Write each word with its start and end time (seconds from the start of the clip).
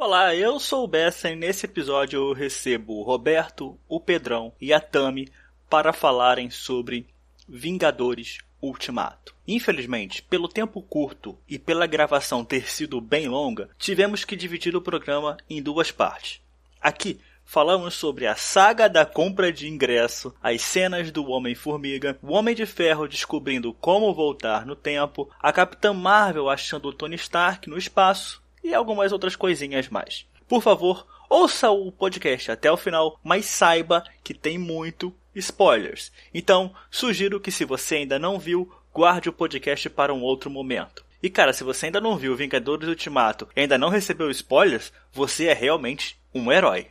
Olá, 0.00 0.32
eu 0.32 0.60
sou 0.60 0.84
o 0.84 0.86
Bessa 0.86 1.28
e 1.28 1.34
nesse 1.34 1.66
episódio 1.66 2.20
eu 2.20 2.32
recebo 2.32 3.00
o 3.00 3.02
Roberto, 3.02 3.76
o 3.88 3.98
Pedrão 3.98 4.52
e 4.60 4.72
a 4.72 4.78
Tami 4.78 5.28
para 5.68 5.92
falarem 5.92 6.50
sobre 6.50 7.08
Vingadores 7.48 8.38
Ultimato. 8.62 9.34
Infelizmente, 9.46 10.22
pelo 10.22 10.46
tempo 10.46 10.80
curto 10.80 11.36
e 11.48 11.58
pela 11.58 11.84
gravação 11.84 12.44
ter 12.44 12.70
sido 12.70 13.00
bem 13.00 13.26
longa, 13.26 13.70
tivemos 13.76 14.24
que 14.24 14.36
dividir 14.36 14.76
o 14.76 14.80
programa 14.80 15.36
em 15.50 15.60
duas 15.60 15.90
partes. 15.90 16.40
Aqui 16.80 17.18
falamos 17.44 17.94
sobre 17.94 18.28
a 18.28 18.36
saga 18.36 18.88
da 18.88 19.04
compra 19.04 19.52
de 19.52 19.66
ingresso, 19.66 20.32
as 20.40 20.62
cenas 20.62 21.10
do 21.10 21.28
Homem-Formiga, 21.28 22.16
o 22.22 22.34
Homem 22.34 22.54
de 22.54 22.66
Ferro 22.66 23.08
descobrindo 23.08 23.72
como 23.72 24.14
voltar 24.14 24.64
no 24.64 24.76
tempo, 24.76 25.28
a 25.40 25.52
Capitã 25.52 25.92
Marvel 25.92 26.48
achando 26.48 26.92
Tony 26.92 27.16
Stark 27.16 27.68
no 27.68 27.76
espaço 27.76 28.40
e 28.68 28.74
algumas 28.74 29.12
outras 29.12 29.34
coisinhas 29.34 29.88
mais. 29.88 30.26
Por 30.46 30.62
favor, 30.62 31.06
ouça 31.28 31.70
o 31.70 31.90
podcast 31.90 32.50
até 32.50 32.70
o 32.70 32.76
final, 32.76 33.18
mas 33.24 33.46
saiba 33.46 34.04
que 34.22 34.34
tem 34.34 34.58
muito 34.58 35.14
spoilers. 35.34 36.12
Então, 36.34 36.74
sugiro 36.90 37.40
que 37.40 37.50
se 37.50 37.64
você 37.64 37.96
ainda 37.96 38.18
não 38.18 38.38
viu, 38.38 38.70
guarde 38.92 39.28
o 39.28 39.32
podcast 39.32 39.88
para 39.88 40.12
um 40.12 40.22
outro 40.22 40.50
momento. 40.50 41.04
E 41.22 41.30
cara, 41.30 41.52
se 41.52 41.64
você 41.64 41.86
ainda 41.86 42.00
não 42.00 42.16
viu 42.16 42.36
Vingadores 42.36 42.88
Ultimato 42.88 43.48
e 43.56 43.60
ainda 43.60 43.78
não 43.78 43.88
recebeu 43.88 44.30
spoilers, 44.30 44.92
você 45.12 45.46
é 45.46 45.54
realmente 45.54 46.18
um 46.34 46.52
herói. 46.52 46.88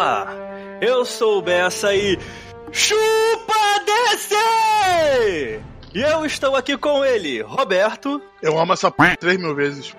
Olá, 0.00 0.34
eu 0.80 1.04
sou 1.04 1.40
o 1.40 1.42
Bessa 1.42 1.94
e 1.94 2.18
chupa 2.72 3.54
DC! 3.84 5.60
E 5.94 6.00
eu 6.00 6.24
estou 6.24 6.56
aqui 6.56 6.74
com 6.78 7.04
ele, 7.04 7.42
Roberto. 7.42 8.18
Eu 8.40 8.58
amo 8.58 8.72
essa 8.72 8.90
p 8.90 9.14
três 9.18 9.36
mil 9.36 9.54
vezes. 9.54 9.94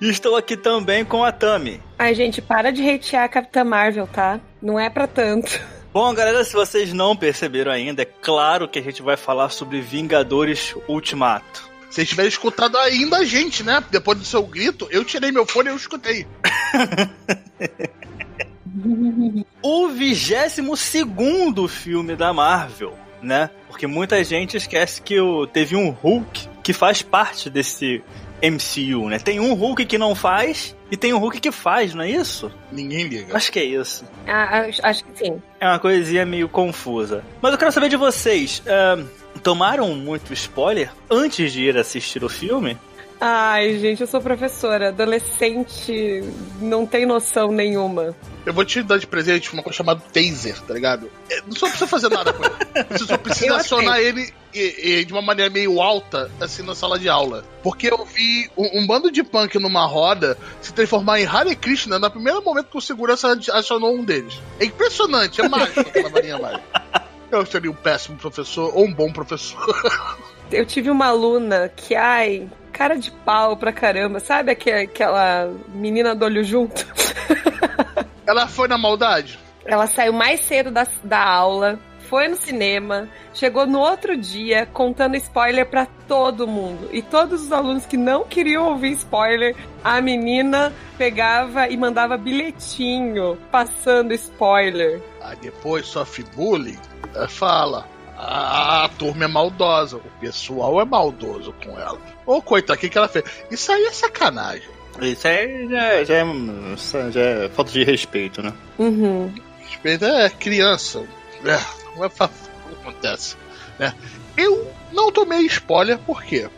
E 0.00 0.08
estou 0.08 0.36
aqui 0.36 0.56
também 0.56 1.04
com 1.04 1.22
a 1.22 1.30
Tami. 1.30 1.82
Ai, 1.98 2.14
gente, 2.14 2.40
para 2.40 2.72
de 2.72 2.82
hatear 2.82 3.24
a 3.24 3.28
Capitã 3.28 3.62
Marvel, 3.62 4.06
tá? 4.06 4.40
Não 4.62 4.80
é 4.80 4.88
pra 4.88 5.06
tanto. 5.06 5.60
Bom, 5.92 6.14
galera, 6.14 6.42
se 6.44 6.54
vocês 6.54 6.94
não 6.94 7.14
perceberam 7.14 7.70
ainda, 7.70 8.00
é 8.00 8.06
claro 8.06 8.66
que 8.70 8.78
a 8.78 8.82
gente 8.82 9.02
vai 9.02 9.18
falar 9.18 9.50
sobre 9.50 9.82
Vingadores 9.82 10.74
Ultimato. 10.88 11.70
Se 11.92 11.96
vocês 11.96 12.08
tiverem 12.08 12.28
escutado 12.30 12.78
ainda 12.78 13.18
a 13.18 13.24
gente, 13.24 13.62
né? 13.62 13.84
Depois 13.90 14.18
do 14.18 14.24
seu 14.24 14.42
grito, 14.44 14.88
eu 14.90 15.04
tirei 15.04 15.30
meu 15.30 15.44
fone 15.44 15.68
e 15.68 15.72
eu 15.72 15.76
escutei. 15.76 16.26
o 19.62 19.88
22 19.88 20.80
segundo 20.80 21.68
filme 21.68 22.16
da 22.16 22.32
Marvel, 22.32 22.96
né? 23.20 23.50
Porque 23.68 23.86
muita 23.86 24.24
gente 24.24 24.56
esquece 24.56 25.02
que 25.02 25.20
o, 25.20 25.46
teve 25.46 25.76
um 25.76 25.90
Hulk 25.90 26.48
que 26.62 26.72
faz 26.72 27.02
parte 27.02 27.50
desse 27.50 28.02
MCU, 28.42 29.10
né? 29.10 29.18
Tem 29.18 29.38
um 29.38 29.52
Hulk 29.52 29.84
que 29.84 29.98
não 29.98 30.14
faz 30.14 30.74
e 30.90 30.96
tem 30.96 31.12
um 31.12 31.18
Hulk 31.18 31.42
que 31.42 31.52
faz, 31.52 31.92
não 31.92 32.04
é 32.04 32.10
isso? 32.10 32.50
Ninguém 32.72 33.06
liga. 33.06 33.36
Acho 33.36 33.52
que 33.52 33.58
é 33.58 33.64
isso. 33.64 34.02
Ah, 34.26 34.60
acho, 34.60 34.80
acho 34.82 35.04
que 35.04 35.26
sim. 35.26 35.42
É 35.60 35.68
uma 35.68 35.78
coisinha 35.78 36.24
meio 36.24 36.48
confusa. 36.48 37.22
Mas 37.42 37.52
eu 37.52 37.58
quero 37.58 37.70
saber 37.70 37.90
de 37.90 37.98
vocês. 37.98 38.60
Uh, 38.60 39.21
tomaram 39.42 39.94
muito 39.94 40.32
spoiler 40.32 40.90
antes 41.10 41.52
de 41.52 41.64
ir 41.64 41.76
assistir 41.76 42.22
o 42.24 42.28
filme? 42.28 42.78
Ai, 43.24 43.78
gente, 43.78 44.00
eu 44.00 44.06
sou 44.08 44.20
professora. 44.20 44.88
Adolescente 44.88 46.24
não 46.60 46.84
tem 46.84 47.06
noção 47.06 47.52
nenhuma. 47.52 48.16
Eu 48.44 48.52
vou 48.52 48.64
te 48.64 48.82
dar 48.82 48.98
de 48.98 49.06
presente 49.06 49.52
uma 49.52 49.62
coisa 49.62 49.76
chamada 49.76 50.02
taser, 50.12 50.60
tá 50.62 50.74
ligado? 50.74 51.08
É, 51.30 51.40
não 51.42 51.54
só 51.54 51.68
precisa 51.68 51.86
fazer 51.86 52.08
nada 52.08 52.32
com 52.32 52.44
ele. 52.44 52.54
Você 52.90 53.04
só 53.04 53.16
precisa 53.16 53.54
acionar 53.54 54.00
ele 54.00 54.34
e, 54.52 54.98
e, 54.98 55.04
de 55.04 55.12
uma 55.12 55.22
maneira 55.22 55.48
meio 55.48 55.80
alta, 55.80 56.32
assim, 56.40 56.64
na 56.64 56.74
sala 56.74 56.98
de 56.98 57.08
aula. 57.08 57.44
Porque 57.62 57.92
eu 57.92 58.04
vi 58.04 58.50
um, 58.56 58.80
um, 58.80 58.86
bando 58.88 59.08
de 59.08 59.22
punk 59.22 59.56
numa 59.60 59.86
roda 59.86 60.36
se 60.60 60.72
transformar 60.72 61.20
em 61.20 61.24
Hare 61.24 61.54
Krishna 61.54 62.00
no 62.00 62.10
primeiro 62.10 62.42
momento 62.42 62.70
que 62.72 62.78
o 62.78 62.80
segurança 62.80 63.38
acionou 63.52 63.94
um 63.94 64.04
deles. 64.04 64.34
É 64.58 64.64
impressionante, 64.64 65.40
é 65.40 65.48
mágico 65.48 65.78
aquela 65.78 66.08
varinha 66.08 66.38
mágica. 66.38 67.01
Eu 67.32 67.46
seria 67.46 67.70
um 67.70 67.74
péssimo 67.74 68.18
professor 68.18 68.76
ou 68.76 68.84
um 68.84 68.92
bom 68.92 69.10
professor. 69.10 69.58
Eu 70.52 70.66
tive 70.66 70.90
uma 70.90 71.06
aluna 71.06 71.72
que, 71.74 71.94
ai, 71.94 72.46
cara 72.72 72.94
de 72.94 73.10
pau 73.10 73.56
pra 73.56 73.72
caramba. 73.72 74.20
Sabe 74.20 74.52
aquela 74.52 75.50
menina 75.68 76.14
do 76.14 76.26
olho 76.26 76.44
junto? 76.44 76.86
Ela 78.26 78.46
foi 78.46 78.68
na 78.68 78.76
maldade? 78.76 79.38
Ela 79.64 79.86
saiu 79.86 80.12
mais 80.12 80.40
cedo 80.40 80.70
da, 80.70 80.86
da 81.02 81.24
aula, 81.24 81.78
foi 82.12 82.28
no 82.28 82.36
cinema, 82.36 83.08
chegou 83.32 83.66
no 83.66 83.78
outro 83.78 84.14
dia 84.18 84.66
contando 84.66 85.16
spoiler 85.16 85.64
para 85.64 85.86
todo 86.06 86.46
mundo. 86.46 86.90
E 86.92 87.00
todos 87.00 87.40
os 87.40 87.50
alunos 87.50 87.86
que 87.86 87.96
não 87.96 88.24
queriam 88.24 88.68
ouvir 88.68 88.92
spoiler, 88.92 89.56
a 89.82 89.98
menina 89.98 90.74
pegava 90.98 91.68
e 91.68 91.76
mandava 91.78 92.18
bilhetinho 92.18 93.38
passando 93.50 94.12
spoiler. 94.12 95.00
Ah, 95.22 95.34
depois 95.40 95.86
sofre 95.86 96.22
bullying, 96.36 96.76
fala. 97.30 97.88
A, 98.14 98.84
a, 98.84 98.88
turma 98.90 99.24
é 99.24 99.28
maldosa, 99.28 99.96
o 99.96 100.20
pessoal 100.20 100.82
é 100.82 100.84
maldoso 100.84 101.54
com 101.64 101.80
ela. 101.80 101.98
Ô, 102.26 102.42
coitado, 102.42 102.76
o 102.76 102.80
que, 102.80 102.90
que 102.90 102.98
ela 102.98 103.08
fez? 103.08 103.24
Isso 103.50 103.72
aí 103.72 103.86
é 103.86 103.90
sacanagem. 103.90 104.68
Isso 105.00 105.26
aí 105.26 105.66
já, 105.66 106.04
já, 106.04 106.14
é, 106.16 107.10
já 107.10 107.20
é 107.22 107.48
falta 107.48 107.72
de 107.72 107.82
respeito, 107.84 108.42
né? 108.42 108.52
Uhum. 108.78 109.32
Respeito 109.62 110.04
é 110.04 110.28
criança. 110.28 111.02
É, 111.44 111.81
não 111.96 112.04
é 112.04 112.10
acontece. 112.80 113.36
Né? 113.78 113.94
Eu 114.36 114.72
não 114.92 115.10
tomei 115.10 115.40
spoiler, 115.46 115.98
por 115.98 116.22
quê? 116.22 116.48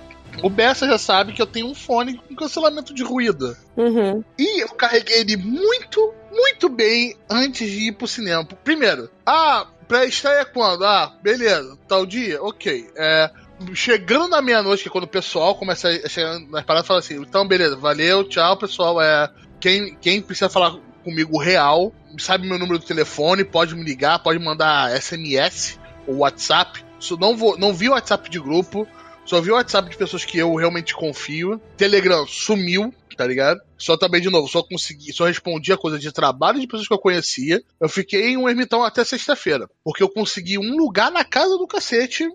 O 0.43 0.51
Bessa 0.51 0.87
já 0.87 0.99
sabe 0.99 1.33
que 1.33 1.41
eu 1.41 1.47
tenho 1.47 1.67
um 1.67 1.75
fone 1.75 2.17
com 2.17 2.35
cancelamento 2.35 2.93
de 2.93 3.03
ruído. 3.03 3.57
Uhum. 3.77 4.25
E 4.39 4.63
eu 4.63 4.69
carreguei 4.71 5.21
ele 5.21 5.37
muito, 5.37 6.13
muito 6.33 6.69
bem 6.69 7.17
antes 7.31 7.71
de 7.71 7.89
ir 7.89 7.93
pro 7.93 8.09
cinema. 8.09 8.45
Primeiro, 8.65 9.09
ah, 9.25 9.67
pré-estreia 9.87 10.45
quando? 10.45 10.85
Ah, 10.85 11.17
beleza, 11.23 11.79
tal 11.87 12.05
dia, 12.05 12.43
ok. 12.43 12.91
É, 12.97 13.31
chegando 13.75 14.29
na 14.29 14.43
meia-noite, 14.43 14.83
que 14.83 14.89
é 14.89 14.93
quando 14.93 15.05
o 15.05 15.09
pessoal 15.09 15.55
começa 15.55 15.89
a 15.89 16.09
chegar 16.09 16.39
nas 16.51 16.65
paradas, 16.65 16.87
fala 16.87 17.01
assim: 17.01 17.21
então, 17.21 17.47
beleza, 17.47 17.77
valeu, 17.77 18.25
tchau, 18.25 18.57
pessoal. 18.57 19.01
É, 19.01 19.31
quem, 19.61 19.95
quem 20.01 20.21
precisa 20.21 20.49
falar 20.49 20.77
comigo 21.05 21.39
real, 21.39 21.93
sabe 22.19 22.49
meu 22.49 22.59
número 22.59 22.79
do 22.79 22.85
telefone, 22.85 23.45
pode 23.45 23.75
me 23.75 23.85
ligar, 23.85 24.19
pode 24.19 24.39
mandar 24.39 24.91
SMS 25.01 25.79
ou 26.07 26.19
WhatsApp. 26.19 26.85
Não, 27.21 27.37
vou, 27.37 27.59
não 27.59 27.73
vi 27.73 27.89
o 27.89 27.93
WhatsApp 27.93 28.31
de 28.31 28.41
grupo, 28.41 28.89
só 29.25 29.41
vi 29.41 29.51
o 29.51 29.55
WhatsApp 29.55 29.91
de 29.91 29.97
pessoas 29.97 30.25
que 30.25 30.39
eu 30.39 30.55
realmente 30.55 30.95
confio. 30.95 31.61
Telegram 31.77 32.27
sumiu, 32.27 32.93
tá 33.17 33.27
ligado? 33.27 33.61
Só 33.77 33.97
também, 33.97 34.21
de 34.21 34.31
novo, 34.31 34.49
só 34.49 34.63
consegui, 34.63 35.13
só 35.13 35.27
respondi 35.27 35.73
a 35.73 35.77
coisa 35.77 35.99
de 35.99 36.11
trabalho 36.11 36.59
de 36.59 36.67
pessoas 36.67 36.89
que 36.89 36.95
eu 36.95 36.99
conhecia. 36.99 37.63
Eu 37.79 37.89
fiquei 37.89 38.31
em 38.31 38.37
um 38.37 38.49
ermitão 38.49 38.83
até 38.83 39.05
sexta-feira. 39.05 39.69
Porque 39.85 40.03
eu 40.03 40.09
consegui 40.09 40.59
um 40.59 40.77
lugar 40.77 41.11
na 41.11 41.25
casa 41.25 41.59
do 41.59 41.67
cacete 41.67 42.29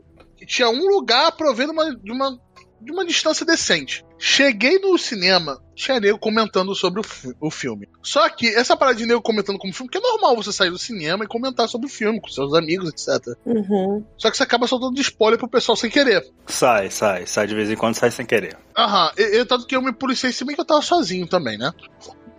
tinha 0.45 0.69
um 0.69 0.87
lugar 0.87 1.31
provendo 1.33 1.71
uma, 1.73 1.95
de, 1.95 2.11
uma, 2.11 2.39
de 2.81 2.91
uma 2.91 3.05
distância 3.05 3.45
decente. 3.45 4.05
Cheguei 4.17 4.79
no 4.79 4.97
cinema, 4.97 5.61
tinha 5.75 5.99
nego 5.99 6.17
comentando 6.17 6.73
sobre 6.75 7.01
o, 7.01 7.03
o, 7.39 7.51
filme. 7.51 7.87
Só 8.01 8.27
que 8.29 8.47
essa 8.47 8.75
parada 8.75 8.97
de 8.97 9.05
nego 9.05 9.21
comentando 9.21 9.57
como 9.57 9.73
filme, 9.73 9.89
que 9.89 9.97
é 9.97 10.01
normal 10.01 10.35
você 10.35 10.51
sair 10.51 10.69
do 10.69 10.77
cinema 10.77 11.23
e 11.23 11.27
comentar 11.27 11.67
sobre 11.67 11.87
o 11.87 11.89
filme 11.89 12.19
com 12.19 12.27
seus 12.29 12.53
amigos, 12.53 12.89
etc. 12.89 13.35
Uhum. 13.45 14.03
Só 14.17 14.29
que 14.29 14.37
você 14.37 14.43
acaba 14.43 14.67
soltando 14.67 14.99
spoiler 14.99 15.39
pro 15.39 15.47
pessoal 15.47 15.75
sem 15.75 15.89
querer. 15.89 16.25
Sai, 16.47 16.89
sai, 16.89 17.25
sai 17.25 17.47
de 17.47 17.55
vez 17.55 17.69
em 17.69 17.75
quando, 17.75 17.95
sai 17.95 18.11
sem 18.11 18.25
querer. 18.25 18.57
Aham, 18.77 19.11
e, 19.17 19.45
tanto 19.45 19.65
que 19.65 19.75
eu 19.75 19.81
me 19.81 19.93
policiei, 19.93 20.31
se 20.31 20.45
bem 20.45 20.55
que 20.55 20.61
eu 20.61 20.65
tava 20.65 20.81
sozinho 20.81 21.27
também, 21.27 21.57
né? 21.57 21.71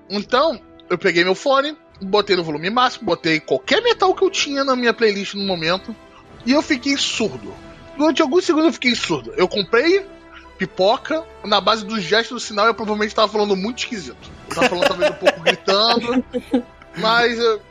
Então, 0.09 0.61
eu 0.89 0.99
peguei 0.99 1.25
meu 1.25 1.35
fone, 1.35 1.77
botei 2.03 2.37
no 2.37 2.45
volume 2.45 2.69
máximo, 2.71 3.07
botei 3.07 3.41
qualquer 3.41 3.83
metal 3.83 4.15
que 4.15 4.25
eu 4.25 4.31
tinha 4.31 4.65
na 4.65 4.75
minha 4.75 4.93
playlist 4.93 5.35
no 5.35 5.47
momento, 5.47 5.95
e 6.45 6.53
eu 6.53 6.63
fiquei 6.63 6.97
surdo 6.97 7.55
durante 8.01 8.23
alguns 8.23 8.45
segundos 8.45 8.69
eu 8.69 8.73
fiquei 8.73 8.95
surdo. 8.95 9.33
Eu 9.37 9.47
comprei 9.47 10.05
pipoca, 10.61 11.25
na 11.43 11.59
base 11.59 11.87
dos 11.87 12.03
gestos 12.03 12.43
do 12.43 12.47
sinal 12.47 12.67
eu 12.67 12.75
provavelmente 12.75 13.13
estava 13.13 13.33
falando 13.33 13.57
muito 13.57 13.79
esquisito. 13.79 14.31
Eu 14.47 14.55
tava 14.55 14.69
falando 14.69 14.89
talvez 14.89 15.11
um 15.11 15.15
pouco 15.15 15.41
gritando, 15.41 16.25
mas 16.99 17.39
eu, 17.39 17.63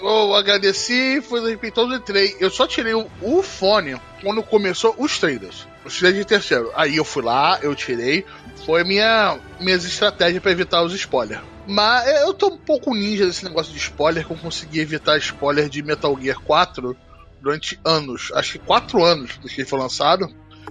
eu 0.00 0.34
agradeci, 0.34 1.22
foi 1.22 1.40
de 1.40 1.50
repente 1.50 1.78
eu 1.78 1.92
entrei. 1.94 2.36
Eu 2.40 2.50
só 2.50 2.66
tirei 2.66 2.94
o, 2.94 3.08
o 3.20 3.44
fone 3.44 3.94
quando 4.20 4.42
começou 4.42 4.92
os 4.98 5.20
trailers. 5.20 5.68
Os 5.84 5.96
trailers 5.96 6.24
de 6.24 6.28
terceiro. 6.28 6.72
Aí 6.74 6.96
eu 6.96 7.04
fui 7.04 7.22
lá, 7.22 7.60
eu 7.62 7.76
tirei. 7.76 8.26
Foi 8.66 8.82
minha 8.82 9.38
minhas 9.60 9.84
estratégias 9.84 10.42
para 10.42 10.50
evitar 10.50 10.82
os 10.82 10.92
spoilers. 10.92 11.42
Mas 11.64 12.08
eu 12.22 12.34
tô 12.34 12.48
um 12.48 12.58
pouco 12.58 12.92
ninja 12.92 13.24
desse 13.24 13.44
negócio 13.44 13.72
de 13.72 13.78
spoiler, 13.78 14.26
que 14.26 14.32
eu 14.32 14.36
consegui 14.36 14.80
evitar 14.80 15.16
spoiler 15.18 15.68
de 15.68 15.80
Metal 15.80 16.18
Gear 16.20 16.40
4 16.40 16.96
durante 17.40 17.78
anos, 17.84 18.32
acho 18.34 18.52
que 18.52 18.58
quatro 18.60 19.04
anos 19.04 19.36
desde 19.36 19.54
que 19.54 19.60
ele 19.60 19.68
foi 19.68 19.78
lançado. 19.78 20.28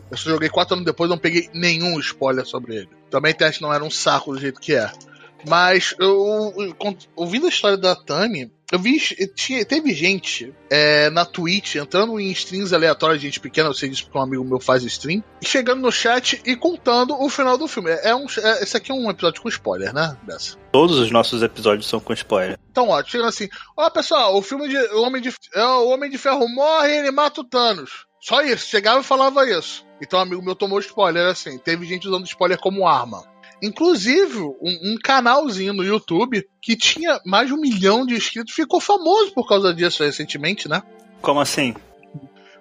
Eu 0.10 0.18
só 0.18 0.30
joguei 0.30 0.50
quatro 0.50 0.76
anos 0.76 0.86
depois 0.86 1.10
não 1.10 1.18
peguei 1.18 1.50
nenhum 1.54 2.00
spoiler 2.00 2.46
sobre 2.46 2.76
ele. 2.76 2.90
Também 3.10 3.34
teste 3.34 3.62
não 3.62 3.74
era 3.74 3.84
um 3.84 3.92
saco 3.92 4.34
do 4.34 4.40
jeito 4.40 4.60
que 4.60 4.76
é. 4.76 4.92
Mas 5.48 5.96
eu, 6.00 6.54
ouvindo 7.16 7.48
a 7.48 7.50
história 7.50 7.78
da 7.78 7.96
Tami, 7.96 8.52
eu 8.72 8.80
vi, 8.80 8.98
tinha, 9.36 9.66
teve 9.66 9.94
gente 9.94 10.54
é, 10.70 11.10
na 11.10 11.26
Twitch 11.26 11.76
entrando 11.76 12.18
em 12.20 12.32
streams 12.32 12.74
aleatórias, 12.74 13.22
gente 13.22 13.40
pequena, 13.40 13.68
eu 13.68 13.74
sei 13.74 13.90
disso 13.90 14.06
porque 14.06 14.18
um 14.18 14.22
amigo 14.22 14.46
meu 14.46 14.62
faz 14.62 14.84
stream, 14.84 15.22
chegando 15.44 15.82
no 15.82 15.92
chat 15.92 16.42
e 16.46 16.56
contando 16.56 17.20
o 17.20 17.30
final 17.30 17.58
do 17.58 17.68
filme. 17.68 17.92
É, 17.92 18.10
é 18.10 18.16
um, 18.16 18.26
é, 18.42 18.64
esse 18.64 18.78
aqui 18.78 18.92
é 18.92 18.96
um 18.96 19.10
episódio 19.10 19.42
com 19.42 19.50
spoiler, 19.50 19.94
né, 19.94 20.16
Bessa? 20.24 20.58
Todos 20.72 20.98
os 21.00 21.12
nossos 21.12 21.44
episódios 21.44 21.88
são 21.88 22.00
com 22.00 22.14
spoiler. 22.14 22.58
Então, 22.72 22.90
ó, 22.90 23.04
chegando 23.04 23.28
assim, 23.28 23.50
ó 23.76 23.90
pessoal, 23.90 24.38
o 24.38 24.42
filme 24.42 24.70
de 24.70 24.78
o 24.78 25.02
Homem 25.02 25.22
de, 25.22 25.34
é, 25.54 25.66
o 25.66 25.90
Homem 25.90 26.10
de 26.10 26.18
Ferro 26.18 26.48
morre 26.48 26.94
e 26.94 26.98
ele 27.00 27.12
mata 27.12 27.42
o 27.42 27.44
Thanos. 27.44 28.06
Só 28.22 28.42
isso, 28.44 28.68
chegava 28.68 29.02
e 29.02 29.04
falava 29.04 29.50
isso. 29.50 29.84
Então, 30.02 30.20
um 30.20 30.22
amigo 30.22 30.44
meu 30.44 30.56
tomou 30.56 30.80
spoiler 30.80 31.28
assim. 31.28 31.58
Teve 31.58 31.88
gente 31.88 32.08
usando 32.08 32.26
spoiler 32.26 32.60
como 32.60 32.88
arma. 32.88 33.24
Inclusive, 33.62 34.40
um, 34.40 34.56
um, 34.62 34.96
canalzinho 35.04 35.74
no 35.74 35.84
YouTube 35.84 36.48
que 36.62 36.76
tinha 36.76 37.20
mais 37.26 37.48
de 37.48 37.54
um 37.54 37.62
milhão 37.62 38.06
de 38.06 38.16
inscritos 38.16 38.54
ficou 38.54 38.80
famoso 38.80 39.34
por 39.34 39.48
causa 39.48 39.74
disso 39.74 40.04
recentemente, 40.04 40.68
né? 40.68 40.82
Como 41.22 41.40
assim? 41.40 41.76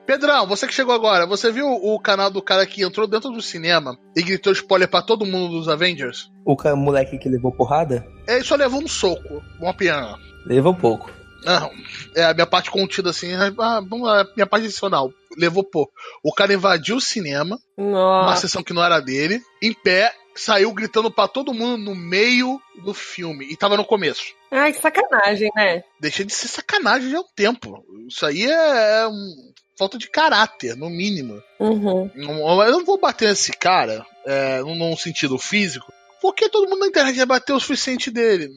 Pedrão, 0.07 0.47
você 0.47 0.67
que 0.67 0.75
chegou 0.75 0.95
agora, 0.95 1.25
você 1.27 1.53
viu 1.53 1.67
o 1.67 1.99
canal 1.99 2.31
do 2.31 2.43
cara 2.43 2.67
que 2.67 2.83
entrou 2.83 3.07
dentro 3.07 3.31
do 3.31 3.41
cinema 3.41 3.97
e 4.17 4.23
gritou 4.23 4.53
spoiler 4.53 4.89
para 4.89 5.05
todo 5.05 5.25
mundo 5.25 5.53
dos 5.53 5.69
Avengers? 5.69 6.31
O 6.45 6.57
moleque 6.77 7.17
que 7.17 7.29
levou 7.29 7.53
porrada? 7.53 8.05
Ele 8.27 8.45
só 8.45 8.57
levou 8.57 8.83
um 8.83 8.89
soco, 8.89 9.43
uma 9.61 9.73
piana. 9.73 10.19
Levou 10.45 10.75
pouco. 10.75 11.20
Não, 11.45 11.71
é 12.15 12.25
a 12.25 12.35
minha 12.35 12.47
parte 12.47 12.71
contida 12.71 13.11
assim, 13.11 13.33
ah, 13.35 13.81
vamos 13.81 14.03
lá, 14.03 14.27
minha 14.37 14.47
parte 14.47 14.65
adicional. 14.65 15.13
Levou 15.37 15.65
pouco. 15.65 15.93
O 16.23 16.33
cara 16.33 16.53
invadiu 16.53 16.97
o 16.97 17.01
cinema, 17.01 17.59
Nossa. 17.77 18.29
uma 18.29 18.37
sessão 18.37 18.63
que 18.63 18.73
não 18.73 18.85
era 18.85 19.01
dele, 19.01 19.41
em 19.63 19.73
pé, 19.73 20.13
saiu 20.35 20.73
gritando 20.73 21.11
para 21.11 21.29
todo 21.29 21.55
mundo 21.55 21.79
no 21.79 21.95
meio 21.95 22.61
do 22.85 22.93
filme. 22.93 23.47
E 23.51 23.57
tava 23.57 23.77
no 23.77 23.85
começo. 23.85 24.35
Ai, 24.51 24.73
que 24.73 24.81
sacanagem, 24.81 25.51
né? 25.55 25.83
Deixa 26.01 26.25
de 26.25 26.33
ser 26.33 26.49
sacanagem 26.49 27.11
já 27.11 27.19
há 27.19 27.21
um 27.21 27.35
tempo. 27.35 27.85
Isso 28.09 28.27
aí 28.27 28.45
é, 28.45 29.03
é 29.03 29.07
um, 29.07 29.53
falta 29.79 29.97
de 29.97 30.11
caráter, 30.11 30.77
no 30.77 30.91
mínimo. 30.91 31.43
Uhum. 31.59 32.11
Eu 32.15 32.73
não 32.73 32.85
vou 32.85 33.01
bater 33.01 33.29
nesse 33.29 33.53
cara, 33.53 34.05
é, 34.27 34.61
num 34.61 34.95
sentido 34.97 35.39
físico, 35.39 35.91
porque 36.21 36.51
todo 36.51 36.69
mundo 36.69 36.81
na 36.81 36.89
internet 36.89 37.17
já 37.17 37.25
bateu 37.25 37.57
o 37.57 37.61
suficiente 37.61 38.11
dele, 38.11 38.49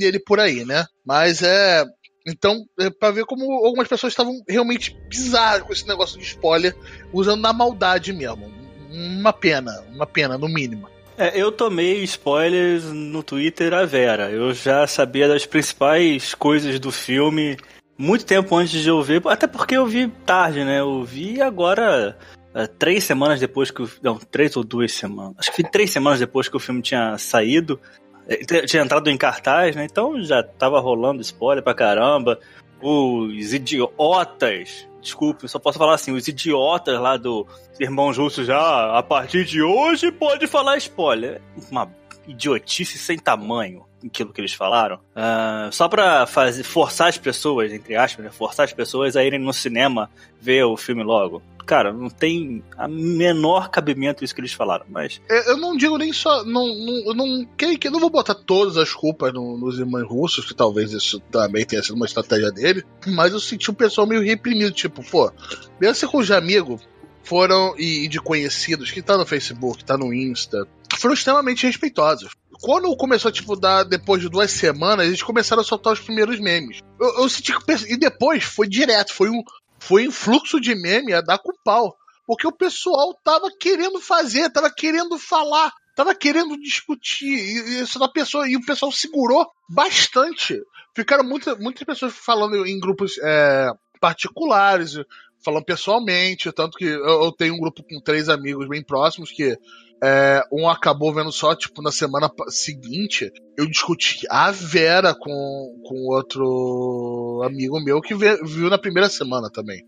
dele 0.00 0.18
por 0.18 0.40
aí, 0.40 0.64
né? 0.64 0.84
Mas 1.06 1.42
é. 1.42 1.84
Então, 2.26 2.64
é 2.80 2.88
pra 2.88 3.10
ver 3.10 3.24
como 3.24 3.50
algumas 3.64 3.88
pessoas 3.88 4.12
estavam 4.12 4.42
realmente 4.48 4.96
bizarras 5.08 5.62
com 5.62 5.72
esse 5.72 5.86
negócio 5.86 6.18
de 6.18 6.24
spoiler, 6.24 6.74
usando 7.12 7.42
na 7.42 7.52
maldade 7.52 8.12
mesmo. 8.12 8.52
Uma 8.90 9.32
pena, 9.32 9.84
uma 9.92 10.06
pena, 10.06 10.38
no 10.38 10.48
mínimo. 10.48 10.88
É, 11.18 11.40
eu 11.40 11.52
tomei 11.52 12.02
spoilers 12.02 12.84
no 12.84 13.22
Twitter 13.22 13.72
a 13.74 13.84
Vera. 13.84 14.30
Eu 14.30 14.52
já 14.54 14.86
sabia 14.86 15.28
das 15.28 15.46
principais 15.46 16.34
coisas 16.34 16.80
do 16.80 16.90
filme 16.90 17.56
muito 17.96 18.24
tempo 18.24 18.56
antes 18.56 18.82
de 18.82 18.88
eu 18.88 19.00
ver, 19.02 19.22
até 19.26 19.46
porque 19.46 19.76
eu 19.76 19.86
vi 19.86 20.08
tarde, 20.26 20.64
né? 20.64 20.80
Eu 20.80 21.04
vi 21.04 21.40
agora 21.40 22.16
é, 22.54 22.66
três 22.66 23.04
semanas 23.04 23.40
depois 23.40 23.70
que 23.70 23.82
o. 23.82 23.90
Não, 24.02 24.16
três 24.16 24.56
ou 24.56 24.64
duas 24.64 24.92
semanas. 24.92 25.34
Acho 25.38 25.52
que 25.52 25.62
três 25.62 25.90
semanas 25.90 26.18
depois 26.18 26.48
que 26.48 26.56
o 26.56 26.60
filme 26.60 26.82
tinha 26.82 27.16
saído. 27.18 27.80
É, 28.28 28.36
tinha 28.66 28.82
entrado 28.82 29.10
em 29.10 29.16
cartaz, 29.16 29.76
né? 29.76 29.84
Então 29.84 30.22
já 30.22 30.42
tava 30.42 30.80
rolando 30.80 31.22
spoiler 31.22 31.62
pra 31.62 31.74
caramba. 31.74 32.38
Os 32.80 33.52
idiotas 33.52 34.86
desculpe, 35.04 35.46
só 35.46 35.58
posso 35.58 35.78
falar 35.78 35.94
assim, 35.94 36.12
os 36.12 36.26
idiotas 36.26 36.98
lá 36.98 37.16
do 37.16 37.46
Irmãos 37.78 38.16
Russos 38.16 38.46
já, 38.46 38.98
a 38.98 39.02
partir 39.02 39.44
de 39.44 39.62
hoje 39.62 40.10
pode 40.10 40.46
falar 40.46 40.78
spoiler. 40.78 41.40
Uma 41.70 41.92
idiotice 42.26 42.96
sem 42.98 43.18
tamanho 43.18 43.84
aquilo 44.04 44.32
que 44.32 44.40
eles 44.40 44.52
falaram. 44.52 44.96
Uh, 44.96 45.72
só 45.72 45.88
pra 45.88 46.26
fazer, 46.26 46.62
forçar 46.62 47.08
as 47.08 47.18
pessoas, 47.18 47.72
entre 47.72 47.96
aspas, 47.96 48.24
né, 48.24 48.30
forçar 48.30 48.64
as 48.64 48.72
pessoas 48.72 49.16
a 49.16 49.24
irem 49.24 49.38
no 49.38 49.52
cinema 49.52 50.10
ver 50.40 50.64
o 50.64 50.76
filme 50.76 51.02
logo 51.02 51.42
cara, 51.64 51.92
não 51.92 52.08
tem 52.08 52.62
a 52.76 52.86
menor 52.86 53.70
cabimento 53.70 54.24
isso 54.24 54.34
que 54.34 54.40
eles 54.40 54.52
falaram, 54.52 54.86
mas. 54.88 55.20
Eu 55.28 55.56
não 55.56 55.76
digo 55.76 55.98
nem 55.98 56.12
só. 56.12 56.44
Não, 56.44 56.66
não, 56.66 57.06
eu 57.06 57.14
não, 57.14 57.46
que, 57.56 57.78
que, 57.78 57.90
não 57.90 58.00
vou 58.00 58.10
botar 58.10 58.34
todas 58.34 58.76
as 58.76 58.92
culpas 58.92 59.32
no, 59.32 59.58
nos 59.58 59.78
irmãos 59.78 60.06
russos, 60.06 60.44
que 60.44 60.54
talvez 60.54 60.92
isso 60.92 61.20
também 61.30 61.64
tenha 61.64 61.82
sido 61.82 61.96
uma 61.96 62.06
estratégia 62.06 62.50
dele, 62.50 62.84
mas 63.06 63.32
eu 63.32 63.40
senti 63.40 63.70
um 63.70 63.74
pessoal 63.74 64.06
meio 64.06 64.22
reprimido, 64.22 64.72
tipo, 64.72 65.02
pô, 65.02 65.32
mesmo 65.80 66.08
com 66.08 66.18
os 66.18 66.30
amigos 66.30 66.82
foram 67.22 67.74
e, 67.78 68.04
e 68.04 68.08
de 68.08 68.20
conhecidos 68.20 68.90
que 68.90 69.00
tá 69.00 69.16
no 69.16 69.24
Facebook, 69.24 69.84
tá 69.84 69.96
no 69.96 70.12
Insta, 70.12 70.68
foram 70.98 71.14
extremamente 71.14 71.66
respeitosos 71.66 72.32
quando 72.64 72.96
começou, 72.96 73.30
tipo, 73.30 73.56
dar, 73.56 73.84
depois 73.84 74.22
de 74.22 74.28
duas 74.30 74.50
semanas, 74.50 75.06
eles 75.06 75.22
começaram 75.22 75.60
a 75.60 75.64
soltar 75.64 75.92
os 75.92 76.00
primeiros 76.00 76.40
memes. 76.40 76.80
Eu, 76.98 77.22
eu 77.22 77.28
senti 77.28 77.52
que. 77.52 77.92
E 77.92 77.96
depois 77.98 78.42
foi 78.42 78.66
direto, 78.66 79.12
foi 79.12 79.28
um 79.28 79.42
foi 79.86 80.04
influxo 80.04 80.60
de 80.60 80.74
meme 80.74 81.12
a 81.12 81.20
dar 81.20 81.38
com 81.38 81.52
pau. 81.64 81.96
Porque 82.26 82.46
o 82.46 82.52
pessoal 82.52 83.14
tava 83.22 83.48
querendo 83.60 84.00
fazer, 84.00 84.50
tava 84.50 84.70
querendo 84.70 85.18
falar, 85.18 85.70
tava 85.94 86.14
querendo 86.14 86.58
discutir. 86.58 87.26
E, 87.26 87.82
isso 87.82 87.98
da 87.98 88.08
pessoa, 88.08 88.48
e 88.48 88.56
o 88.56 88.64
pessoal 88.64 88.90
segurou 88.90 89.46
bastante. 89.68 90.58
Ficaram 90.96 91.24
muita, 91.24 91.54
muitas 91.56 91.84
pessoas 91.84 92.14
falando 92.14 92.66
em 92.66 92.80
grupos 92.80 93.18
é, 93.22 93.70
particulares, 94.00 94.96
falando 95.44 95.64
pessoalmente. 95.64 96.52
Tanto 96.52 96.78
que 96.78 96.84
eu, 96.84 97.24
eu 97.24 97.32
tenho 97.32 97.54
um 97.54 97.60
grupo 97.60 97.82
com 97.82 98.00
três 98.00 98.28
amigos 98.28 98.68
bem 98.68 98.82
próximos 98.82 99.30
que 99.30 99.56
é, 100.02 100.42
um 100.52 100.68
acabou 100.68 101.14
vendo 101.14 101.32
só, 101.32 101.54
tipo, 101.54 101.80
na 101.80 101.90
semana 101.90 102.30
seguinte, 102.48 103.32
eu 103.56 103.66
discuti 103.66 104.26
a 104.28 104.50
Vera 104.50 105.14
com, 105.14 105.80
com 105.82 106.14
outro 106.14 107.42
amigo 107.44 107.82
meu 107.82 108.02
que 108.02 108.14
viu 108.14 108.68
na 108.68 108.78
primeira 108.78 109.08
semana 109.08 109.50
também. 109.50 109.82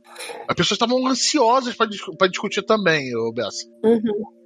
As 0.49 0.55
pessoas 0.55 0.77
estavam 0.77 1.07
ansiosas 1.07 1.75
para 1.75 2.29
discutir 2.29 2.63
também, 2.63 3.15
ô 3.15 3.33
Bessa. 3.33 3.67
Uhum. 3.85 4.37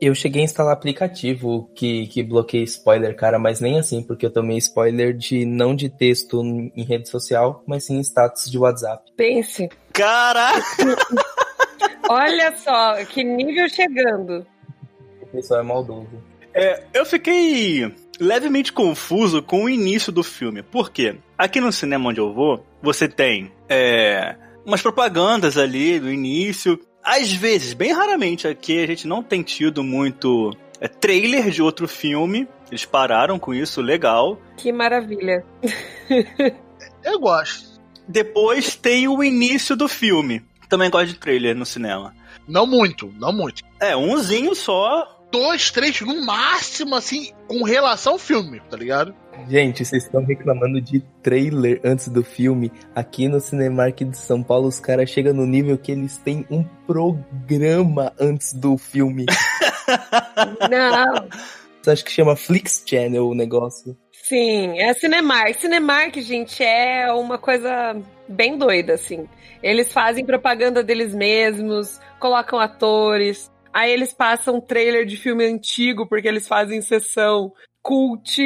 Eu 0.00 0.16
cheguei 0.16 0.42
a 0.42 0.44
instalar 0.44 0.72
aplicativo 0.72 1.70
que, 1.76 2.08
que 2.08 2.24
bloqueia 2.24 2.64
spoiler, 2.64 3.14
cara, 3.14 3.38
mas 3.38 3.60
nem 3.60 3.78
assim, 3.78 4.02
porque 4.02 4.26
eu 4.26 4.32
tomei 4.32 4.56
spoiler 4.56 5.16
de 5.16 5.44
não 5.44 5.76
de 5.76 5.88
texto 5.88 6.42
em 6.42 6.82
rede 6.82 7.08
social, 7.08 7.62
mas 7.68 7.84
sim 7.84 7.98
em 7.98 8.00
status 8.00 8.50
de 8.50 8.58
WhatsApp. 8.58 9.12
Pense. 9.16 9.68
Caraca! 9.92 10.62
Olha 12.08 12.56
só, 12.56 13.04
que 13.04 13.22
nível 13.22 13.68
chegando 13.68 14.46
pessoal 15.32 15.60
é 15.60 15.62
maldoso. 15.62 16.22
É, 16.54 16.84
eu 16.92 17.06
fiquei 17.06 17.92
levemente 18.20 18.72
confuso 18.72 19.42
com 19.42 19.64
o 19.64 19.70
início 19.70 20.12
do 20.12 20.22
filme. 20.22 20.62
Por 20.62 20.90
quê? 20.90 21.16
Aqui 21.36 21.60
no 21.60 21.72
cinema 21.72 22.10
onde 22.10 22.20
eu 22.20 22.32
vou, 22.32 22.64
você 22.82 23.08
tem 23.08 23.50
é, 23.68 24.36
umas 24.64 24.82
propagandas 24.82 25.56
ali 25.56 25.98
do 25.98 26.12
início. 26.12 26.78
Às 27.02 27.32
vezes, 27.32 27.72
bem 27.72 27.92
raramente 27.92 28.46
aqui, 28.46 28.82
a 28.82 28.86
gente 28.86 29.08
não 29.08 29.22
tem 29.22 29.42
tido 29.42 29.82
muito 29.82 30.52
é, 30.78 30.86
trailer 30.86 31.50
de 31.50 31.62
outro 31.62 31.88
filme. 31.88 32.46
Eles 32.70 32.84
pararam 32.84 33.38
com 33.38 33.52
isso, 33.52 33.80
legal. 33.80 34.38
Que 34.56 34.70
maravilha. 34.70 35.44
eu 37.02 37.18
gosto. 37.18 37.71
Depois 38.08 38.74
tem 38.76 39.08
o 39.08 39.22
início 39.22 39.76
do 39.76 39.88
filme. 39.88 40.42
Também 40.68 40.90
gosto 40.90 41.08
de 41.08 41.18
trailer 41.18 41.54
no 41.54 41.66
cinema. 41.66 42.14
Não 42.48 42.66
muito, 42.66 43.12
não 43.18 43.32
muito. 43.32 43.62
É, 43.80 43.96
umzinho 43.96 44.54
só, 44.54 45.20
dois, 45.30 45.70
três 45.70 46.00
no 46.02 46.24
máximo, 46.24 46.94
assim, 46.94 47.32
com 47.48 47.62
relação 47.62 48.14
ao 48.14 48.18
filme, 48.18 48.60
tá 48.70 48.76
ligado? 48.76 49.14
Gente, 49.48 49.84
vocês 49.84 50.04
estão 50.04 50.24
reclamando 50.24 50.80
de 50.80 51.00
trailer 51.22 51.80
antes 51.84 52.08
do 52.08 52.22
filme. 52.22 52.70
Aqui 52.94 53.28
no 53.28 53.40
Cinemark 53.40 53.98
de 54.04 54.16
São 54.16 54.42
Paulo, 54.42 54.68
os 54.68 54.78
caras 54.78 55.08
chegam 55.10 55.32
no 55.32 55.46
nível 55.46 55.78
que 55.78 55.90
eles 55.90 56.18
têm 56.18 56.46
um 56.50 56.62
programa 56.86 58.12
antes 58.20 58.52
do 58.52 58.76
filme. 58.76 59.24
Não. 60.70 61.28
Você 61.82 61.90
acha 61.90 62.04
que 62.04 62.12
chama 62.12 62.36
Flix 62.36 62.84
Channel 62.86 63.26
o 63.26 63.34
negócio? 63.34 63.96
Sim, 64.32 64.78
é 64.78 64.94
Cinemark. 64.94 65.60
Cinemark, 65.60 66.16
gente, 66.22 66.64
é 66.64 67.12
uma 67.12 67.36
coisa 67.36 67.94
bem 68.26 68.56
doida, 68.56 68.94
assim. 68.94 69.28
Eles 69.62 69.92
fazem 69.92 70.24
propaganda 70.24 70.82
deles 70.82 71.14
mesmos, 71.14 72.00
colocam 72.18 72.58
atores, 72.58 73.52
Aí 73.72 73.90
eles 73.90 74.12
passam 74.12 74.60
trailer 74.60 75.06
de 75.06 75.16
filme 75.16 75.46
antigo, 75.46 76.06
porque 76.06 76.28
eles 76.28 76.46
fazem 76.46 76.82
sessão 76.82 77.52
cult. 77.82 78.42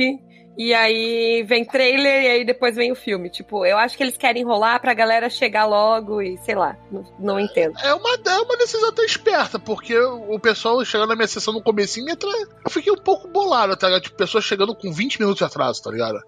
E 0.58 0.72
aí 0.72 1.42
vem 1.42 1.64
trailer 1.64 2.22
e 2.22 2.28
aí 2.28 2.44
depois 2.44 2.74
vem 2.76 2.90
o 2.90 2.96
filme. 2.96 3.28
Tipo, 3.28 3.66
eu 3.66 3.76
acho 3.76 3.96
que 3.96 4.02
eles 4.02 4.16
querem 4.16 4.42
enrolar 4.42 4.80
pra 4.80 4.94
galera 4.94 5.28
chegar 5.28 5.66
logo 5.66 6.22
e 6.22 6.38
sei 6.38 6.54
lá, 6.54 6.76
não, 6.90 7.04
não 7.18 7.40
entendo. 7.40 7.78
É 7.80 7.92
uma, 7.92 8.14
é 8.14 8.38
uma 8.38 8.56
decisão 8.56 8.88
até 8.88 9.04
esperta, 9.04 9.58
porque 9.58 9.98
o 9.98 10.38
pessoal 10.38 10.82
chegando 10.84 11.10
na 11.10 11.16
minha 11.16 11.28
sessão 11.28 11.52
no 11.52 11.62
comecinho, 11.62 12.06
eu 12.08 12.70
fiquei 12.70 12.92
um 12.92 12.96
pouco 12.96 13.28
bolado, 13.28 13.76
tá 13.76 13.86
ligado? 13.86 14.02
Tipo, 14.02 14.16
pessoas 14.16 14.44
chegando 14.44 14.74
com 14.74 14.90
20 14.90 15.20
minutos 15.20 15.38
de 15.38 15.44
atraso, 15.44 15.82
tá 15.82 15.90
ligado? 15.90 16.18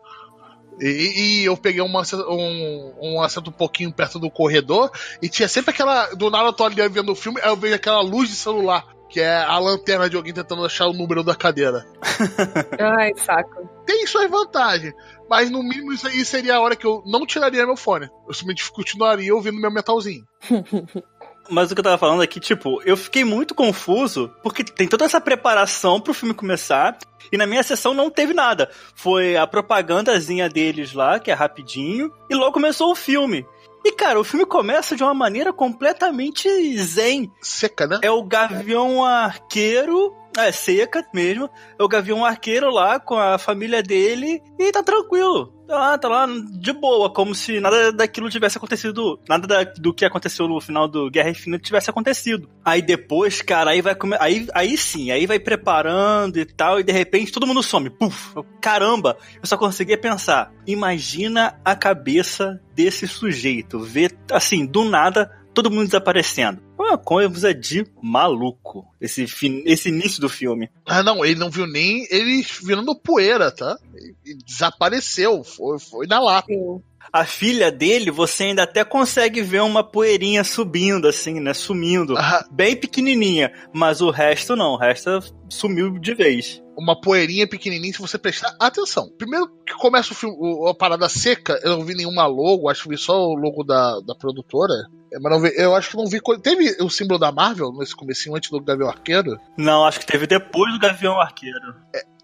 E, 0.81 1.41
e, 1.41 1.45
eu 1.45 1.57
peguei 1.57 1.81
uma, 1.81 2.03
um, 2.29 2.95
um 3.01 3.23
assento 3.23 3.51
um 3.51 3.53
pouquinho 3.53 3.93
perto 3.93 4.19
do 4.19 4.31
corredor 4.31 4.91
e 5.21 5.29
tinha 5.29 5.49
sempre 5.49 5.73
aquela. 5.73 6.15
Do 6.15 6.31
nada 6.31 6.49
eu 6.49 6.53
tô 6.53 6.65
ali 6.65 6.89
vendo 6.89 7.11
o 7.11 7.17
filme, 7.17 7.41
aí 7.43 7.49
eu 7.49 7.57
vejo 7.57 7.75
aquela 7.75 8.01
luz 8.01 8.29
de 8.29 8.37
celular 8.37 8.87
que 9.09 9.21
é 9.21 9.37
a 9.37 9.59
lanterna 9.59 10.09
de 10.09 10.17
alguém 10.17 10.33
tentando 10.33 10.65
achar 10.65 10.87
o 10.87 10.93
número 10.93 11.23
da 11.23 11.35
cadeira. 11.35 11.87
Ai, 12.79 13.13
saco. 13.17 13.69
Tem 13.87 14.07
suas 14.07 14.31
vantagens, 14.31 14.93
mas 15.29 15.51
no 15.51 15.63
mínimo 15.63 15.93
isso 15.93 16.07
aí 16.07 16.25
seria 16.25 16.57
a 16.57 16.61
hora 16.61 16.77
que 16.77 16.87
eu 16.87 17.03
não 17.07 17.27
tiraria 17.27 17.67
meu 17.67 17.77
fone. 17.77 18.07
Eu 18.27 18.35
simplesmente 18.35 18.71
continuaria 18.71 19.35
ouvindo 19.35 19.61
meu 19.61 19.71
metalzinho. 19.71 20.25
Mas 21.51 21.71
o 21.71 21.75
que 21.75 21.81
eu 21.81 21.85
tava 21.85 21.97
falando 21.97 22.21
aqui, 22.21 22.39
tipo, 22.39 22.83
eu 22.83 22.95
fiquei 22.95 23.25
muito 23.25 23.55
confuso, 23.55 24.31
porque 24.43 24.63
tem 24.63 24.87
toda 24.87 25.07
essa 25.07 25.19
preparação 25.19 25.99
pro 25.99 26.13
filme 26.13 26.35
começar, 26.35 26.99
e 27.33 27.39
na 27.39 27.47
minha 27.47 27.63
sessão 27.63 27.95
não 27.95 28.11
teve 28.11 28.35
nada. 28.35 28.71
Foi 28.95 29.35
a 29.35 29.47
propagandazinha 29.47 30.49
deles 30.49 30.93
lá, 30.93 31.19
que 31.19 31.31
é 31.31 31.35
rapidinho, 31.35 32.13
e 32.29 32.35
logo 32.35 32.53
começou 32.53 32.93
o 32.93 32.95
filme. 32.95 33.47
E, 33.85 33.93
cara, 33.93 34.21
o 34.21 34.25
filme 34.25 34.45
começa 34.45 34.97
de 34.97 35.03
uma 35.03 35.15
maneira 35.15 35.53
completamente 35.53 36.49
zen. 36.79 37.33
Seca, 37.41 37.87
né? 37.87 38.01
É 38.03 38.11
o 38.11 38.23
Gavião 38.23 39.05
Arqueiro. 39.05 40.15
É, 40.39 40.53
seca 40.53 41.05
mesmo. 41.13 41.51
É 41.77 41.83
o 41.83 41.89
Gavião 41.89 42.25
Arqueiro 42.25 42.71
lá 42.71 43.01
com 43.01 43.19
a 43.19 43.39
família 43.39 43.83
dele 43.83 44.41
e 44.57 44.71
tá 44.71 44.85
tranquilo. 44.85 45.53
Tá, 45.67 45.99
tá 45.99 46.09
lá 46.09 46.27
de 46.27 46.73
boa, 46.73 47.13
como 47.13 47.35
se 47.35 47.61
nada 47.61 47.93
daquilo 47.93 48.31
tivesse 48.31 48.57
acontecido. 48.57 49.21
Nada 49.29 49.47
da, 49.47 49.65
do 49.65 49.93
que 49.93 50.05
aconteceu 50.05 50.49
no 50.49 50.61
final 50.61 50.89
do 50.89 51.11
Guerra 51.11 51.31
Infinita 51.31 51.63
tivesse 51.63 51.91
acontecido. 51.91 52.49
Aí 52.65 52.81
depois, 52.81 53.43
cara, 53.43 53.73
aí 53.73 53.83
vai 53.83 53.95
comer. 53.95 54.17
Aí, 54.21 54.47
aí 54.55 54.79
sim, 54.79 55.11
aí 55.11 55.27
vai 55.27 55.39
preparando 55.39 56.39
e 56.39 56.45
tal, 56.47 56.81
e 56.81 56.85
de 56.85 56.93
repente 56.93 57.33
todo 57.33 57.47
mundo 57.47 57.63
some. 57.63 57.91
Puf! 57.91 58.33
Caramba! 58.63 59.19
Eu 59.35 59.47
só 59.47 59.59
conseguia 59.59 59.99
pensar. 59.99 60.51
Imagina 60.67 61.61
a 61.63 61.75
cabeça 61.75 62.59
desse 62.75 63.07
sujeito. 63.07 63.79
Ver, 63.81 64.17
assim, 64.31 64.65
do 64.65 64.85
nada, 64.85 65.31
todo 65.59 65.73
mundo 65.73 65.87
desaparecendo. 65.87 66.63
Uma 66.79 66.97
coisa 66.97 67.53
de 67.53 67.85
maluco, 68.01 68.87
esse, 69.01 69.27
fin 69.27 69.61
esse 69.67 69.89
início 69.89 70.21
do 70.21 70.29
filme. 70.29 70.71
Ah, 70.87 71.03
não, 71.03 71.25
ele 71.25 71.35
não 71.35 71.51
viu 71.51 71.67
nem 71.67 72.07
ele 72.13 72.47
virando 72.63 72.95
poeira, 72.95 73.51
tá? 73.51 73.77
Ele 74.25 74.39
desapareceu, 74.47 75.43
foi, 75.43 75.81
foi 75.81 76.07
na 76.07 76.21
lata. 76.21 76.47
Sim. 76.47 76.81
A 77.13 77.25
filha 77.25 77.73
dele, 77.73 78.09
você 78.13 78.45
ainda 78.45 78.63
até 78.63 78.85
consegue 78.85 79.43
ver 79.43 79.63
uma 79.63 79.83
poeirinha 79.83 80.45
subindo, 80.45 81.09
assim, 81.09 81.41
né? 81.41 81.53
Sumindo. 81.53 82.17
Ah, 82.17 82.47
Bem 82.53 82.77
pequenininha. 82.77 83.53
Mas 83.73 84.01
o 84.01 84.11
resto 84.11 84.55
não, 84.55 84.75
o 84.75 84.79
resto 84.79 85.11
sumiu 85.49 85.99
de 85.99 86.15
vez. 86.15 86.63
Uma 86.79 86.99
poeirinha 86.99 87.47
pequenininha 87.47 87.93
se 87.93 87.99
você 87.99 88.17
prestar 88.17 88.55
atenção. 88.61 89.11
Primeiro 89.19 89.49
que 89.67 89.75
começa 89.75 90.13
o 90.13 90.17
filme, 90.17 90.37
a 90.71 90.73
parada 90.73 91.09
seca, 91.09 91.59
eu 91.65 91.77
não 91.77 91.85
vi 91.85 91.95
nenhuma 91.95 92.27
logo, 92.27 92.69
acho 92.69 92.85
que 92.85 92.91
vi 92.91 92.97
só 92.97 93.27
o 93.27 93.35
logo 93.35 93.65
da, 93.65 93.99
da 94.01 94.15
produtora. 94.15 94.73
É, 95.13 95.19
Mas 95.19 95.33
não 95.33 95.41
vi, 95.41 95.53
eu 95.57 95.75
acho 95.75 95.91
que 95.91 95.97
não 95.97 96.07
vi. 96.07 96.21
Teve 96.41 96.77
o 96.81 96.89
símbolo 96.89 97.19
da 97.19 97.33
Marvel 97.33 97.73
nesse 97.73 97.97
comecinho 97.97 98.37
antes 98.37 98.51
do 98.51 98.63
Gavião 98.63 98.89
Arqueiro? 98.89 99.39
Não, 99.57 99.85
acho 99.85 99.99
que 99.99 100.07
teve 100.07 100.27
depois 100.27 100.73
do 100.73 100.79
Gavião 100.79 101.21
Arqueiro. 101.21 101.75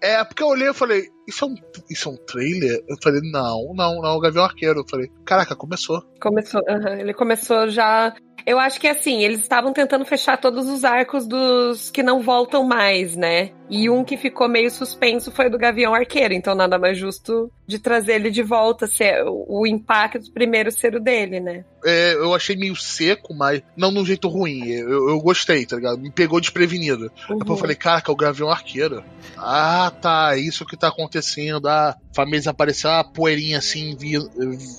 É, 0.01 0.23
porque 0.23 0.43
eu 0.43 0.47
olhei 0.47 0.69
e 0.69 0.73
falei, 0.73 1.09
isso 1.27 1.43
é, 1.43 1.47
um, 1.47 1.55
isso 1.89 2.09
é 2.09 2.11
um 2.11 2.17
trailer? 2.25 2.83
Eu 2.87 2.95
falei, 3.01 3.21
não, 3.23 3.73
não, 3.75 4.01
não, 4.01 4.15
o 4.15 4.19
Gavião 4.19 4.45
Arqueiro. 4.45 4.81
Eu 4.81 4.87
falei, 4.89 5.09
caraca, 5.25 5.55
começou. 5.55 6.01
Começou, 6.21 6.61
aham, 6.69 6.99
ele 6.99 7.13
começou 7.13 7.67
já. 7.67 8.13
Eu 8.45 8.59
acho 8.59 8.79
que 8.79 8.87
assim, 8.87 9.23
eles 9.23 9.39
estavam 9.39 9.73
tentando 9.73 10.05
fechar 10.05 10.37
todos 10.37 10.69
os 10.69 10.83
arcos 10.85 11.25
dos 11.27 11.89
que 11.89 12.03
não 12.03 12.21
voltam 12.21 12.63
mais, 12.63 13.15
né? 13.15 13.51
E 13.69 13.89
um 13.89 14.03
que 14.03 14.15
ficou 14.17 14.47
meio 14.47 14.69
suspenso 14.69 15.31
foi 15.31 15.47
o 15.47 15.51
do 15.51 15.57
Gavião 15.57 15.93
Arqueiro, 15.93 16.33
então 16.33 16.53
nada 16.53 16.77
mais 16.77 16.97
justo 16.97 17.51
de 17.65 17.79
trazer 17.79 18.13
ele 18.15 18.29
de 18.29 18.43
volta, 18.43 18.85
ser 18.85 19.23
o 19.25 19.65
impacto 19.65 20.31
primeiro 20.31 20.71
ser 20.71 20.95
o 20.95 20.99
dele, 20.99 21.39
né? 21.39 21.65
É, 21.83 22.13
eu 22.13 22.33
achei 22.33 22.55
meio 22.55 22.75
seco, 22.75 23.33
mas 23.33 23.61
não 23.75 23.91
de 23.93 23.99
um 23.99 24.05
jeito 24.05 24.27
ruim. 24.27 24.67
Eu, 24.67 25.09
eu 25.09 25.19
gostei, 25.19 25.65
tá 25.65 25.75
ligado? 25.75 25.99
Me 25.99 26.11
pegou 26.11 26.39
desprevenido. 26.39 27.11
Depois 27.27 27.49
eu 27.49 27.57
falei, 27.57 27.75
caraca, 27.75 28.11
o 28.11 28.15
Gavião 28.15 28.49
Arqueiro. 28.49 29.03
Ah, 29.37 29.91
tá, 30.01 30.31
é 30.33 30.39
isso 30.39 30.65
que 30.65 30.77
tá 30.77 30.87
acontecendo. 30.87 31.67
Ah, 31.67 31.89
a 31.89 32.15
família 32.15 32.39
desapareceu, 32.39 32.89
a 32.89 33.03
poeirinha 33.03 33.59
assim, 33.59 33.95
vi, 33.95 34.13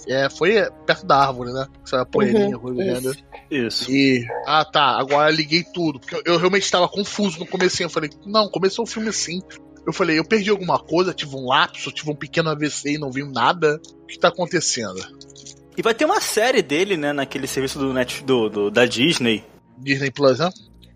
é, 0.09 0.29
foi 0.31 0.55
perto 0.85 1.07
da 1.07 1.27
árvore, 1.27 1.53
né? 1.53 1.67
Essa 1.85 2.05
poeirinha, 2.05 2.57
Uhum, 2.57 2.63
rodando. 2.63 3.11
isso. 3.11 3.25
Isso. 3.51 3.91
E, 3.91 4.27
ah, 4.47 4.65
tá, 4.65 4.99
agora 4.99 5.31
liguei 5.31 5.63
tudo. 5.63 6.01
Porque 6.01 6.17
eu, 6.17 6.23
eu 6.25 6.39
realmente 6.39 6.65
estava 6.65 6.89
confuso 6.89 7.39
no 7.39 7.47
comecinho. 7.47 7.87
Eu 7.87 7.91
falei, 7.91 8.11
não, 8.25 8.49
começou 8.77 8.85
o 8.85 8.87
filme 8.87 9.09
assim. 9.09 9.41
Eu 9.87 9.93
falei, 9.93 10.19
eu 10.19 10.25
perdi 10.25 10.51
alguma 10.51 10.79
coisa, 10.79 11.15
tive 11.15 11.37
um 11.37 11.47
lapso, 11.47 11.93
tive 11.93 12.11
um 12.11 12.15
pequeno 12.15 12.51
AVC 12.51 12.95
e 12.95 12.99
não 12.99 13.11
vi 13.11 13.23
nada. 13.25 13.81
O 14.03 14.07
que 14.07 14.19
tá 14.19 14.29
acontecendo? 14.29 15.01
E 15.77 15.83
vai 15.83 15.95
ter 15.95 16.05
uma 16.05 16.21
série 16.21 16.63
dele, 16.63 16.97
né, 16.97 17.13
naquele 17.13 17.47
serviço 17.47 17.79
do, 17.79 17.93
Net, 17.93 18.25
do, 18.25 18.49
do- 18.49 18.71
da 18.71 18.85
Disney. 18.85 19.45
Disney 19.79 20.11
Plus, 20.11 20.39
né? 20.39 20.51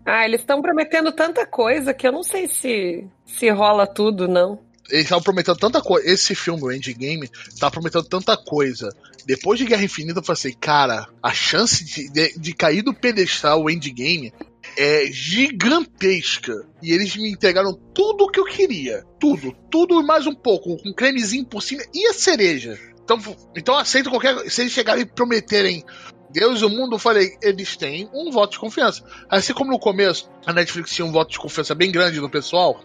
Ah, 0.05 0.25
eles 0.25 0.41
estão 0.41 0.61
prometendo 0.61 1.11
tanta 1.11 1.45
coisa 1.45 1.93
que 1.93 2.07
eu 2.07 2.11
não 2.11 2.23
sei 2.23 2.47
se 2.47 3.05
se 3.25 3.49
rola 3.49 3.85
tudo, 3.87 4.27
não. 4.27 4.59
Eles 4.89 5.03
estavam 5.03 5.23
prometendo 5.23 5.57
tanta 5.57 5.79
coisa. 5.79 6.09
Esse 6.09 6.33
filme, 6.35 6.63
o 6.63 6.71
Endgame, 6.71 7.29
tava 7.59 7.71
prometendo 7.71 8.03
tanta 8.03 8.35
coisa. 8.35 8.89
Depois 9.25 9.59
de 9.59 9.65
Guerra 9.65 9.83
Infinita, 9.83 10.19
eu 10.19 10.23
falei 10.23 10.39
assim, 10.39 10.53
cara, 10.59 11.07
a 11.21 11.31
chance 11.31 11.85
de, 11.85 12.09
de, 12.09 12.37
de 12.37 12.53
cair 12.53 12.81
do 12.81 12.93
pedestal 12.93 13.61
o 13.63 13.69
Endgame 13.69 14.33
é 14.77 15.05
gigantesca. 15.11 16.53
E 16.81 16.91
eles 16.91 17.15
me 17.15 17.31
entregaram 17.31 17.73
tudo 17.93 18.25
o 18.25 18.29
que 18.29 18.39
eu 18.39 18.45
queria. 18.45 19.03
Tudo. 19.19 19.53
Tudo 19.69 19.99
e 19.99 20.03
mais 20.03 20.27
um 20.27 20.33
pouco. 20.33 20.77
Com 20.77 20.89
um 20.89 20.93
cremezinho 20.93 21.45
por 21.45 21.61
cima 21.61 21.83
e 21.93 22.07
a 22.07 22.13
cereja. 22.13 22.77
Então, 23.03 23.19
então 23.55 23.75
aceito 23.75 24.09
qualquer. 24.09 24.49
Se 24.49 24.61
eles 24.61 24.73
chegarem 24.73 25.03
e 25.03 25.05
prometerem 25.05 25.83
Deus 26.31 26.61
e 26.61 26.65
o 26.65 26.69
mundo, 26.69 26.95
eu 26.95 26.99
falei, 26.99 27.37
eles 27.41 27.75
têm 27.75 28.09
um 28.13 28.31
voto 28.31 28.53
de 28.53 28.59
confiança. 28.59 29.03
Assim 29.29 29.53
como 29.53 29.71
no 29.71 29.79
começo, 29.79 30.29
a 30.45 30.53
Netflix 30.53 30.93
tinha 30.93 31.05
um 31.05 31.11
voto 31.11 31.31
de 31.31 31.39
confiança 31.39 31.75
bem 31.75 31.91
grande 31.91 32.19
no 32.19 32.29
pessoal. 32.29 32.81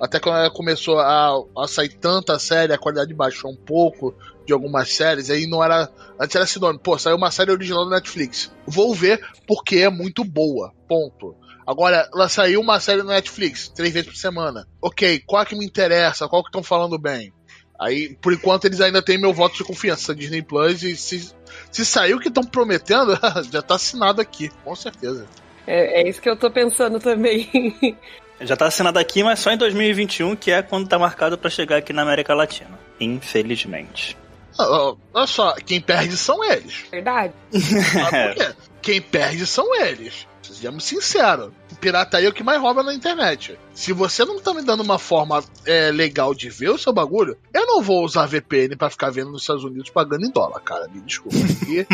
Até 0.00 0.20
quando 0.20 0.38
ela 0.38 0.50
começou 0.50 0.98
a, 0.98 1.32
a 1.56 1.66
sair 1.66 1.88
tanta 1.88 2.38
série, 2.38 2.72
a 2.72 2.78
qualidade 2.78 3.14
baixou 3.14 3.50
um 3.50 3.56
pouco 3.56 4.14
de 4.44 4.52
algumas 4.52 4.92
séries, 4.92 5.30
aí 5.30 5.46
não 5.46 5.62
era. 5.62 5.90
Antes 6.20 6.36
era 6.36 6.46
sinônimo, 6.46 6.80
pô, 6.80 6.98
saiu 6.98 7.16
uma 7.16 7.30
série 7.30 7.50
original 7.50 7.88
da 7.88 7.96
Netflix. 7.96 8.52
Vou 8.66 8.94
ver 8.94 9.20
porque 9.46 9.78
é 9.78 9.90
muito 9.90 10.22
boa. 10.24 10.72
Ponto. 10.88 11.34
Agora, 11.66 12.08
ela 12.14 12.28
saiu 12.28 12.60
uma 12.60 12.78
série 12.78 13.02
na 13.02 13.14
Netflix, 13.14 13.68
três 13.68 13.92
vezes 13.92 14.08
por 14.08 14.16
semana. 14.16 14.68
Ok, 14.80 15.22
qual 15.26 15.42
é 15.42 15.46
que 15.46 15.56
me 15.56 15.66
interessa? 15.66 16.28
Qual 16.28 16.42
que 16.42 16.48
estão 16.48 16.62
falando 16.62 16.96
bem? 16.96 17.32
Aí, 17.78 18.16
por 18.22 18.32
enquanto, 18.32 18.66
eles 18.66 18.80
ainda 18.80 19.02
têm 19.02 19.18
meu 19.18 19.34
voto 19.34 19.56
de 19.56 19.64
confiança, 19.64 20.14
Disney 20.14 20.42
Plus, 20.42 20.82
e 20.82 20.96
se, 20.96 21.32
se 21.70 21.84
saiu 21.84 22.16
o 22.16 22.20
que 22.20 22.28
estão 22.28 22.44
prometendo, 22.44 23.18
já 23.52 23.60
tá 23.60 23.74
assinado 23.74 24.20
aqui, 24.20 24.48
com 24.64 24.74
certeza. 24.74 25.26
É, 25.66 26.02
é 26.02 26.08
isso 26.08 26.22
que 26.22 26.30
eu 26.30 26.36
tô 26.36 26.50
pensando 26.50 27.00
também. 27.00 27.50
Já 28.40 28.56
tá 28.56 28.66
assinado 28.66 28.98
aqui, 28.98 29.22
mas 29.22 29.38
só 29.40 29.50
em 29.50 29.56
2021, 29.56 30.36
que 30.36 30.50
é 30.50 30.62
quando 30.62 30.88
tá 30.88 30.98
marcado 30.98 31.38
pra 31.38 31.48
chegar 31.48 31.78
aqui 31.78 31.92
na 31.92 32.02
América 32.02 32.34
Latina. 32.34 32.78
Infelizmente. 33.00 34.16
Ah, 34.58 34.94
Olha 35.12 35.26
só, 35.26 35.54
quem 35.54 35.80
perde 35.80 36.16
são 36.16 36.42
eles. 36.44 36.84
Verdade. 36.90 37.32
Sabe 37.52 38.28
por 38.28 38.34
quê? 38.34 38.54
Quem 38.82 39.02
perde 39.02 39.46
são 39.46 39.74
eles. 39.82 40.26
Sejamos 40.42 40.84
sinceros. 40.84 41.50
O 41.72 41.76
pirataria 41.76 42.28
é 42.28 42.30
o 42.30 42.32
que 42.32 42.44
mais 42.44 42.60
rouba 42.60 42.82
na 42.82 42.94
internet. 42.94 43.58
Se 43.74 43.92
você 43.92 44.24
não 44.24 44.38
tá 44.38 44.54
me 44.54 44.62
dando 44.62 44.82
uma 44.82 44.98
forma 44.98 45.42
é, 45.64 45.90
legal 45.90 46.34
de 46.34 46.48
ver 46.48 46.70
o 46.70 46.78
seu 46.78 46.92
bagulho, 46.92 47.36
eu 47.52 47.66
não 47.66 47.82
vou 47.82 48.04
usar 48.04 48.26
VPN 48.26 48.76
pra 48.76 48.88
ficar 48.88 49.10
vendo 49.10 49.32
nos 49.32 49.42
Estados 49.42 49.64
Unidos 49.64 49.90
pagando 49.90 50.24
em 50.24 50.30
dólar, 50.30 50.60
cara. 50.60 50.88
Me 50.88 51.00
desculpa. 51.00 51.36
Porque 51.58 51.86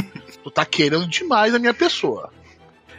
tu 0.45 0.51
tá 0.51 0.67
querendo 0.67 1.07
demais 1.09 1.55
a 1.55 1.59
minha 1.59 1.75
pessoa. 1.75 2.31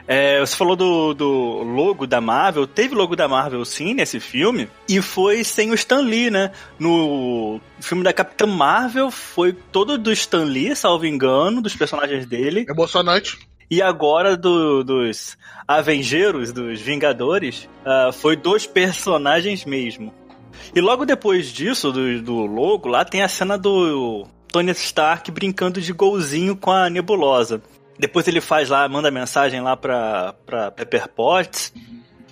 É, 0.07 0.39
você 0.41 0.55
falou 0.55 0.75
do, 0.75 1.13
do 1.13 1.29
logo 1.63 2.05
da 2.05 2.19
Marvel. 2.19 2.67
Teve 2.67 2.93
logo 2.93 3.15
da 3.15 3.27
Marvel, 3.27 3.63
sim, 3.63 3.93
nesse 3.93 4.19
filme. 4.19 4.67
E 4.89 5.01
foi 5.01 5.43
sem 5.43 5.71
o 5.71 5.75
Stan 5.75 6.01
Lee, 6.01 6.29
né? 6.29 6.51
No 6.77 7.59
filme 7.79 8.03
da 8.03 8.11
Capitã 8.11 8.45
Marvel, 8.45 9.09
foi 9.09 9.53
todo 9.53 9.97
do 9.97 10.11
Stan 10.11 10.43
Lee, 10.43 10.75
salvo 10.75 11.05
engano, 11.05 11.61
dos 11.61 11.75
personagens 11.75 12.25
dele. 12.25 12.65
Emocionante. 12.69 13.39
E 13.71 13.81
agora 13.81 14.35
do- 14.35 14.83
dos 14.83 15.37
Avengeiros, 15.67 16.51
dos 16.51 16.79
Vingadores, 16.81 17.67
ah, 17.85 18.11
foi 18.11 18.35
dos 18.35 18.65
personagens 18.67 19.63
mesmo. 19.65 20.13
E 20.75 20.81
logo 20.81 21.05
depois 21.05 21.47
disso, 21.51 21.91
do, 21.91 22.21
do 22.21 22.45
logo, 22.45 22.87
lá 22.89 23.03
tem 23.05 23.23
a 23.23 23.27
cena 23.27 23.57
do 23.57 24.27
Tony 24.49 24.71
Stark 24.71 25.31
brincando 25.31 25.81
de 25.81 25.91
golzinho 25.93 26.55
com 26.55 26.71
a 26.71 26.89
nebulosa. 26.89 27.63
Depois 27.97 28.27
ele 28.27 28.41
faz 28.41 28.69
lá, 28.69 28.87
manda 28.87 29.11
mensagem 29.11 29.61
lá 29.61 29.77
pra, 29.77 30.33
pra 30.45 30.71
Pepper 30.71 31.07
Potts. 31.09 31.73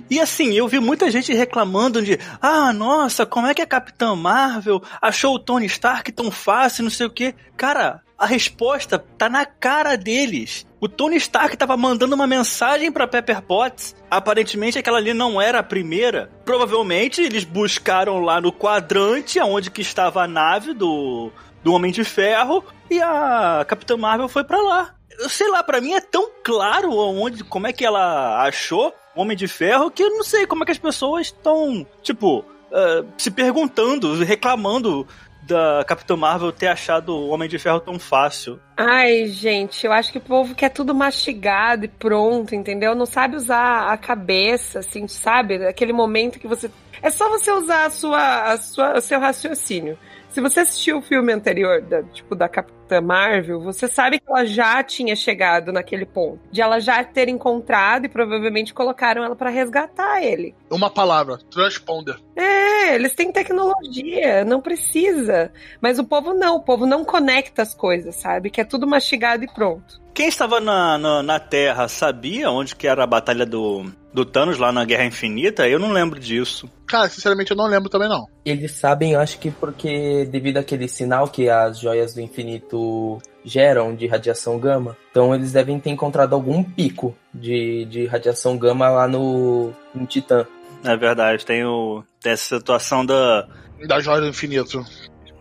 E 0.09 0.19
assim, 0.19 0.51
eu 0.51 0.67
vi 0.67 0.77
muita 0.79 1.09
gente 1.09 1.33
reclamando 1.33 2.01
de 2.01 2.19
Ah, 2.41 2.73
nossa, 2.73 3.25
como 3.25 3.47
é 3.47 3.53
que 3.53 3.61
a 3.61 3.65
Capitã 3.65 4.13
Marvel 4.13 4.81
achou 5.01 5.35
o 5.35 5.39
Tony 5.39 5.65
Stark 5.67 6.11
tão 6.11 6.29
fácil, 6.29 6.83
não 6.83 6.91
sei 6.91 7.05
o 7.05 7.09
quê. 7.09 7.33
Cara, 7.55 8.01
a 8.17 8.25
resposta 8.25 8.99
tá 8.99 9.29
na 9.29 9.45
cara 9.45 9.95
deles. 9.95 10.67
O 10.81 10.89
Tony 10.89 11.15
Stark 11.15 11.55
tava 11.55 11.77
mandando 11.77 12.13
uma 12.13 12.27
mensagem 12.27 12.91
pra 12.91 13.07
Pepper 13.07 13.41
Potts. 13.41 13.95
Aparentemente 14.09 14.77
aquela 14.77 14.97
ali 14.97 15.13
não 15.13 15.41
era 15.41 15.59
a 15.59 15.63
primeira. 15.63 16.29
Provavelmente 16.43 17.21
eles 17.21 17.43
buscaram 17.43 18.19
lá 18.19 18.41
no 18.41 18.51
quadrante 18.51 19.39
aonde 19.39 19.71
que 19.71 19.81
estava 19.81 20.23
a 20.23 20.27
nave 20.27 20.73
do, 20.73 21.31
do 21.63 21.73
Homem 21.73 21.91
de 21.91 22.03
Ferro 22.03 22.63
e 22.89 23.01
a 23.01 23.63
Capitã 23.67 23.95
Marvel 23.95 24.27
foi 24.27 24.43
pra 24.43 24.61
lá. 24.61 24.93
Sei 25.29 25.49
lá, 25.49 25.63
pra 25.63 25.81
mim 25.81 25.93
é 25.93 26.01
tão 26.01 26.29
claro 26.43 26.91
onde, 26.95 27.43
como 27.43 27.67
é 27.67 27.73
que 27.73 27.85
ela 27.85 28.43
achou 28.43 28.93
Homem 29.15 29.35
de 29.35 29.47
Ferro 29.47 29.91
que 29.91 30.03
eu 30.03 30.09
não 30.09 30.23
sei 30.23 30.47
como 30.47 30.63
é 30.63 30.65
que 30.65 30.71
as 30.71 30.77
pessoas 30.77 31.27
estão, 31.27 31.85
tipo, 32.01 32.39
uh, 32.39 33.05
se 33.17 33.29
perguntando, 33.29 34.23
reclamando 34.23 35.07
da 35.43 35.83
Capitã 35.85 36.15
Marvel 36.15 36.51
ter 36.51 36.67
achado 36.67 37.15
o 37.15 37.29
Homem 37.29 37.49
de 37.49 37.57
Ferro 37.57 37.79
tão 37.79 37.99
fácil. 37.99 38.59
Ai, 38.77 39.27
gente, 39.27 39.85
eu 39.85 39.91
acho 39.91 40.11
que 40.11 40.17
o 40.17 40.21
povo 40.21 40.55
quer 40.55 40.69
tudo 40.69 40.93
mastigado 40.93 41.85
e 41.85 41.87
pronto, 41.87 42.55
entendeu? 42.55 42.95
Não 42.95 43.05
sabe 43.05 43.35
usar 43.35 43.91
a 43.91 43.97
cabeça, 43.97 44.79
assim, 44.79 45.07
sabe? 45.07 45.65
Aquele 45.65 45.93
momento 45.93 46.39
que 46.39 46.47
você. 46.47 46.69
É 47.01 47.09
só 47.09 47.27
você 47.29 47.51
usar 47.51 47.85
a 47.85 47.89
sua, 47.89 48.51
a 48.51 48.57
sua, 48.57 48.97
o 48.97 49.01
seu 49.01 49.19
raciocínio. 49.19 49.97
Se 50.31 50.39
você 50.39 50.61
assistiu 50.61 50.97
o 50.97 51.01
filme 51.01 51.33
anterior, 51.33 51.81
da, 51.81 52.01
tipo, 52.03 52.35
da 52.35 52.47
Capitã 52.47 53.01
Marvel, 53.01 53.59
você 53.59 53.85
sabe 53.85 54.17
que 54.17 54.25
ela 54.29 54.45
já 54.45 54.81
tinha 54.81 55.13
chegado 55.13 55.73
naquele 55.73 56.05
ponto. 56.05 56.39
De 56.49 56.61
ela 56.61 56.79
já 56.79 57.03
ter 57.03 57.27
encontrado 57.27 58.05
e 58.05 58.09
provavelmente 58.09 58.73
colocaram 58.73 59.23
ela 59.23 59.35
para 59.35 59.49
resgatar 59.49 60.23
ele. 60.23 60.55
Uma 60.69 60.89
palavra, 60.89 61.37
transponder. 61.49 62.17
É, 62.35 62.95
eles 62.95 63.13
têm 63.13 63.31
tecnologia, 63.31 64.45
não 64.45 64.61
precisa. 64.61 65.51
Mas 65.81 65.99
o 65.99 66.05
povo 66.05 66.33
não, 66.33 66.55
o 66.55 66.63
povo 66.63 66.85
não 66.85 67.03
conecta 67.03 67.61
as 67.61 67.75
coisas, 67.75 68.15
sabe? 68.15 68.49
Que 68.49 68.61
é 68.61 68.65
tudo 68.65 68.87
mastigado 68.87 69.43
e 69.43 69.53
pronto. 69.53 70.00
Quem 70.13 70.27
estava 70.27 70.59
na, 70.59 70.97
na, 70.97 71.23
na, 71.23 71.39
Terra 71.39 71.87
sabia 71.87 72.49
onde 72.49 72.75
que 72.75 72.87
era 72.87 73.03
a 73.03 73.07
batalha 73.07 73.45
do, 73.45 73.89
do 74.13 74.25
Thanos 74.25 74.57
lá 74.57 74.71
na 74.71 74.83
Guerra 74.83 75.05
Infinita? 75.05 75.67
Eu 75.67 75.79
não 75.79 75.91
lembro 75.91 76.19
disso. 76.19 76.69
Cara, 76.85 77.07
sinceramente 77.07 77.51
eu 77.51 77.57
não 77.57 77.67
lembro 77.67 77.89
também 77.89 78.09
não. 78.09 78.27
Eles 78.45 78.73
sabem, 78.73 79.13
eu 79.13 79.19
acho 79.19 79.39
que 79.39 79.49
porque 79.49 80.27
devido 80.29 80.57
àquele 80.57 80.87
sinal 80.87 81.27
que 81.29 81.49
as 81.49 81.79
joias 81.79 82.13
do 82.13 82.21
infinito 82.21 83.19
geram 83.43 83.95
de 83.95 84.05
radiação 84.05 84.59
gama, 84.59 84.95
então 85.09 85.33
eles 85.33 85.53
devem 85.53 85.79
ter 85.79 85.89
encontrado 85.89 86.33
algum 86.33 86.63
pico 86.63 87.15
de, 87.33 87.85
de 87.85 88.05
radiação 88.05 88.57
gama 88.57 88.89
lá 88.89 89.07
no, 89.07 89.73
no 89.95 90.05
Titã. 90.05 90.45
É 90.83 90.95
verdade, 90.97 91.45
tem, 91.45 91.63
o, 91.63 92.03
tem 92.21 92.33
essa 92.33 92.57
situação 92.57 93.05
da... 93.05 93.47
Da 93.87 93.99
joia 93.99 94.21
do 94.21 94.27
infinito. 94.27 94.83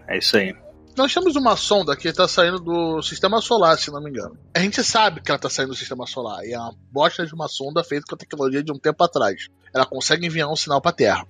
É 0.08 0.16
isso 0.18 0.36
aí. 0.36 0.54
Nós 0.96 1.14
temos 1.14 1.36
uma 1.36 1.56
sonda 1.56 1.96
que 1.96 2.08
está 2.08 2.26
saindo 2.26 2.58
do 2.58 3.02
sistema 3.02 3.40
solar, 3.40 3.78
se 3.78 3.90
não 3.90 4.02
me 4.02 4.10
engano. 4.10 4.36
A 4.54 4.60
gente 4.60 4.82
sabe 4.82 5.20
que 5.20 5.30
ela 5.30 5.36
está 5.36 5.48
saindo 5.48 5.70
do 5.70 5.76
sistema 5.76 6.06
solar. 6.06 6.44
E 6.44 6.52
é 6.52 6.58
uma 6.58 6.74
bosta 6.90 7.24
de 7.24 7.34
uma 7.34 7.48
sonda 7.48 7.82
feita 7.84 8.04
com 8.08 8.14
a 8.14 8.18
tecnologia 8.18 8.62
de 8.62 8.72
um 8.72 8.78
tempo 8.78 9.02
atrás. 9.02 9.48
Ela 9.74 9.86
consegue 9.86 10.26
enviar 10.26 10.48
um 10.48 10.56
sinal 10.56 10.80
para 10.80 10.90
a 10.90 10.94
Terra. 10.94 11.26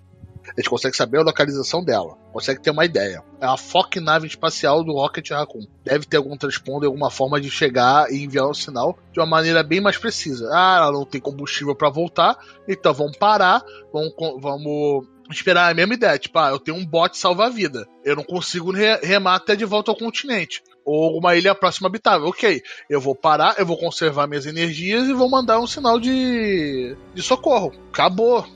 A 0.48 0.60
gente 0.60 0.70
consegue 0.70 0.96
saber 0.96 1.18
a 1.18 1.22
localização 1.22 1.84
dela, 1.84 2.16
consegue 2.32 2.62
ter 2.62 2.70
uma 2.70 2.84
ideia. 2.84 3.22
É 3.40 3.46
a 3.46 3.56
foca 3.56 4.00
nave 4.00 4.26
espacial 4.26 4.82
do 4.82 4.92
Rocket 4.92 5.30
Raccoon. 5.30 5.66
Deve 5.84 6.06
ter 6.06 6.16
algum 6.16 6.36
transponder, 6.36 6.86
alguma 6.86 7.10
forma 7.10 7.40
de 7.40 7.50
chegar 7.50 8.10
e 8.10 8.24
enviar 8.24 8.48
um 8.48 8.54
sinal 8.54 8.98
de 9.12 9.20
uma 9.20 9.26
maneira 9.26 9.62
bem 9.62 9.80
mais 9.80 9.98
precisa. 9.98 10.48
Ah, 10.52 10.78
ela 10.78 10.92
não 10.92 11.04
tem 11.04 11.20
combustível 11.20 11.74
para 11.74 11.90
voltar, 11.90 12.38
então 12.66 12.92
vamos 12.92 13.16
parar, 13.16 13.62
vamos, 13.92 14.14
vamos 14.40 15.06
esperar 15.32 15.70
a 15.70 15.74
mesma 15.74 15.94
ideia. 15.94 16.18
Tipo, 16.18 16.38
ah, 16.38 16.50
eu 16.50 16.58
tenho 16.58 16.76
um 16.76 16.84
bote 16.84 17.18
salva-vida. 17.18 17.86
Eu 18.04 18.16
não 18.16 18.24
consigo 18.24 18.72
remar 19.02 19.36
até 19.36 19.54
de 19.54 19.64
volta 19.64 19.90
ao 19.90 19.96
continente. 19.96 20.62
Ou 20.84 21.18
uma 21.18 21.36
ilha 21.36 21.54
próxima 21.54 21.88
habitável. 21.88 22.28
Ok, 22.28 22.62
eu 22.88 23.00
vou 23.00 23.14
parar, 23.14 23.56
eu 23.58 23.66
vou 23.66 23.76
conservar 23.76 24.26
minhas 24.26 24.46
energias 24.46 25.08
e 25.08 25.12
vou 25.12 25.28
mandar 25.28 25.60
um 25.60 25.66
sinal 25.66 26.00
de, 26.00 26.96
de 27.14 27.22
socorro. 27.22 27.72
Acabou. 27.92 28.46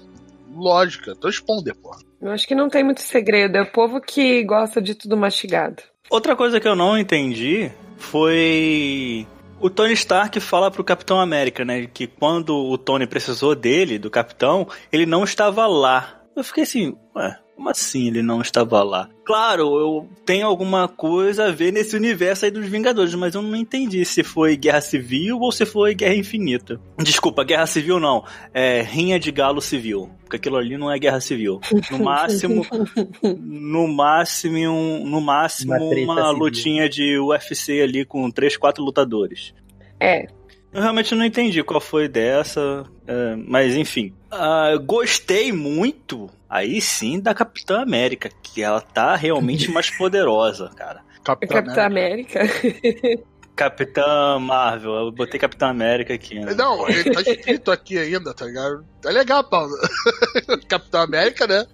Lógica, 0.55 1.17
transponder, 1.17 1.75
pô. 1.75 1.97
Eu 2.23 2.31
acho 2.31 2.47
que 2.47 2.55
não 2.55 2.69
tem 2.69 2.85
muito 2.85 3.03
segredo. 3.03 3.57
É 3.57 3.63
o 3.63 3.73
povo 3.73 4.01
que 4.01 4.43
gosta 4.45 4.81
de 4.81 4.95
tudo 4.95 5.17
mastigado. 5.17 5.83
Outra 6.09 6.37
coisa 6.37 6.61
que 6.61 6.69
eu 6.69 6.77
não 6.77 6.97
entendi 6.97 7.71
foi 7.97 9.27
o 9.61 9.71
Tony 9.71 9.95
Stark 9.95 10.39
fala 10.41 10.71
pro 10.71 10.85
Capitão 10.85 11.19
América, 11.19 11.65
né, 11.65 11.87
que 11.87 12.07
quando 12.07 12.55
o 12.55 12.77
Tony 12.77 13.07
precisou 13.07 13.55
dele, 13.55 13.99
do 13.99 14.11
Capitão, 14.11 14.69
ele 14.93 15.07
não 15.07 15.25
estava 15.25 15.67
lá. 15.67 16.21
Eu 16.37 16.43
fiquei 16.43 16.65
assim, 16.65 16.95
ué, 17.15 17.39
como 17.55 17.71
assim 17.71 18.09
ele 18.09 18.23
não 18.23 18.41
estava 18.41 18.83
lá? 18.83 19.09
Claro, 19.25 19.79
eu 19.79 20.09
tenho 20.27 20.47
alguma 20.47 20.89
coisa 20.89 21.47
a 21.47 21.53
ver 21.53 21.73
nesse 21.73 21.97
universo 21.97 22.45
aí 22.45 22.51
dos 22.51 22.67
Vingadores, 22.67 23.15
mas 23.15 23.35
eu 23.35 23.43
não 23.43 23.57
entendi 23.57 24.05
se 24.05 24.23
foi 24.23 24.57
Guerra 24.57 24.81
Civil 24.81 25.39
ou 25.39 25.53
se 25.53 25.65
foi 25.65 25.95
Guerra 25.95 26.17
Infinita. 26.17 26.81
Desculpa, 26.99 27.45
Guerra 27.45 27.67
Civil 27.67 28.01
não. 28.01 28.25
É 28.53 28.83
Rinha 28.83 29.19
de 29.19 29.31
Galo 29.31 29.61
Civil. 29.61 30.11
Porque 30.21 30.37
aquilo 30.37 30.57
ali 30.57 30.77
não 30.77 30.91
é 30.91 30.99
Guerra 30.99 31.21
Civil. 31.21 31.61
No 31.91 32.05
máximo. 32.05 32.67
no 33.41 33.87
máximo, 33.87 34.59
um, 34.59 35.09
no 35.09 35.21
máximo 35.21 35.73
uma, 35.75 36.15
uma 36.15 36.31
lutinha 36.31 36.89
de 36.89 37.19
UFC 37.19 37.81
ali 37.81 38.05
com 38.05 38.29
três, 38.31 38.57
quatro 38.57 38.83
lutadores. 38.83 39.55
É, 40.01 40.27
eu 40.75 40.83
realmente 40.83 41.15
não 41.15 41.25
entendi 41.25 41.63
qual 41.63 41.81
foi 41.81 42.09
dessa, 42.09 42.85
é, 43.07 43.37
mas 43.47 43.77
enfim. 43.77 44.13
Uh, 44.35 44.81
gostei 44.81 45.53
muito, 45.53 46.29
aí 46.51 46.81
sim, 46.81 47.21
da 47.21 47.33
Capitã 47.33 47.81
América, 47.83 48.29
que 48.43 48.63
ela 48.63 48.81
tá 48.81 49.15
realmente 49.15 49.71
mais 49.71 49.91
poderosa, 49.97 50.71
cara. 50.75 51.03
Capitã, 51.23 51.55
Capitã 51.55 51.85
América. 51.85 52.41
América. 52.41 53.25
Capitã 53.55 54.39
Marvel, 54.41 54.93
eu 54.93 55.13
botei 55.13 55.39
Capitã 55.39 55.69
América 55.69 56.13
aqui. 56.13 56.41
Né? 56.41 56.55
Não, 56.55 56.89
ele 56.89 57.13
tá 57.13 57.21
escrito 57.21 57.71
aqui 57.71 57.97
ainda, 57.97 58.35
tá 58.35 58.47
ligado? 58.47 58.85
Tá 59.01 59.11
legal, 59.11 59.45
Paulo. 59.45 59.73
Capitã 60.67 61.03
América, 61.03 61.47
né? 61.47 61.65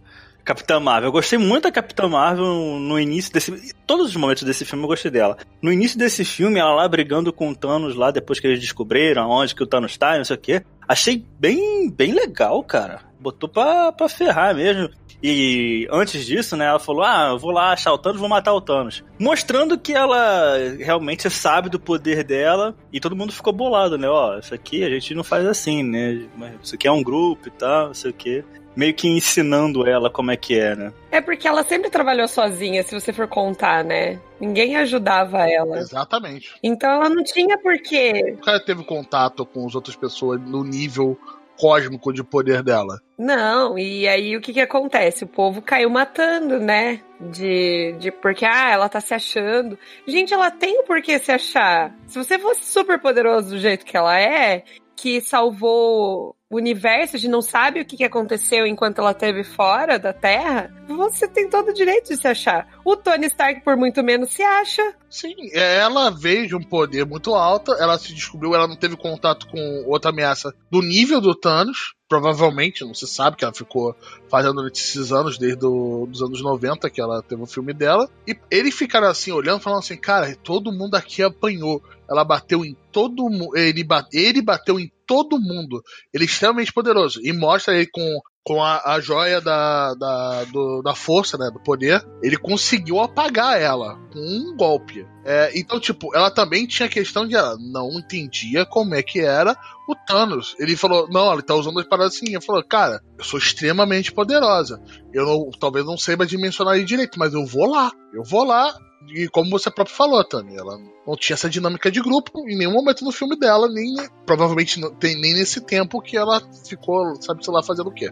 Capitã 0.50 0.80
Marvel. 0.80 1.08
Eu 1.08 1.12
gostei 1.12 1.38
muito 1.38 1.62
da 1.62 1.70
Capitã 1.70 2.08
Marvel 2.08 2.44
no 2.80 2.98
início 2.98 3.32
desse. 3.32 3.72
Todos 3.86 4.08
os 4.08 4.16
momentos 4.16 4.42
desse 4.42 4.64
filme 4.64 4.82
eu 4.82 4.88
gostei 4.88 5.08
dela. 5.08 5.36
No 5.62 5.72
início 5.72 5.96
desse 5.96 6.24
filme, 6.24 6.58
ela 6.58 6.74
lá 6.74 6.88
brigando 6.88 7.32
com 7.32 7.50
o 7.50 7.54
Thanos 7.54 7.94
lá, 7.94 8.10
depois 8.10 8.40
que 8.40 8.48
eles 8.48 8.58
descobriram 8.58 9.30
onde 9.30 9.54
que 9.54 9.62
o 9.62 9.66
Thanos 9.66 9.96
tá, 9.96 10.16
não 10.16 10.24
sei 10.24 10.34
o 10.34 10.40
quê. 10.40 10.64
Achei 10.88 11.24
bem, 11.38 11.88
bem 11.88 12.12
legal, 12.12 12.64
cara. 12.64 13.00
Botou 13.20 13.48
pra, 13.48 13.92
pra 13.92 14.08
ferrar 14.08 14.52
mesmo. 14.52 14.90
E 15.22 15.86
antes 15.90 16.24
disso, 16.24 16.56
né, 16.56 16.66
ela 16.66 16.78
falou: 16.78 17.02
Ah, 17.02 17.28
eu 17.30 17.38
vou 17.38 17.50
lá 17.50 17.72
achar 17.72 17.92
o 17.92 17.98
Thanos, 17.98 18.20
vou 18.20 18.28
matar 18.28 18.54
o 18.54 18.60
Thanos. 18.60 19.04
Mostrando 19.18 19.78
que 19.78 19.92
ela 19.92 20.56
realmente 20.78 21.28
sabe 21.30 21.68
do 21.68 21.78
poder 21.78 22.24
dela. 22.24 22.74
E 22.92 23.00
todo 23.00 23.16
mundo 23.16 23.32
ficou 23.32 23.52
bolado, 23.52 23.98
né? 23.98 24.08
Ó, 24.08 24.38
isso 24.38 24.54
aqui 24.54 24.82
a 24.82 24.90
gente 24.90 25.14
não 25.14 25.22
faz 25.24 25.46
assim, 25.46 25.82
né? 25.82 26.26
Isso 26.62 26.74
aqui 26.74 26.88
é 26.88 26.92
um 26.92 27.02
grupo 27.02 27.48
e 27.48 27.50
tal, 27.50 27.88
não 27.88 27.94
sei 27.94 28.10
o 28.10 28.14
quê 28.14 28.44
meio 28.74 28.94
que 28.94 29.08
ensinando 29.08 29.86
ela 29.86 30.08
como 30.10 30.30
é 30.30 30.36
que 30.36 30.58
é, 30.58 30.74
né? 30.76 30.92
É 31.10 31.20
porque 31.20 31.46
ela 31.46 31.62
sempre 31.64 31.90
trabalhou 31.90 32.28
sozinha, 32.28 32.82
se 32.82 32.98
você 32.98 33.12
for 33.12 33.26
contar, 33.26 33.84
né? 33.84 34.20
Ninguém 34.40 34.76
ajudava 34.76 35.46
ela. 35.48 35.78
Exatamente. 35.78 36.54
Então 36.62 36.90
ela 36.90 37.08
não 37.08 37.22
tinha 37.22 37.58
porquê. 37.58 38.36
O 38.38 38.44
cara 38.44 38.60
teve 38.60 38.84
contato 38.84 39.44
com 39.44 39.66
as 39.66 39.74
outras 39.74 39.96
pessoas 39.96 40.40
no 40.40 40.64
nível 40.64 41.18
cósmico 41.60 42.10
de 42.10 42.24
poder 42.24 42.62
dela. 42.62 42.98
Não, 43.18 43.78
e 43.78 44.08
aí 44.08 44.34
o 44.34 44.40
que 44.40 44.54
que 44.54 44.60
acontece? 44.60 45.24
O 45.24 45.28
povo 45.28 45.60
caiu 45.60 45.90
matando, 45.90 46.58
né? 46.58 47.02
De, 47.20 47.94
de 47.98 48.10
porque, 48.10 48.46
ah, 48.46 48.70
ela 48.70 48.88
tá 48.88 48.98
se 48.98 49.12
achando. 49.12 49.78
Gente, 50.06 50.32
ela 50.32 50.50
tem 50.50 50.80
o 50.80 50.84
porquê 50.84 51.18
se 51.18 51.30
achar. 51.30 51.94
Se 52.06 52.16
você 52.16 52.38
fosse 52.38 52.64
super 52.64 52.98
poderoso 52.98 53.50
do 53.50 53.58
jeito 53.58 53.84
que 53.84 53.94
ela 53.94 54.18
é, 54.18 54.64
que 54.96 55.20
salvou 55.20 56.34
universo, 56.56 57.16
a 57.16 57.18
gente 57.18 57.30
não 57.30 57.42
sabe 57.42 57.80
o 57.80 57.84
que 57.84 58.02
aconteceu 58.02 58.66
enquanto 58.66 58.98
ela 58.98 59.12
esteve 59.12 59.44
fora 59.44 59.98
da 59.98 60.12
Terra, 60.12 60.72
você 60.88 61.28
tem 61.28 61.48
todo 61.48 61.68
o 61.68 61.74
direito 61.74 62.08
de 62.08 62.16
se 62.16 62.26
achar. 62.26 62.68
O 62.84 62.96
Tony 62.96 63.26
Stark, 63.26 63.60
por 63.62 63.76
muito 63.76 64.02
menos, 64.02 64.32
se 64.32 64.42
acha. 64.42 64.94
Sim, 65.08 65.34
ela 65.54 66.10
veio 66.10 66.48
de 66.48 66.56
um 66.56 66.62
poder 66.62 67.06
muito 67.06 67.34
alto, 67.34 67.72
ela 67.74 67.98
se 67.98 68.12
descobriu, 68.12 68.54
ela 68.54 68.66
não 68.66 68.76
teve 68.76 68.96
contato 68.96 69.46
com 69.48 69.84
outra 69.86 70.10
ameaça 70.10 70.52
do 70.70 70.82
nível 70.82 71.20
do 71.20 71.34
Thanos, 71.34 71.94
provavelmente, 72.08 72.84
não 72.84 72.92
se 72.92 73.06
sabe, 73.06 73.36
que 73.36 73.44
ela 73.44 73.54
ficou 73.54 73.94
fazendo 74.28 74.66
esses 74.66 75.12
anos, 75.12 75.38
desde 75.38 75.64
os 75.64 76.20
anos 76.20 76.42
90, 76.42 76.90
que 76.90 77.00
ela 77.00 77.22
teve 77.22 77.40
o 77.40 77.46
filme 77.46 77.72
dela. 77.72 78.10
E 78.26 78.36
eles 78.50 78.74
ficaram 78.74 79.06
assim, 79.06 79.30
olhando, 79.30 79.60
falando 79.60 79.78
assim, 79.78 79.96
cara, 79.96 80.34
todo 80.42 80.72
mundo 80.72 80.96
aqui 80.96 81.22
apanhou. 81.22 81.80
Ela 82.10 82.24
bateu 82.24 82.64
em 82.64 82.76
todo 82.90 83.30
mundo. 83.30 83.56
Ele, 83.56 83.86
ele 84.12 84.42
bateu 84.42 84.80
em 84.80 84.90
todo 85.10 85.40
mundo. 85.40 85.82
Ele 86.14 86.22
é 86.22 86.26
extremamente 86.26 86.72
poderoso. 86.72 87.18
E 87.20 87.32
mostra 87.32 87.74
ele 87.74 87.88
com, 87.92 88.20
com 88.44 88.62
a, 88.62 88.80
a 88.94 89.00
joia 89.00 89.40
da, 89.40 89.92
da, 89.94 90.44
do, 90.44 90.82
da 90.82 90.94
força, 90.94 91.36
né? 91.36 91.50
Do 91.52 91.58
poder. 91.58 92.00
Ele 92.22 92.36
conseguiu 92.36 93.00
apagar 93.00 93.60
ela 93.60 93.96
com 94.12 94.20
um 94.20 94.56
golpe. 94.56 95.04
É, 95.24 95.50
então, 95.58 95.80
tipo, 95.80 96.14
ela 96.14 96.30
também 96.30 96.64
tinha 96.64 96.88
questão 96.88 97.26
de 97.26 97.34
ela 97.34 97.56
não 97.58 97.98
entendia 97.98 98.64
como 98.64 98.94
é 98.94 99.02
que 99.02 99.18
era 99.18 99.56
o 99.88 99.96
Thanos. 99.96 100.54
Ele 100.60 100.76
falou, 100.76 101.08
não, 101.10 101.32
ele 101.32 101.42
tá 101.42 101.56
usando 101.56 101.80
as 101.80 101.88
paradas 101.88 102.14
assim. 102.14 102.26
Ele 102.28 102.40
falou, 102.40 102.62
cara, 102.62 103.02
eu 103.18 103.24
sou 103.24 103.40
extremamente 103.40 104.12
poderosa. 104.12 104.80
Eu 105.12 105.26
não, 105.26 105.50
talvez 105.58 105.84
não 105.84 105.98
saiba 105.98 106.24
dimensionar 106.24 106.76
ele 106.76 106.84
direito, 106.84 107.18
mas 107.18 107.34
eu 107.34 107.44
vou 107.44 107.68
lá. 107.68 107.90
Eu 108.14 108.22
vou 108.22 108.44
lá 108.44 108.72
e 109.08 109.28
como 109.28 109.50
você 109.50 109.70
próprio 109.70 109.96
falou, 109.96 110.22
Tami, 110.24 110.56
ela 110.56 110.78
não 111.06 111.16
tinha 111.16 111.34
essa 111.34 111.48
dinâmica 111.48 111.90
de 111.90 112.00
grupo 112.00 112.46
em 112.48 112.56
nenhum 112.56 112.72
momento 112.72 113.04
no 113.04 113.12
filme 113.12 113.38
dela, 113.38 113.68
nem 113.68 113.94
provavelmente 114.26 114.80
tem 114.98 115.18
nem 115.20 115.34
nesse 115.34 115.60
tempo 115.60 116.00
que 116.02 116.16
ela 116.16 116.40
ficou, 116.68 117.16
sabe, 117.20 117.44
sei 117.44 117.52
lá, 117.52 117.62
fazendo 117.62 117.88
o 117.88 117.94
quê. 117.94 118.10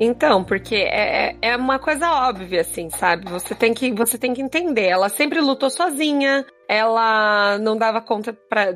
Então, 0.00 0.42
porque 0.42 0.74
é, 0.74 1.30
é, 1.30 1.36
é 1.42 1.56
uma 1.56 1.78
coisa 1.78 2.10
óbvia, 2.10 2.62
assim, 2.62 2.90
sabe? 2.90 3.30
Você 3.30 3.54
tem 3.54 3.72
que, 3.74 3.92
você 3.92 4.18
tem 4.18 4.34
que 4.34 4.42
entender. 4.42 4.86
Ela 4.86 5.08
sempre 5.08 5.40
lutou 5.40 5.70
sozinha, 5.70 6.44
ela 6.68 7.58
não 7.58 7.76
dava 7.76 8.00
conta 8.00 8.32
pra, 8.32 8.66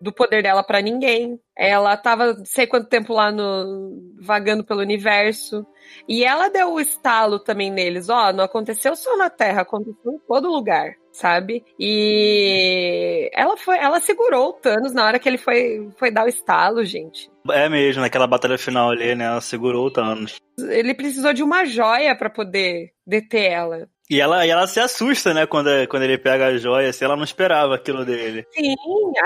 do 0.00 0.12
poder 0.12 0.42
dela 0.42 0.62
para 0.62 0.80
ninguém. 0.80 1.38
Ela 1.56 1.96
tava 1.96 2.36
sei 2.44 2.66
quanto 2.66 2.88
tempo 2.88 3.12
lá 3.12 3.32
no 3.32 4.14
vagando 4.20 4.64
pelo 4.64 4.80
universo. 4.80 5.66
E 6.08 6.24
ela 6.24 6.48
deu 6.48 6.74
o 6.74 6.80
estalo 6.80 7.38
também 7.38 7.70
neles, 7.70 8.08
ó, 8.08 8.32
não 8.32 8.44
aconteceu 8.44 8.94
só 8.94 9.16
na 9.16 9.30
Terra, 9.30 9.62
aconteceu 9.62 10.12
em 10.12 10.18
todo 10.26 10.50
lugar, 10.50 10.92
sabe? 11.18 11.64
E 11.78 13.28
ela 13.34 13.56
foi, 13.56 13.76
ela 13.76 14.00
segurou 14.00 14.50
o 14.50 14.52
Thanos 14.52 14.94
na 14.94 15.04
hora 15.04 15.18
que 15.18 15.28
ele 15.28 15.38
foi, 15.38 15.88
foi 15.98 16.10
dar 16.10 16.24
o 16.24 16.28
estalo, 16.28 16.84
gente. 16.84 17.28
É 17.50 17.68
mesmo, 17.68 18.02
naquela 18.02 18.26
batalha 18.26 18.56
final 18.56 18.90
ali, 18.90 19.14
né? 19.14 19.24
Ela 19.24 19.40
segurou 19.40 19.86
o 19.86 19.90
Thanos. 19.90 20.36
Ele 20.58 20.94
precisou 20.94 21.32
de 21.32 21.42
uma 21.42 21.64
joia 21.64 22.16
para 22.16 22.30
poder 22.30 22.92
deter 23.06 23.50
ela. 23.50 23.88
E 24.08 24.20
ela, 24.20 24.46
e 24.46 24.50
ela 24.50 24.66
se 24.66 24.80
assusta, 24.80 25.34
né, 25.34 25.44
quando, 25.44 25.68
quando 25.88 26.04
ele 26.04 26.16
pega 26.16 26.46
a 26.46 26.56
joia, 26.56 26.88
assim, 26.88 27.04
ela 27.04 27.16
não 27.16 27.24
esperava 27.24 27.74
aquilo 27.74 28.06
dele. 28.06 28.46
Sim, 28.54 28.74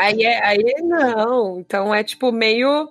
aí, 0.01 0.25
é, 0.25 0.45
aí 0.45 0.75
não. 0.83 1.61
Então 1.61 1.95
é 1.95 2.03
tipo 2.03 2.33
meio 2.33 2.89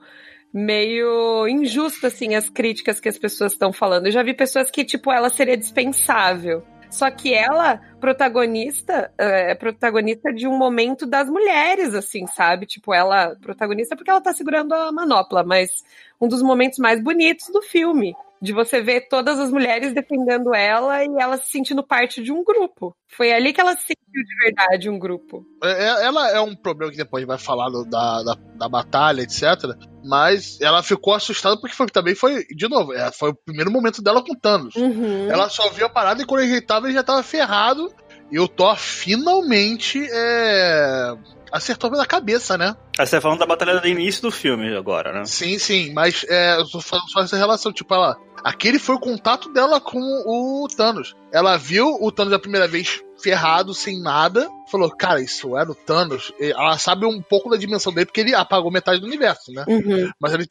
meio 0.54 1.48
injusto 1.48 2.06
assim 2.08 2.36
as 2.36 2.50
críticas 2.50 3.00
que 3.00 3.10
as 3.10 3.18
pessoas 3.18 3.54
estão 3.54 3.74
falando. 3.74 4.06
Eu 4.06 4.12
já 4.12 4.22
vi 4.22 4.34
pessoas 4.34 4.70
que 4.70 4.86
tipo 4.86 5.12
ela 5.12 5.30
seria 5.30 5.58
dispensável. 5.58 6.64
Só 6.92 7.10
que 7.10 7.34
ela, 7.34 7.78
protagonista, 8.00 9.12
é 9.18 9.56
protagonista 9.56 10.32
de 10.34 10.48
um 10.48 10.58
momento 10.58 11.06
das 11.06 11.30
mulheres, 11.30 11.96
assim, 11.96 12.28
sabe? 12.28 12.66
Tipo, 12.66 12.94
ela, 12.94 13.36
protagonista 13.42 13.96
porque 13.96 14.12
ela 14.12 14.22
tá 14.22 14.34
segurando 14.34 14.74
a 14.74 14.92
manopla, 14.92 15.44
mas 15.44 15.70
um 16.20 16.28
dos 16.28 16.42
momentos 16.42 16.78
mais 16.80 17.02
bonitos 17.02 17.48
do 17.48 17.62
filme 17.62 18.14
de 18.42 18.52
você 18.54 18.82
ver 18.82 19.08
todas 19.08 19.40
as 19.40 19.52
mulheres 19.52 19.94
defendendo 19.94 20.54
ela 20.56 21.04
e 21.04 21.10
ela 21.20 21.38
se 21.38 21.52
sentindo 21.52 21.86
parte 21.86 22.24
de 22.24 22.32
um 22.32 22.44
grupo. 22.44 22.96
Foi 23.08 23.32
ali 23.32 23.54
que 23.54 23.62
ela 23.62 23.74
se 23.74 23.82
sentiu 23.82 24.24
de 24.24 24.36
verdade 24.44 24.90
um 24.90 24.98
grupo. 24.98 25.46
É, 25.64 25.70
é, 25.70 26.06
ela 26.06 26.32
é 26.32 26.42
um 26.42 26.56
problema 26.56 26.92
que 26.92 26.98
depois 26.98 27.26
vai 27.26 27.38
falar 27.38 27.70
da, 27.70 28.24
da, 28.24 28.36
da, 28.56 28.70
batalha, 28.70 29.22
etc. 29.22 29.44
Mas 30.04 30.60
ela 30.60 30.82
ficou 30.82 31.14
assustada 31.14 31.60
porque 31.60 31.76
foi, 31.76 31.86
também 31.88 32.16
foi, 32.16 32.44
de 32.46 32.68
novo, 32.68 32.94
é, 32.94 33.12
foi 33.12 33.30
o 33.30 33.36
primeiro 33.36 33.70
momento 33.70 34.02
dela 34.02 34.24
com 34.24 34.34
Thanos. 34.34 34.76
Uhum. 34.76 35.30
Ela 35.30 35.48
só 35.48 35.70
viu 35.70 35.86
a 35.86 35.90
parada 35.90 36.24
e 36.24 36.26
quando 36.26 36.42
ele 36.42 36.62
tava, 36.62 36.88
ele 36.88 36.96
já 36.96 37.04
tava 37.04 37.22
ferrado. 37.22 37.94
E 38.32 38.40
o 38.40 38.48
Thor 38.48 38.78
finalmente 38.78 40.08
é, 40.10 41.16
acertou 41.52 41.92
pela 41.92 42.06
cabeça, 42.06 42.58
né? 42.58 42.76
Aí 42.98 43.06
você 43.06 43.18
tá 43.18 43.22
falando 43.22 43.40
da 43.40 43.46
batalha 43.46 43.80
do 43.80 43.88
início 43.88 44.22
do 44.22 44.32
filme 44.32 44.76
agora, 44.76 45.12
né? 45.12 45.26
Sim, 45.26 45.60
sim, 45.60 45.92
mas 45.94 46.26
é, 46.30 46.56
eu 46.58 46.70
tô 46.70 46.80
falando 46.80 47.10
só 47.10 47.22
essa 47.22 47.38
relação, 47.38 47.74
tipo, 47.74 47.94
ela. 47.94 48.18
Aquele 48.44 48.80
foi 48.80 48.96
o 48.96 49.00
contato 49.00 49.54
dela 49.54 49.80
com 49.80 50.00
o 50.00 50.68
Thanos. 50.68 51.16
Ela 51.32 51.58
viu 51.58 51.98
o 52.02 52.12
Thanos 52.12 52.34
a 52.34 52.40
primeira 52.40 52.68
vez 52.68 53.04
ferrado, 53.22 53.72
sem 53.72 54.02
nada. 54.02 54.50
Falou, 54.72 54.90
cara, 54.90 55.22
isso 55.22 55.56
era 55.56 55.70
o 55.70 55.76
Thanos. 55.76 56.34
Ela 56.40 56.76
sabe 56.80 57.06
um 57.06 57.22
pouco 57.22 57.52
da 57.52 57.58
dimensão 57.58 57.94
dele, 57.94 58.08
porque 58.08 58.22
ele 58.22 58.34
apagou 58.34 58.72
metade 58.72 59.00
do 59.00 59.06
universo, 59.06 59.52
né? 59.52 59.64
Uhum. 59.68 60.10
Mas 60.20 60.34
ele 60.34 60.48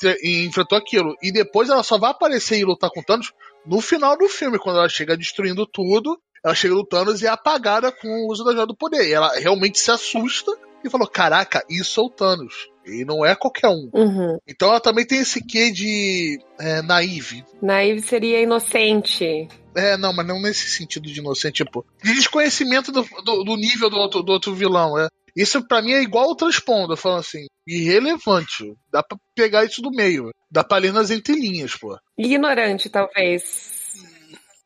enfrentou 0.47 0.79
aquilo. 0.79 1.16
E 1.21 1.33
depois 1.33 1.69
ela 1.69 1.83
só 1.83 1.99
vai 1.99 2.12
aparecer 2.12 2.59
e 2.59 2.64
lutar 2.64 2.90
com 2.90 3.01
o 3.01 3.05
Thanos 3.05 3.33
no 3.66 3.81
final 3.81 4.16
do 4.16 4.29
filme, 4.29 4.59
quando 4.59 4.79
ela 4.79 4.88
chega 4.88 5.16
destruindo 5.16 5.66
tudo. 5.66 6.16
Ela 6.44 6.55
chega 6.55 6.74
no 6.74 6.87
Thanos 6.87 7.22
e 7.22 7.26
é 7.26 7.29
apagada 7.29 7.92
com 7.92 8.09
o 8.09 8.33
uso 8.33 8.44
da 8.44 8.53
joia 8.53 8.66
do 8.66 8.76
poder. 8.76 9.07
E 9.07 9.12
ela 9.12 9.33
realmente 9.38 9.79
se 9.79 9.90
assusta 9.90 10.53
e 10.85 10.90
falou: 10.90 11.07
Caraca, 11.07 11.64
isso 11.68 12.00
é 12.00 12.05
o 12.05 12.11
Thanos. 12.11 12.68
E 12.87 13.05
não 13.05 13.24
é 13.24 13.35
qualquer 13.37 13.68
um. 13.68 13.90
Uhum. 13.92 14.38
Então 14.48 14.70
ela 14.70 14.81
também 14.81 15.07
tem 15.07 15.20
esse 15.20 15.44
quê 15.44 15.70
de 15.70 16.38
é, 16.59 16.83
naive. 16.83 17.44
Naive 17.61 18.00
seria 18.00 18.40
inocente. 18.40 19.48
É, 19.76 19.96
não, 19.96 20.12
mas 20.12 20.26
não 20.26 20.40
nesse 20.40 20.68
sentido 20.70 21.07
de 21.07 21.20
inocente, 21.20 21.62
tipo, 21.62 21.87
de 22.03 22.14
desconhecimento 22.14 22.90
do, 22.90 23.03
do, 23.24 23.44
do 23.44 23.57
nível 23.57 23.88
do 23.88 23.96
outro, 23.96 24.22
do 24.22 24.33
outro 24.33 24.55
vilão, 24.55 24.98
é. 24.98 25.09
Isso 25.37 25.64
para 25.64 25.81
mim 25.81 25.92
é 25.92 26.03
igual 26.03 26.31
o 26.31 26.35
transpondo, 26.35 26.96
falando 26.96 27.20
assim, 27.20 27.46
irrelevante. 27.66 28.74
Dá 28.92 29.03
pra 29.03 29.16
pegar 29.35 29.64
isso 29.64 29.81
do 29.81 29.90
meio. 29.90 30.31
Dá 30.50 30.64
pra 30.64 30.79
ler 30.79 30.92
nas 30.92 31.11
entrelinhas, 31.11 31.76
pô. 31.76 31.96
Ignorante, 32.18 32.90
talvez. 32.90 33.80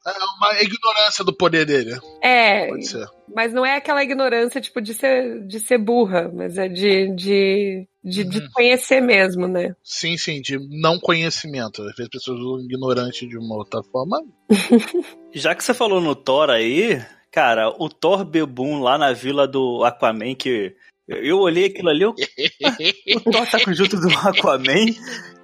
É 0.06 0.12
uma 0.38 0.60
ignorância 0.60 1.24
do 1.24 1.32
poder 1.34 1.64
dele. 1.64 1.98
É. 2.22 2.68
Pode 2.68 2.86
ser. 2.86 3.06
Mas 3.34 3.52
não 3.54 3.64
é 3.64 3.76
aquela 3.76 4.02
ignorância, 4.02 4.60
tipo, 4.60 4.80
de 4.82 4.92
ser, 4.94 5.40
de 5.46 5.58
ser 5.60 5.78
burra, 5.78 6.30
mas 6.32 6.58
é 6.58 6.68
de, 6.68 7.08
de, 7.14 7.88
de, 8.04 8.24
de 8.24 8.38
Uhum. 8.38 8.48
conhecer 8.52 9.00
mesmo, 9.00 9.48
né? 9.48 9.74
Sim, 9.82 10.16
sim, 10.18 10.40
de 10.42 10.58
não 10.78 10.98
conhecimento. 11.00 11.80
Às 11.82 11.88
vezes 11.96 12.00
as 12.02 12.08
pessoas 12.08 12.38
usam 12.38 12.64
ignorante 12.66 13.26
de 13.26 13.38
uma 13.38 13.56
outra 13.56 13.80
forma. 13.90 14.22
Já 15.32 15.54
que 15.54 15.64
você 15.64 15.72
falou 15.74 16.00
no 16.00 16.14
Thor 16.14 16.50
aí, 16.50 17.00
cara, 17.32 17.70
o 17.78 17.88
Thor 17.88 18.24
Bebum 18.24 18.80
lá 18.80 18.98
na 18.98 19.12
vila 19.12 19.48
do 19.48 19.82
Aquaman, 19.84 20.34
que 20.34 20.74
eu- 21.08 21.22
eu 21.24 21.38
olhei 21.38 21.66
aquilo 21.66 21.88
ali, 21.88 22.02
eu, 22.02 22.10
o 22.10 23.20
Thor 23.20 23.46
tá 23.50 23.58
junto 23.72 23.96
do 23.98 24.08
Aquaman. 24.18 24.86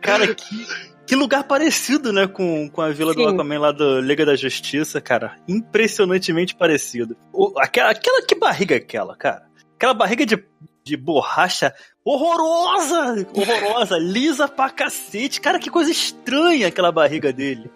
Cara, 0.00 0.34
que, 0.34 0.66
que 1.10 1.16
lugar 1.16 1.42
parecido, 1.42 2.12
né, 2.12 2.28
com, 2.28 2.68
com 2.70 2.80
a 2.80 2.90
vila 2.90 3.12
do 3.12 3.20
Sim. 3.20 3.34
Aquaman 3.34 3.58
lá 3.58 3.72
do 3.72 4.00
Liga 4.00 4.24
da 4.24 4.36
Justiça, 4.36 5.00
cara. 5.00 5.34
Impressionantemente 5.48 6.54
parecido. 6.54 7.16
O- 7.32 7.52
aquela, 7.58 7.90
aquela, 7.90 8.22
que 8.24 8.36
barriga 8.36 8.76
é 8.76 8.78
aquela, 8.78 9.16
cara? 9.16 9.42
Aquela 9.74 9.92
barriga 9.92 10.24
de, 10.24 10.40
de 10.84 10.96
borracha 10.96 11.74
horrorosa! 12.04 13.26
Horrorosa, 13.34 13.98
lisa 13.98 14.46
pra 14.46 14.70
cacete. 14.70 15.40
Cara, 15.40 15.58
que 15.58 15.68
coisa 15.68 15.90
estranha 15.90 16.68
aquela 16.68 16.92
barriga 16.92 17.32
dele. 17.32 17.68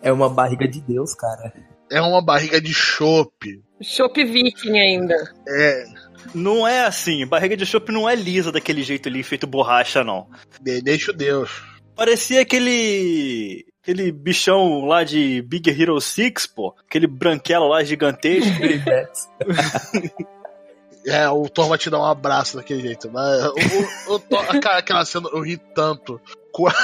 É 0.00 0.12
uma 0.12 0.28
barriga 0.30 0.68
de 0.68 0.80
Deus, 0.80 1.12
cara. 1.12 1.52
É 1.90 2.00
uma 2.00 2.22
barriga 2.24 2.60
de 2.60 2.72
chope. 2.72 3.60
Chopp 3.82 4.24
Viking 4.24 4.78
ainda. 4.78 5.16
É. 5.48 5.84
Não 6.34 6.68
é 6.68 6.84
assim, 6.84 7.26
barriga 7.26 7.56
de 7.56 7.66
chopp 7.66 7.90
não 7.90 8.08
é 8.08 8.14
lisa 8.14 8.52
daquele 8.52 8.82
jeito 8.84 9.08
ali, 9.08 9.22
feito 9.24 9.46
borracha, 9.46 10.04
não. 10.04 10.28
de- 10.60 10.80
Deixa 10.82 11.10
o 11.10 11.14
Deus. 11.16 11.50
Parecia 12.00 12.40
aquele. 12.40 13.66
aquele 13.82 14.10
bichão 14.10 14.86
lá 14.86 15.04
de 15.04 15.42
Big 15.42 15.68
Hero 15.68 16.00
6, 16.00 16.46
pô. 16.46 16.74
Aquele 16.88 17.06
branquelo 17.06 17.68
lá 17.68 17.84
gigantesco. 17.84 18.50
É, 21.06 21.26
o 21.30 21.48
Thor 21.48 21.66
vai 21.66 21.78
te 21.78 21.88
dar 21.88 21.98
um 21.98 22.04
abraço 22.04 22.58
daquele 22.58 22.82
jeito. 22.82 23.10
Mas 23.10 23.42
o, 23.42 23.54
o, 24.08 24.14
o 24.14 24.18
Thor, 24.18 24.44
cara, 24.60 24.78
aquela 24.78 25.04
cena, 25.06 25.30
eu 25.32 25.40
ri 25.40 25.56
tanto 25.56 26.20
com 26.52 26.68
a, 26.68 26.74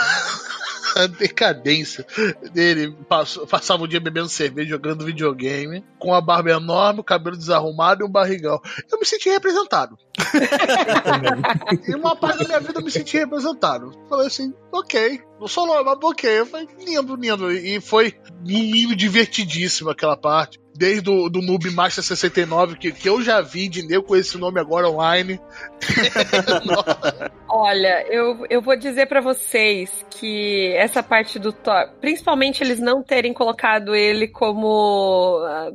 a 0.96 1.06
decadência 1.06 2.06
dele. 2.52 2.96
Passou- 3.08 3.46
passava 3.46 3.84
o 3.84 3.88
dia 3.88 4.00
bebendo 4.00 4.28
cerveja, 4.28 4.70
jogando 4.70 5.04
videogame, 5.04 5.84
com 5.98 6.14
a 6.14 6.20
barba 6.20 6.50
enorme, 6.50 7.00
o 7.00 7.04
cabelo 7.04 7.36
desarrumado 7.36 8.02
e 8.02 8.06
um 8.06 8.10
barrigão. 8.10 8.60
Eu 8.90 8.98
me 8.98 9.04
senti 9.06 9.28
representado. 9.28 9.96
Em 11.88 11.94
uma 11.94 12.16
parte 12.16 12.38
da 12.38 12.44
minha 12.44 12.60
vida 12.60 12.78
eu 12.80 12.84
me 12.84 12.90
senti 12.90 13.16
representado. 13.18 13.92
Falei 14.08 14.26
assim, 14.26 14.52
ok. 14.72 15.20
Não 15.38 15.46
sou 15.46 15.66
louco, 15.66 15.84
mas 15.84 15.98
ok. 16.02 16.40
Eu 16.40 16.46
falei, 16.46 16.68
lindo, 16.84 17.14
lindo. 17.16 17.52
E 17.52 17.80
foi 17.80 18.14
no 18.40 18.46
mínimo 18.46 18.96
divertidíssimo 18.96 19.90
aquela 19.90 20.16
parte. 20.16 20.58
Desde 20.76 21.08
o 21.08 21.28
do 21.28 21.40
Noob 21.40 21.70
Master 21.70 22.04
69, 22.04 22.76
que, 22.76 22.92
que 22.92 23.08
eu 23.08 23.22
já 23.22 23.40
vi 23.40 23.68
de 23.68 23.82
nego 23.86 24.04
com 24.04 24.16
esse 24.16 24.36
nome 24.36 24.60
agora 24.60 24.88
online. 24.88 25.40
Olha, 27.48 28.06
eu, 28.08 28.46
eu 28.50 28.60
vou 28.60 28.76
dizer 28.76 29.06
pra 29.06 29.20
vocês 29.20 29.90
que 30.10 30.72
essa 30.76 31.02
parte 31.02 31.38
do 31.38 31.52
Thor, 31.52 31.88
principalmente 32.00 32.62
eles 32.62 32.78
não 32.78 33.02
terem 33.02 33.32
colocado 33.32 33.94
ele 33.94 34.28
como 34.28 35.38
ah, 35.46 35.70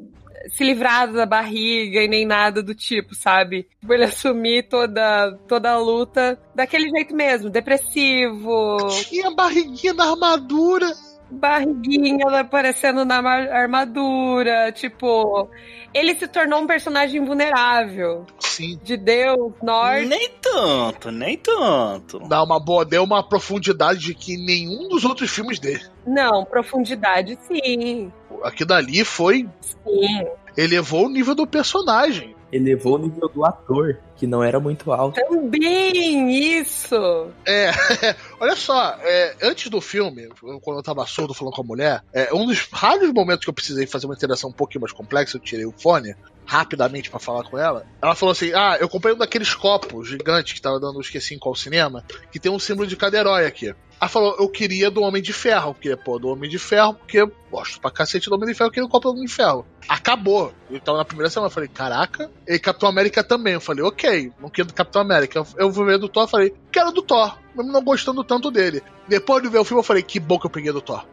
se 0.49 0.63
livrado 0.63 1.13
da 1.13 1.25
barriga 1.25 2.01
e 2.01 2.07
nem 2.07 2.25
nada 2.25 2.61
do 2.61 2.73
tipo, 2.73 3.15
sabe? 3.15 3.67
Tipo, 3.79 3.93
ele 3.93 4.05
assumir 4.05 4.67
toda, 4.67 5.37
toda 5.47 5.71
a 5.71 5.77
luta 5.77 6.39
daquele 6.55 6.89
jeito 6.89 7.15
mesmo, 7.15 7.49
depressivo, 7.49 8.77
Tinha 9.09 9.29
a 9.29 9.35
barriguinha 9.35 9.93
na 9.93 10.11
armadura. 10.11 10.91
Barriguinha 11.31 12.39
aparecendo 12.39 13.05
na 13.05 13.17
armadura, 13.17 14.71
tipo, 14.71 15.49
ele 15.93 16.15
se 16.15 16.27
tornou 16.27 16.61
um 16.61 16.67
personagem 16.67 17.23
vulnerável. 17.23 18.25
Sim. 18.39 18.79
De 18.83 18.97
Deus, 18.97 19.53
norte. 19.63 20.05
nem 20.05 20.29
tanto, 20.41 21.11
nem 21.11 21.37
tanto. 21.37 22.19
Dá 22.27 22.43
uma 22.43 22.59
boa, 22.59 22.85
deu 22.85 23.03
uma 23.03 23.27
profundidade 23.27 23.99
de 23.99 24.13
que 24.13 24.37
nenhum 24.37 24.89
dos 24.89 25.05
outros 25.05 25.29
filmes 25.29 25.59
dele. 25.59 25.83
Não, 26.05 26.43
profundidade 26.45 27.37
sim. 27.47 28.11
Aqui 28.43 28.65
dali 28.65 29.05
foi. 29.05 29.47
Sim. 29.61 30.25
Elevou 30.57 31.05
o 31.05 31.09
nível 31.09 31.33
do 31.33 31.47
personagem. 31.47 32.35
Elevou 32.51 32.95
o 32.95 32.97
nível 32.97 33.29
do 33.29 33.45
ator, 33.45 33.97
que 34.21 34.27
não 34.27 34.43
era 34.43 34.59
muito 34.59 34.91
alto. 34.91 35.19
Também, 35.19 36.29
isso! 36.59 37.31
É, 37.43 37.71
Olha 38.39 38.55
só, 38.55 38.95
é, 39.01 39.35
antes 39.41 39.67
do 39.67 39.81
filme, 39.81 40.29
quando 40.61 40.77
eu 40.77 40.83
tava 40.83 41.03
surdo 41.07 41.33
falando 41.33 41.55
com 41.55 41.63
a 41.63 41.65
mulher, 41.65 42.03
é, 42.13 42.31
um 42.31 42.45
dos 42.45 42.69
raros 42.71 43.11
momentos 43.11 43.43
que 43.43 43.49
eu 43.49 43.53
precisei 43.53 43.87
fazer 43.87 44.05
uma 44.05 44.13
interação 44.13 44.51
um 44.51 44.53
pouquinho 44.53 44.81
mais 44.81 44.93
complexa, 44.93 45.37
eu 45.37 45.41
tirei 45.41 45.65
o 45.65 45.71
fone 45.71 46.15
rapidamente 46.45 47.09
para 47.09 47.19
falar 47.19 47.43
com 47.45 47.57
ela. 47.57 47.83
Ela 47.99 48.13
falou 48.13 48.33
assim: 48.33 48.51
Ah, 48.53 48.77
eu 48.79 48.87
comprei 48.87 49.15
um 49.15 49.17
daqueles 49.17 49.55
copos 49.55 50.07
gigantes 50.07 50.53
que 50.53 50.61
tava 50.61 50.79
dando, 50.79 51.01
esqueci 51.01 51.33
em 51.33 51.39
qual 51.39 51.55
cinema, 51.55 52.03
que 52.31 52.39
tem 52.39 52.51
um 52.51 52.59
símbolo 52.59 52.87
de 52.87 52.95
cada 52.95 53.17
herói 53.17 53.47
aqui. 53.47 53.73
Ela 54.01 54.09
falou, 54.09 54.35
eu 54.39 54.49
queria 54.49 54.89
do 54.89 55.03
Homem 55.03 55.21
de 55.21 55.31
Ferro, 55.31 55.69
eu 55.69 55.73
queria 55.75 55.95
pô, 55.95 56.17
do 56.17 56.27
Homem 56.27 56.49
de 56.49 56.57
Ferro, 56.57 56.95
porque 56.95 57.17
eu 57.21 57.31
gosto 57.51 57.79
pra 57.79 57.91
cacete 57.91 58.27
do 58.27 58.35
Homem 58.35 58.49
de 58.49 58.55
Ferro, 58.55 58.69
eu 58.69 58.71
queria 58.71 58.85
o 58.87 58.89
copo 58.89 59.07
do 59.07 59.13
Homem 59.13 59.27
de 59.27 59.31
Ferro. 59.31 59.63
Acabou. 59.87 60.51
Então 60.71 60.97
na 60.97 61.05
primeira 61.05 61.29
semana 61.29 61.49
eu 61.49 61.53
falei, 61.53 61.69
caraca, 61.69 62.31
e 62.47 62.57
Capitão 62.57 62.89
América 62.89 63.23
também. 63.23 63.53
Eu 63.53 63.61
falei, 63.61 63.83
ok, 63.83 64.10
não 64.39 64.49
quero 64.49 64.67
do 64.67 64.73
Capitão 64.73 65.01
América. 65.01 65.39
Eu, 65.39 65.47
eu 65.57 65.71
vou 65.71 65.85
ver 65.85 65.97
do 65.97 66.09
Thor, 66.09 66.27
falei, 66.27 66.53
quero 66.71 66.91
do 66.91 67.01
Thor, 67.01 67.37
mesmo 67.55 67.71
não 67.71 67.83
gostando 67.83 68.23
tanto 68.23 68.49
dele. 68.51 68.81
Depois 69.07 69.41
de 69.43 69.49
ver 69.49 69.59
o 69.59 69.63
filme, 69.65 69.79
eu 69.79 69.85
falei, 69.85 70.03
que 70.03 70.19
bom 70.19 70.39
que 70.39 70.45
eu 70.45 70.49
peguei 70.51 70.71
do 70.71 70.81
Thor. 70.81 71.05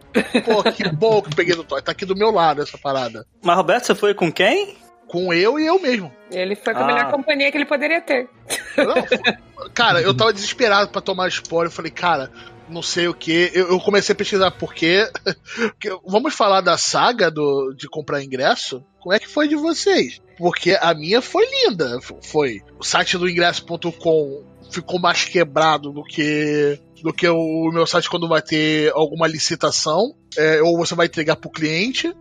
Pô, 0.44 0.62
que 0.72 0.88
bom 0.94 1.20
que 1.22 1.28
eu 1.30 1.36
peguei 1.36 1.54
do 1.54 1.64
Thor. 1.64 1.80
Tá 1.82 1.92
aqui 1.92 2.04
do 2.04 2.16
meu 2.16 2.30
lado 2.30 2.62
essa 2.62 2.78
parada. 2.78 3.26
Mas 3.42 3.56
Roberto, 3.56 3.86
você 3.86 3.94
foi 3.94 4.14
com 4.14 4.30
quem? 4.32 4.76
Com 5.06 5.32
eu 5.32 5.58
e 5.58 5.66
eu 5.66 5.80
mesmo. 5.80 6.12
Ele 6.30 6.54
foi 6.54 6.74
com 6.74 6.80
a 6.80 6.82
Ah. 6.82 6.86
melhor 6.86 7.10
companhia 7.10 7.50
que 7.50 7.56
ele 7.56 7.64
poderia 7.64 8.00
ter. 8.00 8.28
Não, 8.76 9.70
cara, 9.74 10.00
eu 10.02 10.14
tava 10.14 10.32
desesperado 10.32 10.90
pra 10.90 11.00
tomar 11.00 11.28
spoiler. 11.28 11.68
Eu 11.70 11.74
falei, 11.74 11.90
cara, 11.90 12.30
não 12.68 12.82
sei 12.82 13.08
o 13.08 13.14
que. 13.14 13.50
Eu, 13.54 13.68
eu 13.70 13.80
comecei 13.80 14.12
a 14.12 14.16
pesquisar 14.16 14.50
por 14.50 14.74
quê. 14.74 15.08
Porque 15.56 15.90
Vamos 16.06 16.34
falar 16.34 16.60
da 16.60 16.76
saga 16.76 17.30
do, 17.30 17.72
de 17.74 17.88
comprar 17.88 18.22
ingresso? 18.22 18.84
Como 19.08 19.16
é 19.16 19.18
que 19.18 19.26
foi 19.26 19.48
de 19.48 19.56
vocês? 19.56 20.20
Porque 20.36 20.76
a 20.78 20.92
minha 20.92 21.22
foi 21.22 21.42
linda. 21.64 21.98
Foi. 22.24 22.60
O 22.78 22.84
site 22.84 23.16
do 23.16 23.26
ingresso.com 23.26 24.44
ficou 24.70 25.00
mais 25.00 25.24
quebrado 25.24 25.90
do 25.90 26.04
que 26.04 26.78
do 27.02 27.10
que 27.10 27.26
o 27.26 27.70
meu 27.72 27.86
site 27.86 28.10
quando 28.10 28.28
vai 28.28 28.42
ter 28.42 28.92
alguma 28.92 29.26
licitação. 29.26 30.14
É, 30.36 30.60
ou 30.60 30.76
você 30.76 30.94
vai 30.94 31.06
entregar 31.06 31.36
pro 31.36 31.48
cliente. 31.48 32.14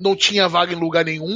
Não 0.00 0.16
tinha 0.16 0.48
vaga 0.48 0.72
em 0.72 0.80
lugar 0.80 1.04
nenhum. 1.04 1.32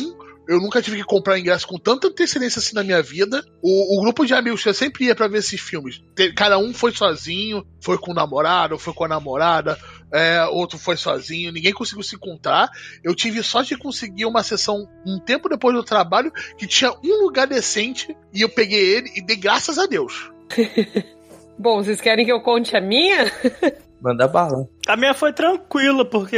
Eu 0.49 0.61
nunca 0.61 0.81
tive 0.81 0.99
que 0.99 1.05
comprar 1.05 1.39
ingresso 1.39 1.67
com 1.67 1.79
tanta 1.79 2.09
antecedência 2.09 2.61
assim 2.61 2.75
na 2.75 2.85
minha 2.85 3.03
vida. 3.03 3.45
O, 3.63 3.99
o 3.99 4.03
grupo 4.03 4.25
de 4.25 4.35
amigos 4.35 4.63
que 4.63 4.69
eu 4.69 4.75
sempre 4.75 5.07
ia 5.07 5.15
pra 5.15 5.29
ver 5.29 5.39
esses 5.39 5.61
filmes, 5.61 6.03
cada 6.37 6.59
um 6.59 6.73
foi 6.73 6.93
sozinho, 6.93 7.67
foi 7.81 7.99
com 7.99 8.13
o 8.13 8.15
namorado, 8.15 8.79
foi 8.79 8.95
com 8.95 9.05
a 9.05 9.09
namorada, 9.09 9.79
é, 10.13 10.45
outro 10.45 10.79
foi 10.79 10.97
sozinho, 10.97 11.53
ninguém 11.53 11.73
conseguiu 11.73 12.03
se 12.03 12.17
encontrar. 12.17 12.69
Eu 13.03 13.15
tive 13.15 13.43
sorte 13.43 13.75
de 13.75 13.81
conseguir 13.81 14.27
uma 14.27 14.43
sessão 14.43 14.89
um 15.07 15.19
tempo 15.19 15.49
depois 15.49 15.75
do 15.75 15.83
trabalho 15.83 16.33
que 16.57 16.67
tinha 16.67 16.93
um 16.93 17.23
lugar 17.23 17.47
decente 17.47 18.17
e 18.33 18.41
eu 18.41 18.49
peguei 18.49 18.97
ele 18.97 19.13
e 19.17 19.23
dei 19.23 19.37
graças 19.37 19.79
a 19.79 19.87
Deus. 19.87 20.31
Bom, 21.59 21.83
vocês 21.83 22.01
querem 22.01 22.25
que 22.25 22.33
eu 22.33 22.41
conte 22.41 22.77
a 22.77 22.81
minha? 22.81 23.33
Manda 24.01 24.29
bala. 24.29 24.69
A 24.87 24.97
minha 24.97 25.15
foi 25.15 25.33
tranquila, 25.33 26.05
porque 26.05 26.37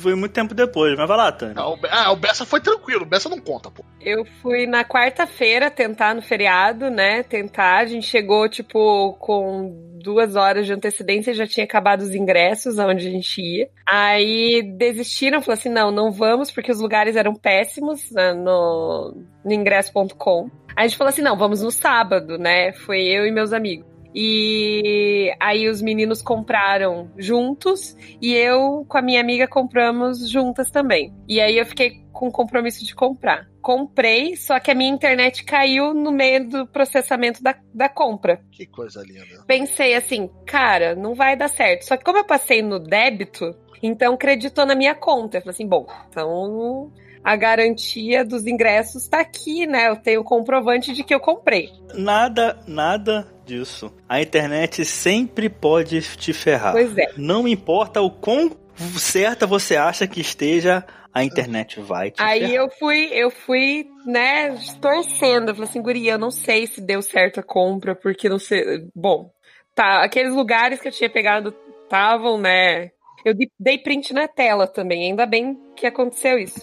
foi 0.00 0.14
muito 0.14 0.32
tempo 0.32 0.54
depois. 0.54 0.96
Mas 0.96 1.08
vai 1.08 1.16
lá, 1.16 1.32
Tânia. 1.32 1.54
Ah, 1.56 1.68
o, 1.68 1.76
Be- 1.76 1.88
ah, 1.90 2.12
o 2.12 2.16
Bessa 2.16 2.44
foi 2.46 2.60
tranquilo, 2.60 3.02
o 3.02 3.06
Bessa 3.06 3.28
não 3.28 3.38
conta, 3.38 3.70
pô. 3.70 3.84
Eu 4.00 4.24
fui 4.40 4.66
na 4.66 4.84
quarta-feira 4.84 5.70
tentar 5.70 6.14
no 6.14 6.22
feriado, 6.22 6.90
né? 6.90 7.22
Tentar. 7.22 7.78
A 7.78 7.86
gente 7.86 8.06
chegou, 8.06 8.48
tipo, 8.48 9.14
com 9.14 9.92
duas 10.02 10.36
horas 10.36 10.66
de 10.66 10.72
antecedência 10.72 11.30
e 11.32 11.34
já 11.34 11.46
tinha 11.46 11.64
acabado 11.64 12.02
os 12.02 12.14
ingressos 12.14 12.78
aonde 12.78 13.08
a 13.08 13.10
gente 13.10 13.40
ia. 13.42 13.68
Aí 13.86 14.62
desistiram, 14.62 15.42
falaram 15.42 15.58
assim: 15.60 15.68
não, 15.70 15.90
não 15.90 16.12
vamos, 16.12 16.50
porque 16.50 16.70
os 16.70 16.80
lugares 16.80 17.16
eram 17.16 17.34
péssimos 17.34 18.10
né, 18.12 18.32
no, 18.32 19.16
no 19.44 19.52
ingresso.com. 19.52 20.48
Aí 20.76 20.84
a 20.84 20.88
gente 20.88 20.96
falou 20.96 21.08
assim: 21.08 21.22
não, 21.22 21.36
vamos 21.36 21.60
no 21.62 21.70
sábado, 21.70 22.38
né? 22.38 22.72
Foi 22.72 23.02
eu 23.02 23.26
e 23.26 23.32
meus 23.32 23.52
amigos. 23.52 23.93
E 24.14 25.34
aí 25.40 25.68
os 25.68 25.82
meninos 25.82 26.22
compraram 26.22 27.10
juntos 27.18 27.96
e 28.22 28.32
eu 28.32 28.84
com 28.88 28.98
a 28.98 29.02
minha 29.02 29.20
amiga 29.20 29.48
compramos 29.48 30.30
juntas 30.30 30.70
também. 30.70 31.12
E 31.28 31.40
aí 31.40 31.58
eu 31.58 31.66
fiquei 31.66 32.04
com 32.12 32.28
o 32.28 32.32
compromisso 32.32 32.84
de 32.84 32.94
comprar. 32.94 33.48
Comprei, 33.60 34.36
só 34.36 34.60
que 34.60 34.70
a 34.70 34.74
minha 34.74 34.90
internet 34.90 35.44
caiu 35.44 35.92
no 35.92 36.12
meio 36.12 36.48
do 36.48 36.66
processamento 36.66 37.42
da, 37.42 37.56
da 37.74 37.88
compra. 37.88 38.40
Que 38.52 38.66
coisa 38.66 39.02
linda. 39.02 39.44
Pensei 39.46 39.94
assim, 39.94 40.30
cara, 40.46 40.94
não 40.94 41.14
vai 41.14 41.36
dar 41.36 41.48
certo. 41.48 41.82
Só 41.82 41.96
que 41.96 42.04
como 42.04 42.18
eu 42.18 42.24
passei 42.24 42.62
no 42.62 42.78
débito, 42.78 43.56
então 43.82 44.16
creditou 44.16 44.64
na 44.64 44.76
minha 44.76 44.94
conta. 44.94 45.38
Eu 45.38 45.42
falei 45.42 45.54
assim, 45.54 45.66
bom, 45.66 45.86
então 46.08 46.92
a 47.24 47.36
garantia 47.36 48.22
dos 48.22 48.46
ingressos 48.46 49.08
tá 49.08 49.20
aqui, 49.20 49.66
né? 49.66 49.88
Eu 49.88 49.96
tenho 49.96 50.20
o 50.20 50.24
comprovante 50.24 50.92
de 50.92 51.02
que 51.02 51.14
eu 51.14 51.18
comprei. 51.18 51.70
Nada, 51.94 52.58
nada 52.66 53.26
disso. 53.46 53.90
A 54.06 54.20
internet 54.20 54.84
sempre 54.84 55.48
pode 55.48 56.02
te 56.02 56.34
ferrar. 56.34 56.72
Pois 56.72 56.96
é. 56.98 57.06
Não 57.16 57.48
importa 57.48 58.02
o 58.02 58.10
quão 58.10 58.50
certa 58.98 59.46
você 59.46 59.74
acha 59.74 60.06
que 60.06 60.20
esteja, 60.20 60.84
a 61.14 61.24
internet 61.24 61.80
vai 61.80 62.10
te 62.10 62.20
Aí 62.22 62.40
ferrar. 62.40 62.54
eu 62.54 62.70
fui, 62.78 63.08
eu 63.12 63.30
fui, 63.30 63.88
né, 64.04 64.54
torcendo. 64.80 65.48
Eu 65.48 65.54
falei 65.54 65.70
assim, 65.70 65.82
guria, 65.82 66.12
eu 66.12 66.18
não 66.18 66.30
sei 66.30 66.66
se 66.66 66.80
deu 66.82 67.00
certo 67.00 67.40
a 67.40 67.42
compra, 67.42 67.94
porque 67.94 68.28
não 68.28 68.38
sei. 68.38 68.86
Bom, 68.94 69.30
tá, 69.74 70.04
aqueles 70.04 70.34
lugares 70.34 70.78
que 70.78 70.88
eu 70.88 70.92
tinha 70.92 71.08
pegado 71.08 71.54
estavam, 71.84 72.36
né? 72.36 72.90
Eu 73.24 73.34
dei 73.58 73.78
print 73.78 74.12
na 74.12 74.28
tela 74.28 74.66
também, 74.66 75.04
ainda 75.04 75.24
bem 75.24 75.58
que 75.74 75.86
aconteceu 75.86 76.38
isso. 76.38 76.60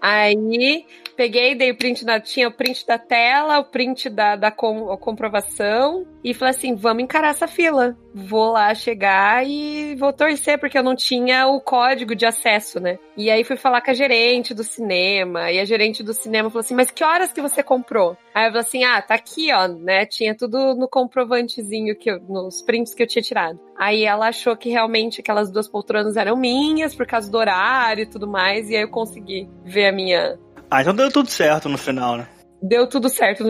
Aí 0.00 0.86
peguei, 1.16 1.54
dei 1.56 1.72
o 1.72 1.76
print 1.76 2.04
na. 2.04 2.20
Tinha 2.20 2.46
o 2.48 2.52
print 2.52 2.86
da 2.86 2.98
tela, 2.98 3.58
o 3.58 3.64
print 3.64 4.08
da, 4.08 4.36
da 4.36 4.50
com- 4.50 4.96
comprovação. 4.98 6.06
E 6.22 6.32
falei 6.34 6.54
assim: 6.54 6.74
vamos 6.76 7.02
encarar 7.02 7.30
essa 7.30 7.48
fila. 7.48 7.96
Vou 8.14 8.52
lá 8.52 8.74
chegar 8.74 9.46
e 9.46 9.94
vou 9.96 10.12
torcer, 10.12 10.58
porque 10.58 10.76
eu 10.78 10.82
não 10.82 10.94
tinha 10.96 11.46
o 11.48 11.60
código 11.60 12.14
de 12.16 12.26
acesso, 12.26 12.80
né? 12.80 12.98
E 13.16 13.30
aí 13.30 13.44
fui 13.44 13.56
falar 13.56 13.80
com 13.80 13.90
a 13.90 13.94
gerente 13.94 14.52
do 14.54 14.64
cinema. 14.64 15.50
E 15.52 15.58
a 15.60 15.64
gerente 15.64 16.02
do 16.02 16.12
cinema 16.14 16.48
falou 16.48 16.60
assim: 16.60 16.74
Mas 16.74 16.90
que 16.92 17.02
horas 17.04 17.32
que 17.32 17.40
você 17.40 17.62
comprou? 17.62 18.16
Aí 18.34 18.44
eu 18.46 18.50
falei 18.50 18.60
assim: 18.62 18.84
Ah, 18.84 19.02
tá 19.02 19.14
aqui, 19.14 19.52
ó, 19.52 19.66
né? 19.66 20.06
Tinha 20.06 20.34
tudo 20.34 20.74
no 20.76 20.88
comprovantezinho, 20.88 21.96
que 21.96 22.10
eu- 22.10 22.20
nos 22.20 22.62
prints 22.62 22.94
que 22.94 23.02
eu 23.02 23.06
tinha 23.06 23.22
tirado. 23.22 23.58
Aí 23.76 24.04
ela 24.04 24.28
achou 24.28 24.56
que 24.56 24.68
realmente 24.70 25.20
aquelas 25.20 25.50
duas 25.52 25.68
poltronas 25.68 26.16
eram 26.16 26.36
minhas, 26.36 26.96
por 26.96 27.06
causa 27.06 27.30
do 27.30 27.38
horário 27.38 28.02
e 28.02 28.06
tudo 28.06 28.26
mais. 28.26 28.47
E 28.56 28.76
aí 28.76 28.82
eu 28.82 28.90
consegui 28.90 29.48
ver 29.64 29.88
a 29.88 29.92
minha. 29.92 30.38
Ah, 30.70 30.80
então 30.82 30.94
deu 30.94 31.10
tudo 31.10 31.30
certo 31.30 31.68
no 31.68 31.78
final, 31.78 32.16
né? 32.16 32.28
Deu 32.60 32.88
tudo 32.88 33.08
certo, 33.08 33.44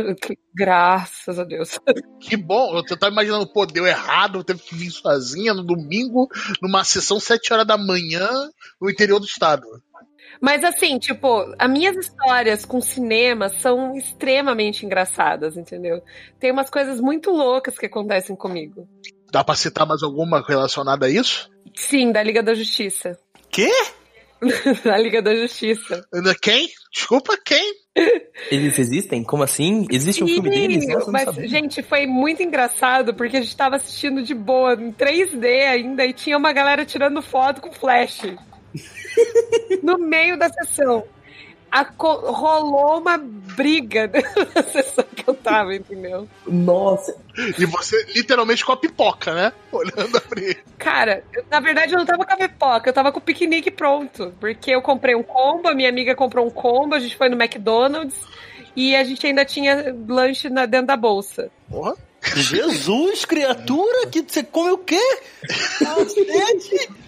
graças 0.54 1.38
a 1.38 1.44
Deus. 1.44 1.78
Que 2.20 2.37
bom, 2.37 2.76
eu 2.76 2.98
tava 2.98 3.11
imaginando, 3.11 3.50
pô, 3.50 3.64
deu 3.64 3.87
errado, 3.87 4.44
teve 4.44 4.61
que 4.61 4.74
vir 4.74 4.90
sozinha 4.90 5.54
no 5.54 5.62
domingo, 5.62 6.28
numa 6.61 6.84
sessão 6.84 7.18
7 7.18 7.52
horas 7.54 7.66
da 7.66 7.78
manhã, 7.78 8.28
no 8.80 8.90
interior 8.90 9.18
do 9.18 9.24
estado. 9.24 9.64
Mas 10.42 10.62
assim, 10.62 10.98
tipo, 10.98 11.54
as 11.58 11.70
minhas 11.70 11.96
histórias 11.96 12.64
com 12.66 12.80
cinema 12.80 13.48
são 13.48 13.96
extremamente 13.96 14.84
engraçadas, 14.84 15.56
entendeu? 15.56 16.02
Tem 16.38 16.52
umas 16.52 16.68
coisas 16.68 17.00
muito 17.00 17.30
loucas 17.30 17.78
que 17.78 17.87
acontecem 17.87 18.37
comigo. 18.37 18.87
Dá 19.32 19.42
pra 19.42 19.54
citar 19.54 19.87
mais 19.87 20.02
alguma 20.02 20.44
relacionada 20.46 21.06
a 21.06 21.11
isso? 21.11 21.50
Sim, 21.74 22.12
da 22.12 22.22
Liga 22.22 22.42
da 22.42 22.54
Justiça. 22.54 23.18
Quê? 23.50 23.70
da 24.85 24.96
Liga 24.96 25.20
da 25.20 25.35
Justiça. 25.35 26.07
Quem? 26.40 26.68
Desculpa, 26.92 27.37
quem? 27.44 27.74
Eles 28.51 28.79
existem? 28.79 29.22
Como 29.24 29.42
assim? 29.42 29.87
Existe 29.90 30.22
um 30.22 30.29
filme 30.29 30.48
deles? 30.51 30.85
Sim, 30.85 30.92
Nossa, 30.92 31.11
mas, 31.11 31.24
sabia. 31.24 31.48
gente, 31.48 31.83
foi 31.83 32.07
muito 32.07 32.42
engraçado 32.42 33.14
porque 33.14 33.37
a 33.37 33.40
gente 33.40 33.57
tava 33.57 33.77
assistindo 33.77 34.22
de 34.22 34.35
boa, 34.35 34.74
em 34.74 34.92
3D 34.92 35.44
ainda, 35.68 36.05
e 36.05 36.12
tinha 36.12 36.37
uma 36.37 36.53
galera 36.53 36.85
tirando 36.85 37.20
foto 37.20 37.61
com 37.61 37.72
flash. 37.72 38.22
no 39.83 39.98
meio 39.98 40.38
da 40.38 40.48
sessão. 40.48 41.05
A 41.70 41.87
rolou 41.98 42.98
uma 42.98 43.18
briga 43.18 44.11
na 44.54 44.62
sessão 44.62 45.04
que 45.14 45.28
eu 45.28 45.35
tava, 45.35 45.74
entendeu? 45.74 46.28
Nossa, 46.46 47.14
E 47.59 47.64
você 47.66 48.04
literalmente 48.14 48.64
com 48.64 48.72
a 48.72 48.76
pipoca, 48.76 49.35
né? 49.35 49.52
Olhando 49.70 50.16
a 50.16 50.20
briga. 50.28 50.61
Cara, 50.78 51.22
eu- 51.33 51.44
na 51.50 51.61
verdade 51.61 51.92
eu 51.92 51.98
não 51.98 52.07
tava 52.07 52.24
com 52.24 52.33
a 52.33 52.37
pipoca, 52.37 52.88
eu 52.88 52.92
tava 52.94 53.12
com 53.12 53.18
o 53.18 53.22
piquenique 53.22 53.70
pronto. 53.70 54.33
Porque 54.40 54.70
eu 54.70 54.81
comprei 54.81 55.14
um 55.14 55.22
combo, 55.22 55.68
a 55.68 55.74
minha 55.74 55.88
amiga 55.88 56.14
comprou 56.14 56.46
um 56.46 56.50
combo, 56.50 56.94
a 56.94 56.98
gente 57.00 57.16
foi 57.16 57.28
no 57.28 57.37
McDonald's 57.40 58.16
e 58.74 58.96
a 58.96 59.04
gente 59.04 59.26
ainda 59.26 59.44
tinha 59.44 59.94
lanche 60.09 60.48
na, 60.48 60.64
dentro 60.66 60.87
da 60.87 60.96
bolsa. 60.96 61.50
Porra. 61.68 61.94
Jesus, 62.35 63.24
criatura, 63.24 64.07
que 64.09 64.22
você 64.26 64.42
come 64.42 64.70
o 64.70 64.78
quê? 64.78 65.00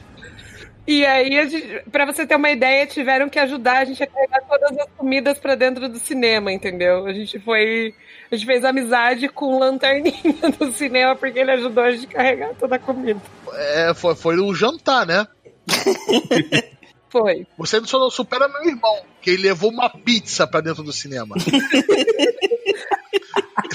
E 0.93 1.07
aí, 1.07 1.39
a 1.39 1.45
gente- 1.47 1.83
pra 1.93 2.05
você 2.05 2.27
ter 2.27 2.35
uma 2.35 2.51
ideia, 2.51 2.85
tiveram 2.85 3.29
que 3.29 3.39
ajudar 3.39 3.79
a 3.79 3.85
gente 3.85 4.03
a 4.03 4.09
carregar 4.09 4.41
todas 4.49 4.77
as 4.77 4.89
comidas 4.97 5.39
pra 5.39 5.55
dentro 5.55 5.89
do 5.89 6.01
cinema, 6.01 6.51
entendeu? 6.53 7.07
A 7.07 7.13
gente 7.13 7.39
foi. 7.39 7.95
A 8.29 8.35
gente 8.35 8.45
fez 8.45 8.65
amizade 8.65 9.29
com 9.29 9.55
o 9.55 9.59
lanterninha 9.61 10.13
do 10.59 10.73
cinema 10.73 11.15
porque 11.15 11.39
ele 11.39 11.53
ajudou 11.53 11.85
a 11.85 11.93
gente 11.93 12.09
a 12.09 12.11
carregar 12.19 12.55
toda 12.59 12.75
a 12.75 12.79
comida. 12.81 13.21
É, 13.55 13.95
foi, 13.95 14.17
foi 14.17 14.41
um 14.41 14.53
jantar, 14.53 15.07
né? 15.07 15.29
Foi. 17.09 17.45
Você 17.59 17.81
só 17.87 17.99
não 17.99 18.09
supera 18.09 18.47
meu 18.49 18.65
irmão, 18.65 19.01
que 19.21 19.31
ele 19.31 19.43
levou 19.43 19.71
uma 19.73 19.91
pizza 19.91 20.47
pra 20.47 20.61
dentro 20.61 20.85
do 20.85 20.93
cinema. 20.93 21.35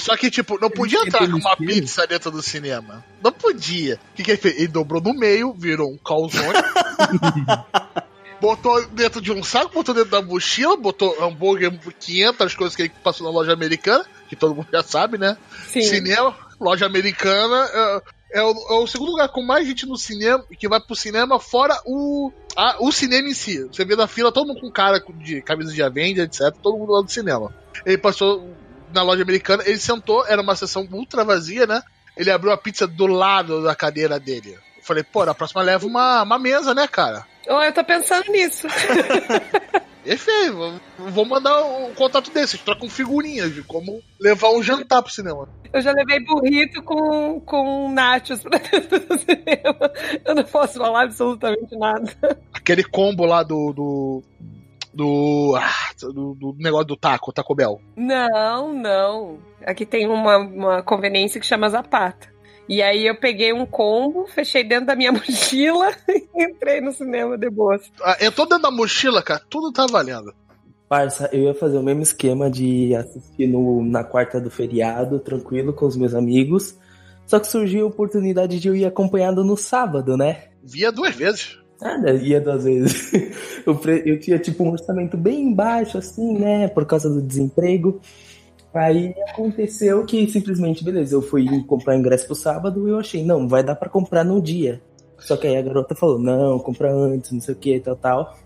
Só 0.06 0.16
que, 0.16 0.30
tipo, 0.30 0.56
não 0.60 0.70
podia 0.70 1.00
entrar 1.00 1.28
com 1.28 1.36
uma 1.36 1.56
pizza 1.56 2.06
dentro 2.06 2.30
do 2.30 2.40
cinema. 2.40 3.04
Não 3.20 3.32
podia. 3.32 3.98
O 4.12 4.14
que, 4.14 4.22
que 4.22 4.30
ele 4.30 4.38
fez? 4.38 4.56
Ele 4.56 4.68
dobrou 4.68 5.02
no 5.02 5.12
meio, 5.12 5.52
virou 5.52 5.90
um 5.90 5.98
calzone. 5.98 6.60
botou 8.40 8.86
dentro 8.86 9.20
de 9.20 9.32
um 9.32 9.42
saco, 9.42 9.74
botou 9.74 9.92
dentro 9.92 10.12
da 10.12 10.22
mochila, 10.22 10.76
botou 10.76 11.20
hambúrguer 11.20 11.76
500 11.98 12.54
coisas 12.54 12.76
que 12.76 12.82
ele 12.82 12.92
passou 13.02 13.26
na 13.26 13.32
loja 13.32 13.52
americana, 13.52 14.04
que 14.28 14.36
todo 14.36 14.54
mundo 14.54 14.68
já 14.72 14.84
sabe, 14.84 15.18
né? 15.18 15.36
Sim. 15.66 15.82
Cinema, 15.82 16.36
loja 16.60 16.86
americana. 16.86 17.68
É, 17.74 18.02
é, 18.38 18.42
o, 18.42 18.50
é, 18.50 18.74
o, 18.74 18.86
segundo 18.86 19.10
lugar 19.10 19.28
com 19.30 19.42
mais 19.42 19.66
gente 19.66 19.86
no 19.86 19.96
cinema, 19.96 20.44
que 20.56 20.68
vai 20.68 20.80
pro 20.80 20.94
cinema, 20.94 21.40
fora 21.40 21.76
o, 21.84 22.30
a, 22.54 22.76
o 22.78 22.92
cinema 22.92 23.28
em 23.28 23.34
si. 23.34 23.64
Você 23.64 23.84
vê 23.84 23.96
na 23.96 24.06
fila, 24.06 24.30
todo 24.30 24.46
mundo 24.46 24.60
com 24.60 24.70
cara 24.70 25.02
de 25.18 25.42
camisa 25.42 25.72
de 25.72 25.82
Avenger, 25.82 26.26
etc. 26.26 26.54
Todo 26.62 26.78
mundo 26.78 26.92
lá 26.92 27.02
do 27.02 27.10
cinema. 27.10 27.52
Ele 27.84 27.98
passou 27.98 28.55
na 28.92 29.02
loja 29.02 29.22
americana, 29.22 29.62
ele 29.66 29.78
sentou, 29.78 30.26
era 30.26 30.40
uma 30.40 30.56
sessão 30.56 30.86
ultra 30.90 31.24
vazia, 31.24 31.66
né? 31.66 31.82
Ele 32.16 32.30
abriu 32.30 32.52
a 32.52 32.56
pizza 32.56 32.86
do 32.86 33.06
lado 33.06 33.62
da 33.62 33.74
cadeira 33.74 34.18
dele. 34.18 34.56
Eu 34.76 34.82
falei, 34.82 35.02
pô, 35.02 35.24
na 35.24 35.34
próxima 35.34 35.62
leva 35.62 35.86
uma, 35.86 36.22
uma 36.22 36.38
mesa, 36.38 36.74
né, 36.74 36.88
cara? 36.88 37.26
Oh, 37.48 37.62
eu 37.62 37.72
tô 37.72 37.84
pensando 37.84 38.30
nisso. 38.30 38.66
Perfeito, 40.06 40.80
vou 40.96 41.24
mandar 41.24 41.64
um 41.64 41.92
contato 41.92 42.30
desses, 42.30 42.60
trocam 42.60 42.88
figurinhas 42.88 43.52
de 43.52 43.64
como 43.64 44.00
levar 44.20 44.50
um 44.50 44.62
jantar 44.62 45.02
pro 45.02 45.12
cinema. 45.12 45.48
Eu 45.72 45.82
já 45.82 45.90
levei 45.90 46.20
burrito 46.20 46.80
com, 46.80 47.40
com 47.40 47.92
nachos 47.92 48.40
pra 48.40 48.56
dentro 48.56 49.00
do 49.00 49.18
cinema. 49.18 49.92
Eu 50.24 50.34
não 50.36 50.44
posso 50.44 50.78
falar 50.78 51.02
absolutamente 51.02 51.76
nada. 51.76 52.16
Aquele 52.54 52.84
combo 52.84 53.24
lá 53.24 53.42
do. 53.42 53.72
do 53.72 54.22
do, 54.96 55.54
ah, 55.56 55.92
do, 56.00 56.34
do, 56.34 56.56
negócio 56.58 56.86
do 56.86 56.96
taco, 56.96 57.32
Taco 57.32 57.54
Bell. 57.54 57.80
Não, 57.94 58.72
não. 58.72 59.38
Aqui 59.64 59.84
tem 59.84 60.08
uma, 60.08 60.38
uma 60.38 60.82
conveniência 60.82 61.38
que 61.38 61.46
chama 61.46 61.68
Zapata. 61.68 62.34
E 62.68 62.82
aí 62.82 63.06
eu 63.06 63.14
peguei 63.14 63.52
um 63.52 63.66
combo, 63.66 64.26
fechei 64.26 64.64
dentro 64.64 64.86
da 64.86 64.96
minha 64.96 65.12
mochila 65.12 65.94
e 66.08 66.42
entrei 66.42 66.80
no 66.80 66.92
cinema 66.92 67.36
de 67.36 67.50
boa. 67.50 67.78
Ah, 68.02 68.16
eu 68.20 68.32
tô 68.32 68.44
dentro 68.46 68.62
da 68.62 68.70
mochila, 68.70 69.22
cara, 69.22 69.42
tudo 69.50 69.70
tá 69.70 69.86
valendo. 69.86 70.34
Parça, 70.88 71.28
eu 71.32 71.42
ia 71.42 71.54
fazer 71.54 71.76
o 71.76 71.82
mesmo 71.82 72.02
esquema 72.02 72.50
de 72.50 72.94
assistir 72.94 73.46
no, 73.46 73.84
na 73.84 74.02
quarta 74.02 74.40
do 74.40 74.50
feriado, 74.50 75.18
tranquilo, 75.18 75.74
com 75.74 75.84
os 75.84 75.96
meus 75.96 76.14
amigos. 76.14 76.78
Só 77.26 77.38
que 77.38 77.48
surgiu 77.48 77.84
a 77.84 77.88
oportunidade 77.88 78.58
de 78.58 78.68
eu 78.68 78.74
ir 78.74 78.86
acompanhado 78.86 79.44
no 79.44 79.56
sábado, 79.56 80.16
né? 80.16 80.44
Via 80.62 80.90
duas 80.90 81.14
vezes. 81.14 81.58
Ah, 81.80 81.98
ia 82.12 82.40
duas 82.40 82.64
vezes. 82.64 83.12
Eu, 83.66 83.80
eu 84.04 84.20
tinha 84.20 84.38
tipo 84.38 84.62
um 84.62 84.70
orçamento 84.70 85.16
bem 85.16 85.52
baixo, 85.52 85.98
assim, 85.98 86.38
né? 86.38 86.68
Por 86.68 86.86
causa 86.86 87.10
do 87.10 87.20
desemprego. 87.20 88.00
Aí 88.72 89.12
aconteceu 89.28 90.04
que 90.04 90.28
simplesmente, 90.28 90.84
beleza, 90.84 91.14
eu 91.14 91.22
fui 91.22 91.64
comprar 91.64 91.96
ingresso 91.96 92.26
pro 92.26 92.34
sábado 92.34 92.86
e 92.86 92.90
eu 92.90 92.98
achei, 92.98 93.24
não, 93.24 93.48
vai 93.48 93.64
dar 93.64 93.74
para 93.74 93.88
comprar 93.88 94.22
no 94.22 94.40
dia. 94.40 94.80
Só 95.18 95.36
que 95.36 95.46
aí 95.46 95.56
a 95.56 95.62
garota 95.62 95.94
falou, 95.94 96.18
não, 96.18 96.58
compra 96.58 96.92
antes, 96.92 97.32
não 97.32 97.40
sei 97.40 97.54
o 97.54 97.58
que, 97.58 97.80
tal, 97.80 97.96
tal. 97.96 98.38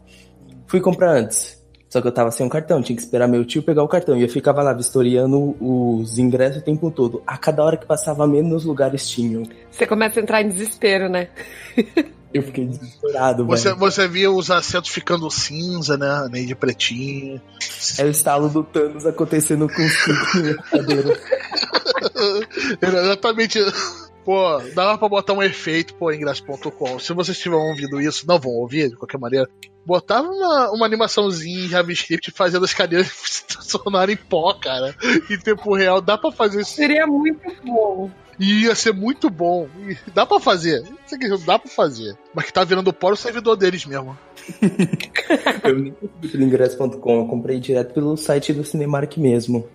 Fui 0.67 0.81
comprar 0.81 1.11
antes. 1.11 1.61
Só 1.89 2.01
que 2.01 2.07
eu 2.07 2.13
tava 2.13 2.31
sem 2.31 2.47
um 2.47 2.49
cartão, 2.49 2.81
tinha 2.81 2.95
que 2.95 3.03
esperar 3.03 3.27
meu 3.27 3.45
tio 3.45 3.63
pegar 3.63 3.83
o 3.83 3.89
cartão. 3.89 4.17
E 4.17 4.23
eu 4.23 4.29
ficava 4.29 4.63
lá 4.63 4.73
vistoriando 4.73 5.57
os 5.61 6.17
ingressos 6.19 6.63
o 6.63 6.65
tempo 6.65 6.91
todo. 6.93 7.21
A 7.27 7.37
cada 7.37 7.65
hora 7.65 7.77
que 7.77 7.85
passava, 7.85 8.27
menos 8.29 8.65
lugares 8.65 9.09
tinham. 9.11 9.43
Você 9.71 9.85
começa 9.85 10.21
a 10.21 10.23
entrar 10.23 10.43
em 10.43 10.49
desespero, 10.49 11.09
né? 11.09 11.29
Eu 12.33 12.43
fiquei 12.45 12.65
desesperado, 12.65 13.45
você, 13.45 13.75
você 13.75 14.07
via 14.07 14.31
os 14.31 14.51
assentos 14.51 14.91
ficando 14.91 15.29
cinza, 15.31 15.97
né? 15.97 16.29
Nem 16.31 16.47
de 16.47 16.55
pretinho. 16.55 17.41
É 17.99 18.05
o 18.05 18.09
estalo 18.09 18.49
do 18.49 18.63
Thanos 18.63 19.05
acontecendo 19.05 19.69
com 19.69 19.85
os 19.85 19.93
cinco 19.93 20.61
Exatamente. 22.81 23.59
Pô, 24.25 24.59
dava 24.75 24.99
pra 24.99 25.09
botar 25.09 25.33
um 25.33 25.43
efeito, 25.43 25.95
pô, 25.95 26.13
ingresso.com. 26.13 26.99
Se 27.01 27.13
vocês 27.13 27.39
tiverem 27.39 27.65
ouvido 27.65 28.01
isso, 28.01 28.27
não 28.29 28.39
vão 28.39 28.53
ouvir, 28.53 28.91
de 28.91 28.97
qualquer 28.97 29.19
maneira. 29.19 29.49
Botava 29.85 30.29
uma, 30.29 30.71
uma 30.71 30.87
animaçãozinha 30.87 31.65
em 31.65 31.69
JavaScript 31.69 32.31
fazendo 32.31 32.65
as 32.65 32.75
cadeiras 32.75 33.11
se 33.25 33.47
transformarem 33.47 34.15
em 34.15 34.19
pó, 34.19 34.53
cara. 34.55 34.95
Em 35.29 35.39
tempo 35.39 35.75
real, 35.75 36.01
dá 36.01 36.17
pra 36.17 36.31
fazer 36.31 36.61
isso. 36.61 36.75
Seria 36.75 37.07
muito 37.07 37.41
bom. 37.65 38.11
E 38.41 38.63
ia 38.65 38.75
ser 38.75 38.95
muito 38.95 39.29
bom. 39.29 39.69
E 39.87 40.11
dá 40.13 40.25
pra 40.25 40.41
fazer. 40.41 40.83
Dá 41.45 41.59
pra 41.59 41.71
fazer. 41.71 42.17
Mas 42.35 42.47
que 42.47 42.53
tá 42.55 42.65
virando 42.65 42.91
pó 42.91 43.13
o 43.13 43.17
servidor 43.17 43.55
deles 43.55 43.85
mesmo. 43.85 44.17
eu 45.63 45.79
nem 45.79 45.93
consegui 45.93 46.29
pelo 46.29 46.45
ingresso.com, 46.45 47.21
eu 47.21 47.27
comprei 47.27 47.61
direto 47.61 47.93
pelo 47.93 48.17
site 48.17 48.55
do 48.55 48.65
Cinemark 48.65 49.19
mesmo. 49.19 49.69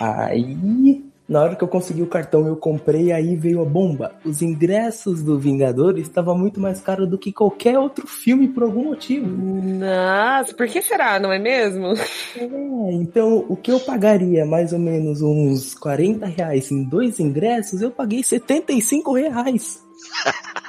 Aí 0.00 1.04
na 1.28 1.42
hora 1.42 1.54
que 1.54 1.62
eu 1.62 1.68
consegui 1.68 2.00
o 2.00 2.06
cartão, 2.06 2.46
eu 2.46 2.56
comprei, 2.56 3.12
aí 3.12 3.36
veio 3.36 3.60
a 3.60 3.64
bomba. 3.64 4.14
Os 4.24 4.40
ingressos 4.40 5.22
do 5.22 5.38
Vingadores 5.38 6.06
estavam 6.06 6.36
muito 6.38 6.58
mais 6.58 6.80
caros 6.80 7.08
do 7.08 7.18
que 7.18 7.30
qualquer 7.30 7.78
outro 7.78 8.06
filme 8.06 8.48
por 8.48 8.62
algum 8.62 8.84
motivo. 8.84 9.26
Nossa, 9.28 10.54
por 10.54 10.66
que 10.66 10.80
será, 10.80 11.20
não 11.20 11.30
é 11.30 11.38
mesmo? 11.38 11.92
É, 12.34 12.92
então 12.92 13.44
o 13.46 13.56
que 13.56 13.70
eu 13.70 13.78
pagaria 13.78 14.46
mais 14.46 14.72
ou 14.72 14.78
menos 14.78 15.20
uns 15.20 15.74
40 15.74 16.24
reais 16.24 16.70
em 16.70 16.82
dois 16.82 17.20
ingressos, 17.20 17.82
eu 17.82 17.90
paguei 17.90 18.22
75 18.22 19.12
reais. 19.12 19.86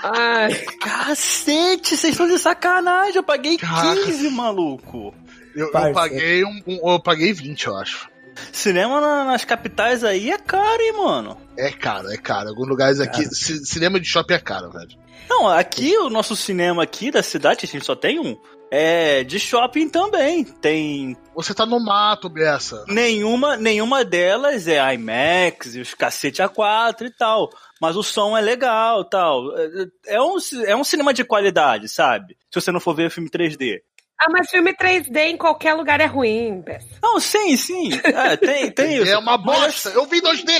Ai, 0.03 0.53
cacete, 0.81 1.95
vocês 1.95 2.13
estão 2.13 2.27
de 2.27 2.37
sacanagem, 2.37 3.15
eu 3.15 3.23
paguei 3.23 3.57
15, 3.57 4.29
maluco. 4.31 5.13
Eu, 5.55 5.67
eu 5.67 5.71
paguei 5.93 6.43
um, 6.43 6.61
um, 6.67 6.91
eu 6.91 6.99
paguei 6.99 7.31
20, 7.31 7.67
eu 7.67 7.77
acho. 7.77 8.09
Cinema 8.51 8.99
na, 9.01 9.25
nas 9.25 9.45
capitais 9.45 10.03
aí 10.03 10.31
é 10.31 10.37
caro, 10.37 10.81
hein, 10.81 10.93
mano? 10.93 11.37
É 11.57 11.71
caro, 11.71 12.09
é 12.09 12.17
caro. 12.17 12.49
Alguns 12.49 12.67
lugares 12.67 12.99
aqui, 12.99 13.23
cinema 13.33 13.99
de 13.99 14.07
shopping 14.07 14.33
é 14.33 14.39
caro, 14.39 14.71
velho. 14.71 14.97
Não, 15.29 15.47
aqui 15.47 15.95
o 15.97 16.09
nosso 16.09 16.35
cinema 16.35 16.83
aqui 16.83 17.11
da 17.11 17.21
cidade, 17.21 17.59
a 17.63 17.67
gente 17.67 17.85
só 17.85 17.95
tem 17.95 18.19
um. 18.19 18.35
É, 18.71 19.23
de 19.23 19.39
shopping 19.39 19.89
também. 19.89 20.43
Tem. 20.43 21.17
Você 21.35 21.53
tá 21.53 21.65
no 21.65 21.83
mato, 21.83 22.29
Bessa. 22.29 22.85
Nenhuma, 22.87 23.57
nenhuma 23.57 24.05
delas 24.05 24.67
é 24.67 24.77
IMAX 24.93 25.75
e 25.75 25.81
os 25.81 25.93
cacete 25.95 26.41
A4 26.41 27.07
e 27.07 27.11
tal. 27.11 27.49
Mas 27.81 27.95
o 27.95 28.03
som 28.03 28.37
é 28.37 28.41
legal 28.41 29.03
tal. 29.05 29.57
É, 29.57 30.15
é 30.15 30.21
um, 30.21 30.35
é 30.65 30.75
um 30.75 30.83
cinema 30.83 31.13
de 31.13 31.23
qualidade, 31.23 31.89
sabe? 31.89 32.37
Se 32.51 32.61
você 32.61 32.71
não 32.71 32.79
for 32.79 32.93
ver 32.93 33.09
filme 33.09 33.29
3D. 33.29 33.79
Ah, 34.19 34.27
mas 34.29 34.49
filme 34.49 34.73
3D 34.73 35.15
em 35.29 35.37
qualquer 35.37 35.73
lugar 35.73 36.01
é 36.01 36.05
ruim, 36.05 36.59
Bessa. 36.61 36.87
Não, 37.01 37.19
sim, 37.21 37.55
sim. 37.55 37.89
É, 38.03 38.35
tem, 38.35 38.69
tem 38.69 38.97
isso. 39.01 39.11
É 39.11 39.17
uma 39.17 39.37
bosta. 39.37 39.89
Eu 39.89 40.05
vi 40.05 40.21
2D. 40.21 40.51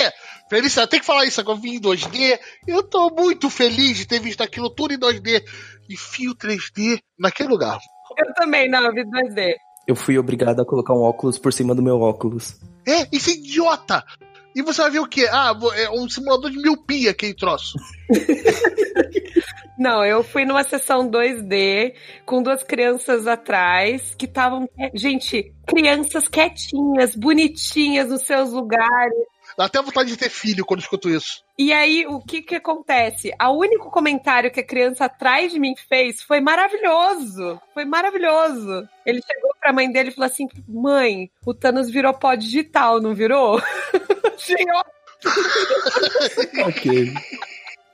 Felícia, 0.48 0.86
tem 0.86 0.98
que 0.98 1.06
falar 1.06 1.26
isso 1.26 1.40
agora. 1.40 1.58
Eu 1.58 1.60
vi 1.60 1.76
em 1.76 1.80
2D. 1.80 2.38
Eu 2.66 2.82
tô 2.82 3.10
muito 3.10 3.50
feliz 3.50 3.98
de 3.98 4.06
ter 4.06 4.18
visto 4.18 4.42
aquilo 4.42 4.70
tudo 4.70 4.94
em 4.94 4.98
2D. 4.98 5.44
E 5.88 5.96
fio 5.96 6.34
3D 6.34 7.00
naquele 7.18 7.50
lugar. 7.50 7.78
Eu 8.16 8.32
também, 8.34 8.68
não, 8.68 8.82
eu 8.82 8.94
vi 8.94 9.04
2D. 9.04 9.54
Eu 9.86 9.94
fui 9.94 10.18
obrigado 10.18 10.60
a 10.60 10.64
colocar 10.64 10.94
um 10.94 11.02
óculos 11.02 11.38
por 11.38 11.52
cima 11.52 11.74
do 11.74 11.82
meu 11.82 12.00
óculos. 12.00 12.58
É, 12.86 13.06
isso 13.12 13.28
é 13.28 13.34
idiota! 13.34 14.04
E 14.54 14.62
você 14.62 14.82
vai 14.82 14.90
ver 14.90 14.98
o 15.00 15.06
quê? 15.06 15.28
Ah, 15.30 15.56
é 15.76 15.90
um 15.90 16.08
simulador 16.08 16.50
de 16.50 16.58
miopia 16.58 17.10
aquele 17.10 17.34
troço. 17.34 17.78
Não, 19.78 20.04
eu 20.04 20.22
fui 20.22 20.44
numa 20.44 20.62
sessão 20.62 21.10
2D 21.10 21.94
com 22.26 22.42
duas 22.42 22.62
crianças 22.62 23.26
atrás 23.26 24.14
que 24.14 24.26
estavam. 24.26 24.68
Gente, 24.92 25.54
crianças 25.66 26.28
quietinhas, 26.28 27.16
bonitinhas 27.16 28.10
nos 28.10 28.26
seus 28.26 28.52
lugares. 28.52 29.18
Dá 29.60 29.66
até 29.66 29.82
vontade 29.82 30.08
de 30.08 30.16
ter 30.16 30.30
filho 30.30 30.64
quando 30.64 30.80
escuto 30.80 31.10
isso. 31.10 31.44
E 31.58 31.70
aí, 31.70 32.06
o 32.06 32.18
que 32.18 32.40
que 32.40 32.54
acontece? 32.54 33.30
O 33.38 33.58
único 33.58 33.90
comentário 33.90 34.50
que 34.50 34.60
a 34.60 34.66
criança 34.66 35.04
atrás 35.04 35.52
de 35.52 35.60
mim 35.60 35.74
fez 35.76 36.22
foi 36.22 36.40
maravilhoso. 36.40 37.60
Foi 37.74 37.84
maravilhoso. 37.84 38.88
Ele 39.04 39.20
chegou 39.20 39.50
pra 39.60 39.70
mãe 39.70 39.92
dele 39.92 40.08
e 40.08 40.12
falou 40.12 40.30
assim: 40.30 40.48
Mãe, 40.66 41.30
o 41.44 41.52
Thanos 41.52 41.90
virou 41.90 42.14
pó 42.14 42.34
digital, 42.34 43.02
não 43.02 43.14
virou? 43.14 43.60
Achei 44.34 44.64
ok. 46.64 47.12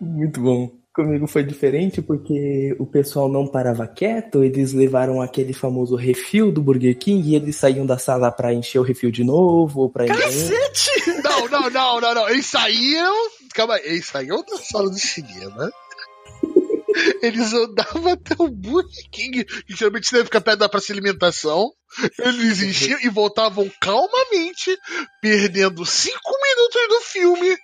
Muito 0.00 0.40
bom. 0.40 0.70
Comigo 0.94 1.26
foi 1.26 1.42
diferente 1.42 2.00
porque 2.00 2.76
o 2.78 2.86
pessoal 2.86 3.28
não 3.28 3.44
parava 3.44 3.88
quieto, 3.88 4.44
eles 4.44 4.72
levaram 4.72 5.20
aquele 5.20 5.52
famoso 5.52 5.96
refil 5.96 6.52
do 6.52 6.62
Burger 6.62 6.96
King 6.96 7.28
e 7.28 7.34
eles 7.34 7.56
saíam 7.56 7.84
da 7.84 7.98
sala 7.98 8.30
para 8.30 8.54
encher 8.54 8.78
o 8.78 8.82
refil 8.82 9.10
de 9.10 9.24
novo 9.24 9.80
ou 9.80 9.90
pra 9.90 10.06
Cacete! 10.06 11.15
Não, 11.36 11.48
não, 11.48 11.70
não, 11.70 12.00
não, 12.00 12.14
não. 12.14 12.28
Eles 12.28 12.46
saíam. 12.46 13.14
Calma 13.54 13.74
aí, 13.74 13.82
eles 13.84 14.10
da 14.10 14.58
sala 14.58 14.90
do 14.90 14.98
cinema. 14.98 15.70
Eles 17.22 17.52
andavam 17.52 18.12
até 18.12 18.34
o 18.38 18.48
Burger 18.48 19.10
King, 19.10 19.44
que 19.44 19.76
geralmente 19.76 20.10
deve 20.10 20.24
ficar 20.24 20.40
perto 20.40 20.60
da 20.60 20.68
praça 20.68 20.86
de 20.86 20.92
alimentação. 20.92 21.70
Eles 22.18 22.62
enchiam 22.62 22.98
e 23.02 23.08
voltavam 23.08 23.70
calmamente, 23.80 24.76
perdendo 25.20 25.84
cinco 25.84 26.32
minutos 26.42 26.88
do 26.88 27.00
filme 27.02 27.56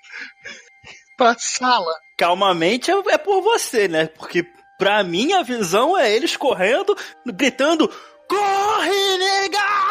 pra 1.16 1.36
sala. 1.38 1.94
Calmamente 2.18 2.90
é, 2.90 2.94
é 3.08 3.18
por 3.18 3.42
você, 3.42 3.88
né? 3.88 4.06
Porque 4.06 4.44
pra 4.78 5.02
mim 5.02 5.32
a 5.32 5.42
visão 5.42 5.96
é 5.96 6.14
eles 6.14 6.36
correndo, 6.36 6.96
gritando: 7.26 7.88
Corre, 8.28 9.18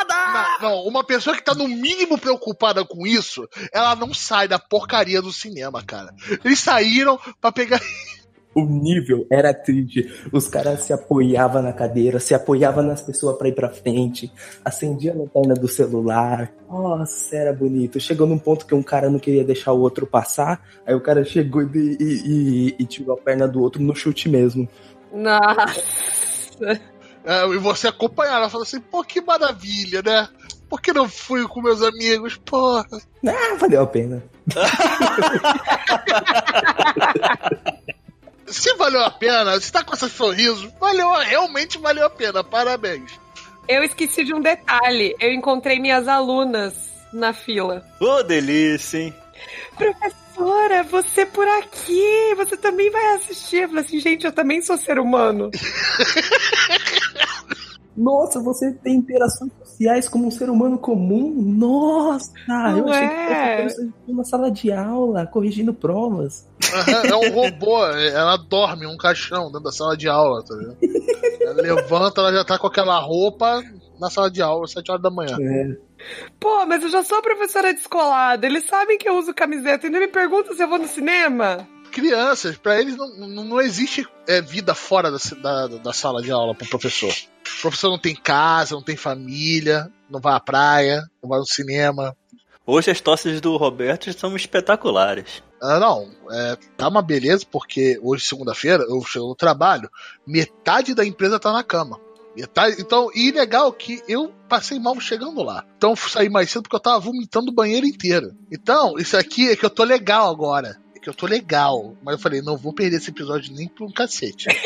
negada! 0.02 0.58
Não, 0.62 0.70
não, 0.70 0.84
uma 0.84 1.04
pessoa 1.04 1.36
que 1.36 1.43
tá 1.43 1.54
no 1.54 1.68
mínimo 1.68 2.18
preocupada 2.18 2.84
com 2.86 3.06
isso, 3.06 3.47
ela 3.74 3.95
não 3.95 4.14
sai 4.14 4.47
da 4.47 4.60
porcaria 4.60 5.22
do 5.22 5.32
cinema, 5.32 5.84
cara. 5.84 6.14
Eles 6.43 6.60
saíram 6.60 7.20
pra 7.39 7.52
pegar. 7.52 7.82
O 8.54 8.66
nível 8.66 9.26
era 9.32 9.54
triste. 9.54 10.12
Os 10.30 10.49
caras 10.49 10.82
se 10.82 10.91
apoiavam 10.91 11.62
na 11.62 11.72
cadeira, 11.72 12.20
se 12.20 12.34
apoiavam 12.34 12.84
nas 12.84 13.02
pessoas 13.02 13.38
pra 13.38 13.47
ir 13.47 13.56
pra 13.56 13.70
frente, 13.70 14.30
acendia 14.66 15.14
a 15.14 15.16
lanterna 15.16 15.54
do 15.54 15.70
celular. 15.70 16.52
Nossa, 16.70 17.34
era 17.34 17.54
bonito. 17.54 17.97
Chegou 17.97 18.28
num 18.28 18.38
ponto 18.38 18.66
que 18.66 18.76
um 18.76 18.84
cara 18.84 19.10
não 19.10 19.20
queria 19.20 19.45
deixar 19.45 19.72
o 19.72 19.80
outro 19.80 20.06
passar, 20.06 20.62
aí 20.86 20.93
o 20.93 20.99
cara 20.99 21.24
chegou 21.24 21.62
e, 21.62 21.97
e, 21.97 22.04
e, 22.04 22.76
e 22.78 22.86
tirou 22.86 23.14
a 23.18 23.22
perna 23.22 23.47
do 23.47 23.62
outro 23.62 23.82
no 23.82 23.95
chute 23.95 24.28
mesmo. 24.28 24.68
Nossa. 25.14 26.82
É, 27.24 27.46
e 27.48 27.58
você 27.58 27.88
acompanhar, 27.88 28.38
ela 28.38 28.50
falou 28.50 28.64
assim, 28.64 28.80
pô, 28.80 29.04
que 29.04 29.22
maravilha, 29.22 30.02
né? 30.02 30.28
Por 30.70 30.82
que 30.82 30.94
não 30.94 31.08
fui 31.08 31.48
com 31.48 31.62
meus 31.62 31.84
amigos? 31.84 32.38
Porra. 32.38 32.88
Ah, 33.28 33.56
valeu 33.60 33.84
a 33.84 33.88
pena. 33.88 34.24
Se 38.48 38.74
valeu 38.76 39.02
a 39.02 39.10
pena, 39.10 39.58
se 39.62 39.72
tá 39.72 39.82
com 39.82 39.96
esse 39.96 40.10
sorriso, 40.10 40.70
valeu, 40.78 41.10
realmente 41.14 41.78
valeu 41.78 42.06
a 42.06 42.10
pena. 42.10 42.44
Parabéns. 42.44 43.18
Eu 43.68 43.82
esqueci 43.82 44.26
de 44.26 44.34
um 44.34 44.42
detalhe. 44.42 45.16
Eu 45.22 45.32
encontrei 45.32 45.80
minhas 45.80 46.08
alunas 46.08 46.92
na 47.14 47.32
fila. 47.32 47.86
Ô, 48.00 48.24
delícia, 48.24 48.98
hein? 48.98 49.16
Professora, 50.32 50.84
você 50.84 51.26
por 51.26 51.48
aqui, 51.48 52.36
você 52.36 52.56
também 52.56 52.90
vai 52.90 53.16
assistir. 53.16 53.64
Eu 53.64 53.70
falei 53.70 53.84
assim, 53.84 54.00
gente, 54.00 54.26
eu 54.26 54.32
também 54.32 54.62
sou 54.62 54.78
ser 54.78 54.98
humano. 54.98 55.50
Nossa, 57.96 58.40
você 58.40 58.72
tem 58.72 58.96
interações 58.96 59.52
sociais 59.60 60.08
como 60.08 60.26
um 60.26 60.32
ser 60.32 60.50
humano 60.50 60.78
comum? 60.78 61.34
Nossa, 61.38 62.32
eu 62.48 62.86
Não 62.86 62.90
achei 62.90 63.06
é? 63.06 63.58
que 63.58 63.64
fosse 63.64 63.94
uma 64.08 64.24
sala 64.24 64.50
de 64.50 64.72
aula, 64.72 65.28
corrigindo 65.28 65.74
provas. 65.74 66.48
É 67.06 67.16
um 67.16 67.32
robô, 67.34 67.86
ela 67.86 68.38
dorme 68.38 68.86
em 68.86 68.88
um 68.88 68.98
caixão 68.98 69.48
dentro 69.48 69.64
da 69.64 69.72
sala 69.72 69.98
de 69.98 70.08
aula, 70.08 70.42
tá 70.44 70.56
vendo? 70.56 70.78
Ela 71.42 71.62
levanta, 71.62 72.22
ela 72.22 72.32
já 72.32 72.46
tá 72.46 72.58
com 72.58 72.68
aquela 72.68 72.98
roupa 73.00 73.62
na 74.00 74.10
sala 74.10 74.32
de 74.32 74.42
aula, 74.42 74.64
às 74.64 74.72
7 74.72 74.90
horas 74.90 75.04
da 75.04 75.12
manhã. 75.12 75.38
É. 75.40 75.78
Pô, 76.39 76.66
mas 76.66 76.84
eu 76.84 76.89
já 76.89 77.04
sou 77.04 77.22
professora 77.22 77.74
descolada. 77.74 78.45
Eles 78.45 78.66
sabem 78.66 78.97
que 78.97 79.08
eu 79.08 79.18
uso 79.18 79.34
camiseta 79.34 79.86
e 79.86 79.88
ainda 79.88 79.99
me 79.99 80.08
perguntam 80.08 80.56
se 80.56 80.64
eu 80.64 80.68
vou 80.68 80.80
no 80.80 80.88
cinema. 80.88 81.68
Crianças, 81.91 82.58
pra 82.58 82.80
eles 82.80 82.95
não, 82.95 83.08
não, 83.28 83.43
não 83.43 83.62
existe 83.62 84.08
é, 84.28 84.41
vida 84.41 84.74
fora 84.74 85.12
da, 85.12 85.18
da, 85.41 85.68
da 85.78 85.93
sala 85.93 86.22
de 86.22 86.32
aula 86.32 86.56
pro 86.56 86.68
professor. 86.68 87.12
O 87.12 87.62
professor 87.62 87.89
não 87.89 87.99
tem 87.99 88.16
casa, 88.16 88.76
não 88.76 88.82
tem 88.82 88.95
família, 88.95 89.91
não 90.10 90.22
vai 90.22 90.34
à 90.34 90.39
praia, 90.39 91.04
não 91.22 91.30
vai 91.30 91.39
no 91.39 91.45
cinema. 91.45 92.16
Hoje 92.66 92.91
as 92.91 93.02
tosses 93.02 93.41
do 93.41 93.58
Roberto 93.58 94.12
são 94.14 94.36
espetaculares. 94.36 95.43
Ah, 95.62 95.80
não, 95.80 96.10
é, 96.32 96.58
tá 96.78 96.88
uma 96.88 97.02
beleza, 97.02 97.45
porque 97.52 97.99
hoje, 98.02 98.26
segunda-feira, 98.26 98.84
eu 98.84 99.04
chego 99.04 99.28
no 99.28 99.36
trabalho, 99.36 99.89
metade 100.26 100.95
da 100.95 101.06
empresa 101.06 101.39
tá 101.39 101.52
na 101.52 101.64
cama. 101.64 101.99
Metade, 102.36 102.78
então, 102.80 103.10
e 103.14 103.32
legal 103.32 103.72
que 103.74 104.02
eu 104.08 104.32
passei 104.48 104.80
mal 104.80 105.00
chegando 105.00 105.44
lá. 105.44 105.66
Então, 105.76 105.96
saí 105.96 106.30
mais 106.30 106.50
cedo 106.50 106.64
porque 106.64 106.76
eu 106.76 106.80
tava 106.80 107.00
vomitando 107.00 107.52
o 107.52 107.54
banheiro 107.54 107.86
inteiro. 107.86 108.32
Então, 108.52 108.98
isso 108.98 109.18
aqui 109.18 109.50
é 109.50 109.56
que 109.56 109.66
eu 109.66 109.70
tô 109.70 109.84
legal 109.84 110.30
agora. 110.30 110.80
É 110.96 111.00
que 111.00 111.10
eu 111.10 111.14
tô 111.14 111.26
legal. 111.26 111.96
Mas 112.04 112.14
eu 112.16 112.20
falei, 112.20 112.42
não 112.42 112.56
vou 112.56 112.74
perder 112.74 112.98
esse 112.98 113.10
episódio 113.10 113.54
nem 113.54 113.68
por 113.68 113.86
um 113.86 113.92
cacete. 113.92 114.48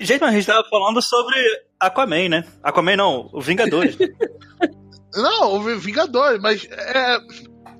Gente, 0.00 0.20
mas 0.22 0.30
a 0.30 0.32
gente 0.32 0.46
tava 0.46 0.66
falando 0.70 1.02
sobre 1.02 1.36
Aquaman, 1.78 2.28
né? 2.30 2.44
Aquaman 2.62 2.96
não, 2.96 3.28
o 3.32 3.40
Vingadores. 3.40 3.96
Não, 5.12 5.56
o 5.56 5.76
Vingadores, 5.76 6.40
mas 6.40 6.68
é. 6.70 7.18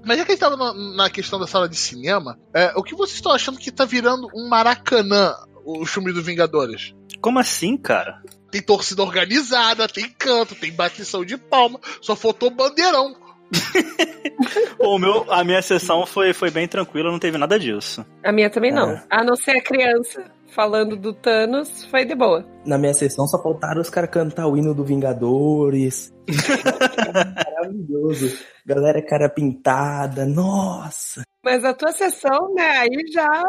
Mas 0.04 0.18
já 0.18 0.24
que 0.24 0.32
a 0.32 0.34
gente 0.34 0.40
tava 0.40 0.56
na, 0.56 0.74
na 0.96 1.10
questão 1.10 1.38
da 1.38 1.46
sala 1.46 1.68
de 1.68 1.76
cinema, 1.76 2.36
é, 2.52 2.72
o 2.74 2.82
que 2.82 2.96
vocês 2.96 3.14
estão 3.14 3.30
achando 3.30 3.56
que 3.56 3.70
tá 3.70 3.84
virando 3.84 4.26
um 4.34 4.48
Maracanã, 4.48 5.36
o 5.64 5.86
filme 5.86 6.12
do 6.12 6.22
Vingadores? 6.22 6.92
Como 7.20 7.38
assim, 7.38 7.76
cara? 7.76 8.20
Tem 8.50 8.60
torcida 8.60 9.02
organizada, 9.02 9.86
tem 9.86 10.08
canto, 10.10 10.54
tem 10.54 10.72
batição 10.72 11.24
de 11.24 11.36
palma, 11.36 11.80
só 12.00 12.16
faltou 12.16 12.50
bandeirão. 12.50 13.14
O 14.78 14.98
meu, 14.98 15.30
a 15.30 15.44
minha 15.44 15.60
sessão 15.60 16.06
foi, 16.06 16.32
foi 16.32 16.50
bem 16.50 16.66
tranquila, 16.66 17.10
não 17.10 17.18
teve 17.18 17.36
nada 17.36 17.58
disso. 17.58 18.04
A 18.24 18.32
minha 18.32 18.48
também 18.48 18.72
não. 18.72 18.90
É. 18.90 19.04
A 19.10 19.22
não 19.22 19.36
ser 19.36 19.52
a 19.52 19.62
criança 19.62 20.24
falando 20.48 20.96
do 20.96 21.12
Thanos, 21.12 21.84
foi 21.84 22.04
de 22.04 22.14
boa. 22.14 22.44
Na 22.64 22.78
minha 22.78 22.94
sessão 22.94 23.26
só 23.26 23.40
faltaram 23.42 23.80
os 23.80 23.90
caras 23.90 24.10
cantar 24.10 24.46
o 24.46 24.56
hino 24.56 24.74
do 24.74 24.84
Vingadores. 24.84 26.12
Maravilhoso. 27.46 28.38
Galera 28.64 29.02
cara 29.02 29.28
pintada, 29.28 30.24
nossa. 30.24 31.22
Mas 31.44 31.64
a 31.64 31.74
tua 31.74 31.92
sessão, 31.92 32.54
né, 32.54 32.78
aí 32.78 33.04
já. 33.12 33.42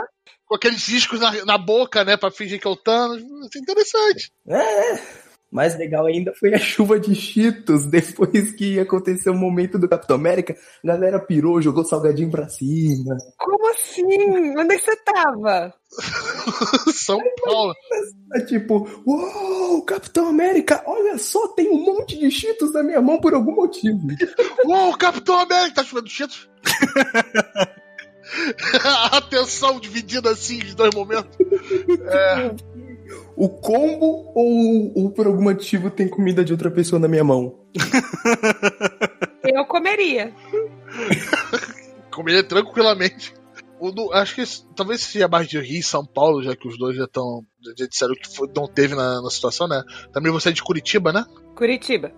Com 0.51 0.55
aqueles 0.55 0.85
discos 0.85 1.21
na, 1.21 1.45
na 1.45 1.57
boca, 1.57 2.03
né, 2.03 2.17
pra 2.17 2.29
fingir 2.29 2.59
que 2.59 2.67
é 2.67 2.69
o 2.69 2.75
Thanos. 2.75 3.21
Isso 3.21 3.57
é 3.57 3.59
interessante. 3.59 4.33
É. 4.45 4.99
Mais 5.49 5.77
legal 5.77 6.05
ainda 6.07 6.33
foi 6.37 6.53
a 6.53 6.57
chuva 6.59 6.99
de 6.99 7.15
cheetos. 7.15 7.85
Depois 7.85 8.51
que 8.51 8.77
aconteceu 8.77 9.31
o 9.31 9.37
momento 9.37 9.79
do 9.79 9.87
Capitão 9.87 10.17
América, 10.17 10.53
a 10.83 10.87
galera 10.87 11.25
pirou, 11.25 11.61
jogou 11.61 11.85
salgadinho 11.85 12.29
pra 12.29 12.49
cima. 12.49 13.15
Como 13.37 13.71
assim? 13.71 14.03
Onde 14.57 14.75
é 14.75 14.77
que 14.77 14.83
você 14.83 14.95
tava? 15.05 15.73
São 16.91 17.21
Paulo. 17.45 17.73
É 18.33 18.41
tipo, 18.41 18.89
uou, 19.07 19.81
Capitão 19.83 20.27
América, 20.27 20.83
olha 20.85 21.17
só, 21.17 21.47
tem 21.47 21.69
um 21.69 21.81
monte 21.81 22.19
de 22.19 22.29
cheetos 22.29 22.73
na 22.73 22.83
minha 22.83 23.01
mão 23.01 23.21
por 23.21 23.33
algum 23.33 23.55
motivo. 23.55 24.05
Uou, 24.67 24.97
Capitão 24.97 25.39
América, 25.39 25.75
tá 25.75 25.83
chovendo 25.85 26.09
cheetos? 26.09 26.49
A 28.84 29.17
atenção 29.17 29.79
dividida 29.79 30.29
assim 30.32 30.59
em 30.61 30.73
dois 30.75 30.93
momentos. 30.95 31.36
É, 32.07 32.51
O 33.36 33.49
combo 33.49 34.32
ou, 34.36 34.91
ou 34.95 35.11
por 35.11 35.27
algum 35.27 35.43
motivo 35.43 35.89
tem 35.89 36.07
comida 36.07 36.43
de 36.43 36.51
outra 36.53 36.71
pessoa 36.71 36.99
na 36.99 37.07
minha 37.07 37.23
mão? 37.23 37.59
Eu 39.43 39.65
comeria. 39.65 40.34
comeria 42.11 42.43
tranquilamente. 42.43 43.34
O 43.79 43.91
do- 43.91 44.13
acho 44.13 44.36
que 44.36 44.43
talvez 44.75 45.01
seja 45.01 45.27
mais 45.27 45.47
de 45.47 45.57
Rio 45.59 45.79
e 45.79 45.84
São 45.84 46.05
Paulo, 46.05 46.43
já 46.43 46.55
que 46.55 46.67
os 46.67 46.77
dois 46.77 46.95
já 46.95 47.05
estão. 47.05 47.43
Já 47.79 47.88
disseram 47.88 48.13
que 48.13 48.29
foi- 48.36 48.47
não 48.55 48.67
teve 48.67 48.93
na, 48.93 49.19
na 49.21 49.29
situação, 49.32 49.67
né? 49.67 49.82
Também 50.13 50.32
você 50.32 50.49
é 50.49 50.51
de 50.51 50.61
Curitiba, 50.61 51.11
né? 51.11 51.25
Curitiba. 51.55 52.11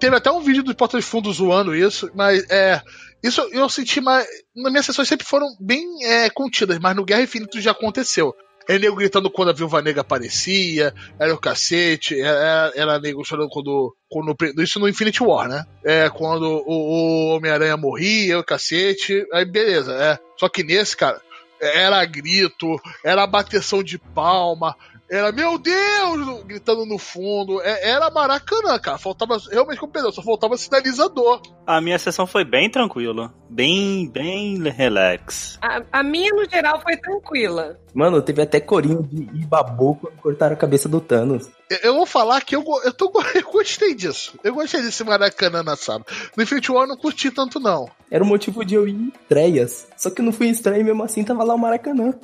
Teve 0.00 0.16
até 0.16 0.30
um 0.30 0.40
vídeo 0.40 0.64
do 0.64 0.74
Porta 0.74 0.98
de 0.98 1.04
Fundo 1.04 1.32
zoando 1.32 1.74
isso, 1.74 2.10
mas 2.14 2.44
é. 2.50 2.82
Isso 3.26 3.48
eu 3.52 3.68
senti 3.68 4.00
mais. 4.00 4.26
Nas 4.54 4.70
minhas 4.70 4.86
sessões 4.86 5.08
sempre 5.08 5.26
foram 5.26 5.46
bem 5.60 5.84
é, 6.04 6.30
contidas, 6.30 6.78
mas 6.78 6.94
no 6.94 7.04
Guerra 7.04 7.22
Infinita 7.22 7.60
já 7.60 7.72
aconteceu. 7.72 8.34
Era 8.68 8.78
nego 8.80 8.96
gritando 8.96 9.30
quando 9.30 9.50
a 9.50 9.52
Viúva 9.52 9.80
Negra 9.80 10.00
aparecia, 10.00 10.92
era 11.20 11.32
o 11.32 11.38
cacete, 11.38 12.20
era, 12.20 12.72
era 12.74 12.98
nego 12.98 13.24
chorando 13.24 13.48
quando, 13.48 13.96
quando. 14.08 14.34
Isso 14.60 14.80
no 14.80 14.88
Infinity 14.88 15.22
War, 15.22 15.48
né? 15.48 15.64
É, 15.84 16.08
quando 16.10 16.64
o, 16.66 16.72
o 16.72 17.36
Homem-Aranha 17.36 17.76
morria, 17.76 18.38
o 18.38 18.44
cacete, 18.44 19.24
aí 19.32 19.44
beleza, 19.44 19.92
é. 19.92 20.18
Só 20.36 20.48
que 20.48 20.64
nesse, 20.64 20.96
cara, 20.96 21.20
era 21.60 22.04
grito, 22.04 22.80
era 23.04 23.26
bateção 23.26 23.82
de 23.82 23.98
palma, 23.98 24.74
era 25.10 25.30
meu 25.32 25.58
Deus, 25.58 26.42
gritando 26.44 26.84
no 26.86 26.98
fundo, 26.98 27.60
é- 27.62 27.90
era 27.90 28.10
Maracanã, 28.10 28.78
cara. 28.78 28.98
Faltava, 28.98 29.38
realmente, 29.50 29.78
como 29.78 29.92
perdão, 29.92 30.10
só 30.12 30.22
faltava 30.22 30.56
sinalizador. 30.56 31.40
A 31.66 31.80
minha 31.80 31.98
sessão 31.98 32.26
foi 32.26 32.44
bem 32.44 32.70
tranquila. 32.70 33.32
Bem, 33.48 34.08
bem 34.08 34.60
relax. 34.68 35.58
A, 35.62 35.82
a 35.92 36.02
minha, 36.02 36.32
no 36.32 36.48
geral, 36.48 36.80
foi 36.80 36.96
tranquila. 36.96 37.78
Mano, 37.94 38.20
teve 38.20 38.42
até 38.42 38.60
corinho 38.60 39.02
de 39.02 39.22
Ibabu 39.42 39.96
quando 40.00 40.16
cortaram 40.16 40.54
a 40.54 40.58
cabeça 40.58 40.88
do 40.88 41.00
Thanos. 41.00 41.48
Eu- 41.70 41.78
Eu 41.82 41.94
vou 41.94 42.06
falar 42.06 42.40
que 42.42 42.54
eu, 42.56 42.64
eu, 42.84 42.92
tô, 42.92 43.10
eu 43.34 43.50
gostei 43.50 43.94
disso. 43.94 44.38
Eu 44.44 44.54
gostei 44.54 44.82
desse 44.82 45.02
Maracanã 45.04 45.62
na 45.62 45.76
sala. 45.76 46.04
No 46.36 46.42
Infinity 46.42 46.70
War 46.72 46.84
eu 46.84 46.88
não 46.88 46.96
curti 46.96 47.30
tanto, 47.30 47.58
não. 47.60 47.88
Era 48.10 48.22
o 48.22 48.26
motivo 48.26 48.64
de 48.64 48.74
eu 48.74 48.86
ir 48.86 48.94
em 48.94 49.12
estreias. 49.20 49.86
Só 49.96 50.10
que 50.10 50.20
eu 50.20 50.24
não 50.24 50.32
fui 50.32 50.46
em 50.48 50.50
estreia 50.50 50.80
e 50.80 50.84
mesmo 50.84 51.02
assim 51.02 51.24
tava 51.24 51.42
lá 51.44 51.54
o 51.54 51.58
Maracanã. 51.58 52.14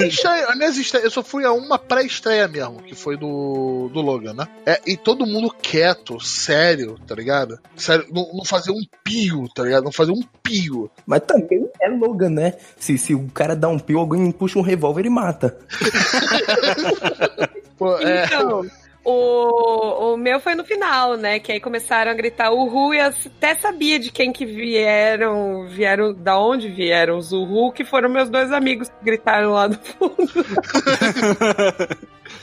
Estreia, 0.00 0.70
estreia, 0.70 1.04
eu 1.04 1.10
só 1.10 1.22
fui 1.22 1.44
a 1.44 1.52
uma 1.52 1.78
pré-estreia 1.78 2.48
mesmo, 2.48 2.82
que 2.82 2.94
foi 2.94 3.16
do, 3.16 3.90
do 3.92 4.00
Logan, 4.00 4.34
né? 4.34 4.48
É, 4.66 4.80
e 4.86 4.96
todo 4.96 5.26
mundo 5.26 5.50
quieto, 5.50 6.20
sério, 6.20 6.98
tá 7.06 7.14
ligado? 7.14 7.58
Sério, 7.76 8.06
não, 8.10 8.30
não 8.32 8.44
fazer 8.44 8.70
um 8.70 8.82
pio, 9.04 9.48
tá 9.54 9.62
ligado? 9.62 9.84
Não 9.84 9.92
fazer 9.92 10.12
um 10.12 10.22
pio. 10.42 10.90
Mas 11.06 11.20
também 11.20 11.68
é 11.80 11.88
Logan, 11.88 12.30
né? 12.30 12.54
Se, 12.78 12.98
se 12.98 13.14
o 13.14 13.28
cara 13.28 13.54
dá 13.54 13.68
um 13.68 13.78
pio, 13.78 13.98
alguém 13.98 14.30
puxa 14.32 14.58
um 14.58 14.62
revólver 14.62 15.06
e 15.06 15.10
mata. 15.10 15.58
Pô, 17.78 17.96
é, 17.98 18.24
Então, 18.24 18.66
o, 19.10 20.12
o 20.12 20.16
meu 20.18 20.38
foi 20.38 20.54
no 20.54 20.64
final, 20.64 21.16
né? 21.16 21.38
Que 21.38 21.52
aí 21.52 21.60
começaram 21.60 22.10
a 22.10 22.14
gritar 22.14 22.52
Uhu 22.52 22.92
e 22.92 22.98
eu 22.98 23.06
até 23.06 23.54
sabia 23.54 23.98
de 23.98 24.10
quem 24.10 24.30
que 24.30 24.44
vieram, 24.44 25.66
vieram, 25.66 26.12
da 26.12 26.38
onde 26.38 26.68
vieram 26.68 27.16
os 27.16 27.32
Uhu, 27.32 27.72
que 27.72 27.86
foram 27.86 28.10
meus 28.10 28.28
dois 28.28 28.52
amigos 28.52 28.90
que 28.90 29.04
gritaram 29.04 29.52
lá 29.52 29.66
do 29.66 29.78
fundo. 29.78 30.16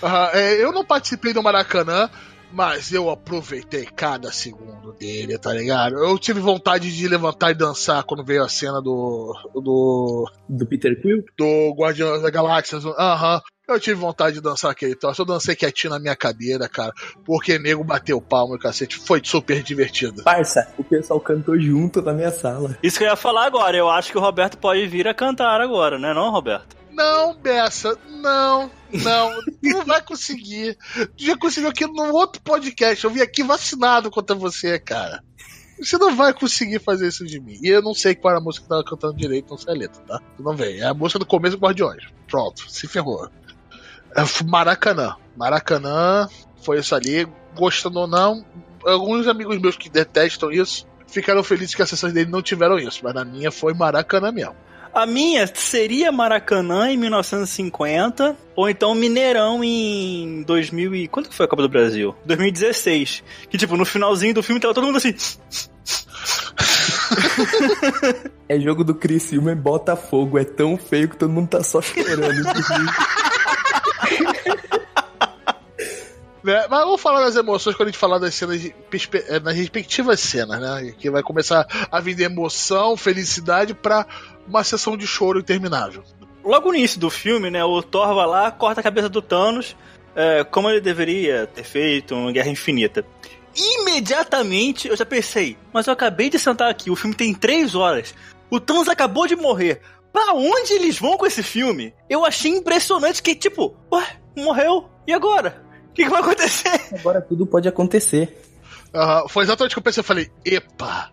é, 0.33 0.63
eu 0.63 0.71
não 0.71 0.83
participei 0.83 1.33
do 1.33 1.43
Maracanã, 1.43 2.09
Mas 2.55 2.93
eu 2.93 3.09
aproveitei 3.09 3.85
cada 3.85 4.31
segundo 4.31 4.93
dele, 4.93 5.37
tá 5.37 5.51
ligado? 5.51 5.97
Eu 5.97 6.17
tive 6.17 6.39
vontade 6.39 6.95
de 6.95 7.05
levantar 7.05 7.51
e 7.51 7.53
dançar 7.53 8.01
quando 8.05 8.23
veio 8.23 8.41
a 8.41 8.47
cena 8.47 8.81
do. 8.81 9.35
do. 9.53 10.31
Do 10.47 10.65
Peter 10.65 10.99
Quill? 11.01 11.25
do 11.37 11.75
Guardiões 11.77 12.21
da 12.21 12.29
Galáxia. 12.29 12.77
Aham. 12.97 13.41
Eu 13.67 13.79
tive 13.79 13.95
vontade 13.99 14.35
de 14.35 14.41
dançar 14.41 14.71
aquele 14.71 14.95
troço. 14.95 15.21
Eu 15.21 15.25
dancei 15.25 15.55
quietinho 15.55 15.91
na 15.91 15.99
minha 15.99 16.15
cadeira, 16.15 16.69
cara. 16.69 16.93
Porque 17.25 17.59
nego 17.59 17.83
bateu 17.83 18.21
palma 18.21 18.55
e 18.55 18.59
cacete. 18.59 18.95
Foi 18.95 19.19
super 19.23 19.61
divertido. 19.61 20.23
Parça, 20.23 20.71
o 20.77 20.83
pessoal 20.83 21.19
cantou 21.19 21.59
junto 21.59 22.01
na 22.01 22.13
minha 22.13 22.29
sala. 22.29 22.77
Isso 22.81 22.99
que 22.99 23.03
eu 23.03 23.09
ia 23.09 23.15
falar 23.15 23.45
agora. 23.45 23.75
Eu 23.75 23.89
acho 23.89 24.11
que 24.11 24.17
o 24.17 24.21
Roberto 24.21 24.57
pode 24.57 24.85
vir 24.87 25.07
a 25.07 25.15
cantar 25.15 25.59
agora, 25.59 25.97
né, 25.97 26.13
não, 26.13 26.31
Roberto? 26.31 26.84
Não, 26.95 27.35
Bessa, 27.35 27.97
não, 28.09 28.71
não, 29.03 29.41
não 29.61 29.85
vai 29.85 30.01
conseguir. 30.01 30.77
Tu 31.17 31.25
já 31.25 31.37
conseguiu 31.37 31.69
aqui 31.69 31.85
no 31.85 32.13
outro 32.13 32.41
podcast. 32.41 33.03
Eu 33.03 33.11
vim 33.11 33.19
aqui 33.19 33.43
vacinado 33.43 34.09
contra 34.09 34.33
você, 34.33 34.79
cara. 34.79 35.21
Você 35.77 35.97
não 35.97 36.15
vai 36.15 36.33
conseguir 36.33 36.79
fazer 36.79 37.09
isso 37.09 37.25
de 37.25 37.37
mim. 37.41 37.59
E 37.61 37.67
eu 37.67 37.81
não 37.81 37.93
sei 37.93 38.15
qual 38.15 38.31
era 38.31 38.39
a 38.39 38.43
música 38.43 38.63
que 38.63 38.69
tava 38.69 38.85
cantando 38.85 39.17
direito, 39.17 39.49
não 39.49 39.57
sei 39.57 39.73
a 39.73 39.77
letra, 39.77 40.01
tá? 40.03 40.21
Tu 40.37 40.41
não 40.41 40.55
vem. 40.55 40.79
É 40.79 40.85
a 40.85 40.93
música 40.93 41.19
do 41.19 41.25
começo 41.25 41.57
do 41.57 41.61
Guardiões. 41.61 42.01
Pronto, 42.29 42.71
se 42.71 42.87
ferrou. 42.87 43.29
É 44.15 44.43
Maracanã. 44.45 45.17
Maracanã 45.35 46.29
foi 46.63 46.79
isso 46.79 46.95
ali. 46.95 47.27
Gostando 47.57 47.99
ou 47.99 48.07
não, 48.07 48.45
alguns 48.85 49.27
amigos 49.27 49.57
meus 49.59 49.75
que 49.75 49.89
detestam 49.89 50.49
isso 50.51 50.87
ficaram 51.07 51.43
felizes 51.43 51.75
que 51.75 51.81
as 51.81 51.89
sessões 51.89 52.13
dele 52.13 52.29
não 52.29 52.41
tiveram 52.41 52.79
isso. 52.79 53.01
Mas 53.03 53.13
na 53.13 53.25
minha 53.25 53.51
foi 53.51 53.73
Maracanã 53.73 54.31
mesmo. 54.31 54.55
A 54.95 55.05
minha 55.05 55.45
seria 55.45 56.09
Maracanã 56.09 56.89
em 56.89 56.95
1950, 56.95 58.37
ou 58.55 58.69
então 58.69 58.95
Mineirão 58.95 59.61
em 59.61 60.41
2000 60.43 60.95
e... 60.95 61.07
Quando 61.09 61.27
que 61.27 61.35
foi 61.35 61.45
a 61.45 61.49
Copa 61.49 61.63
do 61.63 61.67
Brasil? 61.67 62.15
2016. 62.25 63.21
Que, 63.49 63.57
tipo, 63.57 63.75
no 63.75 63.83
finalzinho 63.83 64.33
do 64.33 64.41
filme 64.41 64.61
tava 64.61 64.73
todo 64.73 64.85
mundo 64.85 64.95
assim... 64.95 65.13
É 68.47 68.59
jogo 68.59 68.83
do 68.85 68.95
Criciúma 68.95 69.51
e 69.51 69.55
Botafogo. 69.55 70.37
É 70.37 70.45
tão 70.45 70.77
feio 70.77 71.09
que 71.09 71.17
todo 71.17 71.31
mundo 71.31 71.49
tá 71.49 71.61
só 71.61 71.81
chorando. 71.81 72.21
Né? 72.21 72.53
Mas 76.69 76.69
vamos 76.69 77.01
falar 77.01 77.21
das 77.21 77.35
emoções 77.35 77.75
quando 77.75 77.87
a 77.87 77.91
gente 77.91 77.99
falar 77.99 78.19
das 78.19 78.35
cenas, 78.35 78.63
eh, 78.63 79.39
nas 79.39 79.55
respectivas 79.55 80.19
cenas, 80.19 80.61
né? 80.61 80.93
Que 80.95 81.09
vai 81.09 81.23
começar 81.23 81.65
a 81.91 81.99
vir 81.99 82.13
de 82.13 82.21
emoção, 82.21 82.95
felicidade 82.95 83.73
pra 83.73 84.05
uma 84.47 84.63
sessão 84.63 84.95
de 84.95 85.07
choro 85.07 85.39
interminável. 85.39 86.03
Logo 86.43 86.69
no 86.69 86.77
início 86.77 86.99
do 86.99 87.09
filme, 87.09 87.49
né, 87.49 87.63
o 87.63 87.81
Thor 87.81 88.13
vai 88.13 88.27
lá, 88.27 88.51
corta 88.51 88.79
a 88.79 88.83
cabeça 88.83 89.09
do 89.09 89.21
Thanos, 89.21 89.75
é, 90.15 90.43
como 90.43 90.69
ele 90.69 90.79
deveria 90.79 91.47
ter 91.47 91.63
feito 91.63 92.13
em 92.13 92.31
Guerra 92.31 92.49
Infinita. 92.49 93.05
Imediatamente 93.55 94.87
eu 94.87 94.95
já 94.95 95.05
pensei, 95.05 95.57
mas 95.73 95.87
eu 95.87 95.93
acabei 95.93 96.29
de 96.29 96.37
sentar 96.37 96.69
aqui, 96.69 96.91
o 96.91 96.95
filme 96.95 97.15
tem 97.15 97.33
três 97.33 97.73
horas, 97.73 98.13
o 98.49 98.59
Thanos 98.59 98.87
acabou 98.89 99.27
de 99.27 99.35
morrer. 99.35 99.81
Pra 100.13 100.33
onde 100.33 100.71
eles 100.71 100.97
vão 100.97 101.17
com 101.17 101.25
esse 101.25 101.43
filme? 101.43 101.93
Eu 102.09 102.23
achei 102.23 102.49
impressionante 102.49 103.21
que, 103.21 103.35
tipo, 103.35 103.75
ué, 103.91 104.17
morreu, 104.37 104.89
e 105.05 105.11
agora? 105.11 105.61
O 105.89 105.93
que, 105.93 106.03
que 106.03 106.09
vai 106.09 106.21
acontecer? 106.21 106.79
Agora 106.97 107.21
tudo 107.21 107.45
pode 107.45 107.67
acontecer. 107.67 108.41
Aham, 108.93 109.27
foi 109.27 109.43
exatamente 109.43 109.73
o 109.73 109.75
que 109.75 109.79
eu 109.79 109.83
pensei. 109.83 109.99
Eu 109.99 110.05
falei, 110.05 110.31
epa, 110.45 111.11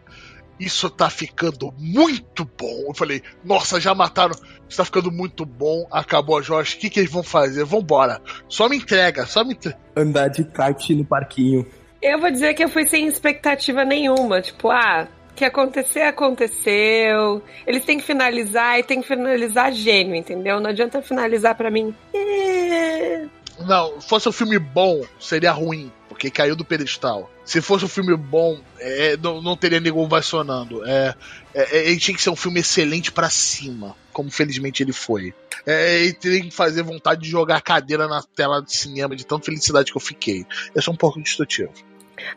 isso 0.63 0.89
tá 0.89 1.11
ficando 1.11 1.75
muito 1.77 2.45
bom. 2.45 2.85
Eu 2.89 2.95
falei, 2.95 3.23
nossa, 3.45 3.81
já 3.81 3.95
mataram. 3.95 4.35
Isso 4.69 4.79
tá 4.79 4.85
ficando 4.85 5.11
muito 5.11 5.45
bom. 5.45 5.87
Acabou 5.91 6.39
a 6.39 6.41
Josh. 6.41 6.75
O 6.75 6.79
que, 6.79 6.89
que 6.89 7.01
eles 7.01 7.11
vão 7.11 7.23
fazer? 7.23 7.65
Vambora. 7.65 8.21
Só 8.49 8.69
me 8.69 8.77
entrega, 8.77 9.27
só 9.27 9.45
me 9.45 9.55
entrega. 9.55 9.79
Andar 9.97 10.29
de 10.29 10.45
kart 10.45 10.89
no 10.91 11.05
parquinho. 11.05 11.67
Eu 12.01 12.21
vou 12.21 12.31
dizer 12.31 12.55
que 12.55 12.65
eu 12.65 12.69
fui 12.69 12.87
sem 12.87 13.07
expectativa 13.07 13.85
nenhuma. 13.85 14.41
Tipo, 14.41 14.71
ah, 14.71 15.09
o 15.31 15.35
que 15.35 15.45
acontecer, 15.45 16.03
aconteceu. 16.03 17.43
Eles 17.67 17.85
têm 17.85 17.99
que 17.99 18.05
finalizar 18.05 18.79
e 18.79 18.83
tem 18.85 19.01
que 19.01 19.09
finalizar 19.09 19.73
gênio, 19.73 20.15
entendeu? 20.15 20.61
Não 20.61 20.71
adianta 20.71 21.03
finalizar 21.03 21.55
pra 21.55 21.71
mim. 21.71 21.95
"É". 22.15 23.27
Não, 23.61 24.01
fosse 24.01 24.29
um 24.29 24.33
filme 24.33 24.59
bom, 24.59 25.03
seria 25.21 25.53
ruim, 25.53 25.93
porque 26.23 26.31
caiu 26.31 26.55
do 26.55 26.65
pedestal. 26.65 27.29
Se 27.45 27.61
fosse 27.61 27.85
um 27.85 27.89
filme 27.89 28.17
bom, 28.17 28.61
é, 28.79 29.17
não, 29.17 29.43
não 29.43 29.57
teria 29.57 29.81
nego 29.81 30.01
ovacionando. 30.01 30.87
É, 30.87 31.15
é, 31.53 31.79
é, 31.79 31.89
ele 31.89 31.99
tinha 31.99 32.15
que 32.17 32.23
ser 32.23 32.31
um 32.31 32.37
filme 32.37 32.61
excelente 32.61 33.11
pra 33.11 33.29
cima, 33.29 33.97
como 34.13 34.31
felizmente 34.31 34.85
ele 34.85 34.93
foi. 34.93 35.35
É, 35.67 36.01
ele 36.01 36.13
teria 36.13 36.41
que 36.41 36.53
fazer 36.53 36.85
vontade 36.85 37.23
de 37.23 37.29
jogar 37.29 37.57
a 37.57 37.61
cadeira 37.61 38.07
na 38.07 38.23
tela 38.23 38.63
de 38.63 38.73
cinema, 38.73 39.17
de 39.17 39.27
tanta 39.27 39.47
felicidade 39.47 39.91
que 39.91 39.97
eu 39.97 40.01
fiquei. 40.01 40.47
Eu 40.73 40.81
sou 40.81 40.95
um 40.95 40.97
pouco 40.97 41.21
destrutivo. 41.21 41.73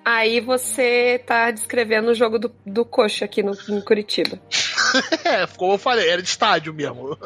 Aí 0.03 0.39
você 0.39 1.21
tá 1.23 1.51
descrevendo 1.51 2.09
o 2.09 2.15
jogo 2.15 2.39
do, 2.39 2.51
do 2.65 2.83
coxa 2.83 3.25
aqui 3.25 3.43
no, 3.43 3.55
em 3.69 3.81
Curitiba. 3.81 4.39
É, 5.25 5.45
como 5.57 5.73
eu 5.73 5.77
falei, 5.77 6.07
era 6.07 6.21
de 6.21 6.27
estádio 6.29 6.73
mesmo. 6.73 7.17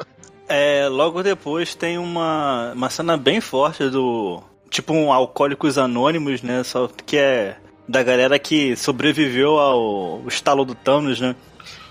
É, 0.47 0.87
logo 0.87 1.21
depois 1.21 1.75
tem 1.75 1.99
uma, 1.99 2.73
uma 2.73 2.89
cena 2.89 3.15
bem 3.15 3.39
forte 3.39 3.87
do. 3.89 4.41
Tipo 4.69 4.93
um 4.93 5.11
Alcoólicos 5.11 5.77
Anônimos, 5.77 6.41
né? 6.41 6.63
Só 6.63 6.89
que 7.05 7.17
é 7.17 7.57
da 7.87 8.03
galera 8.03 8.37
que 8.37 8.75
sobreviveu 8.75 9.57
ao 9.57 10.23
estalo 10.27 10.63
do 10.63 10.75
Thanos, 10.75 11.19
né? 11.19 11.35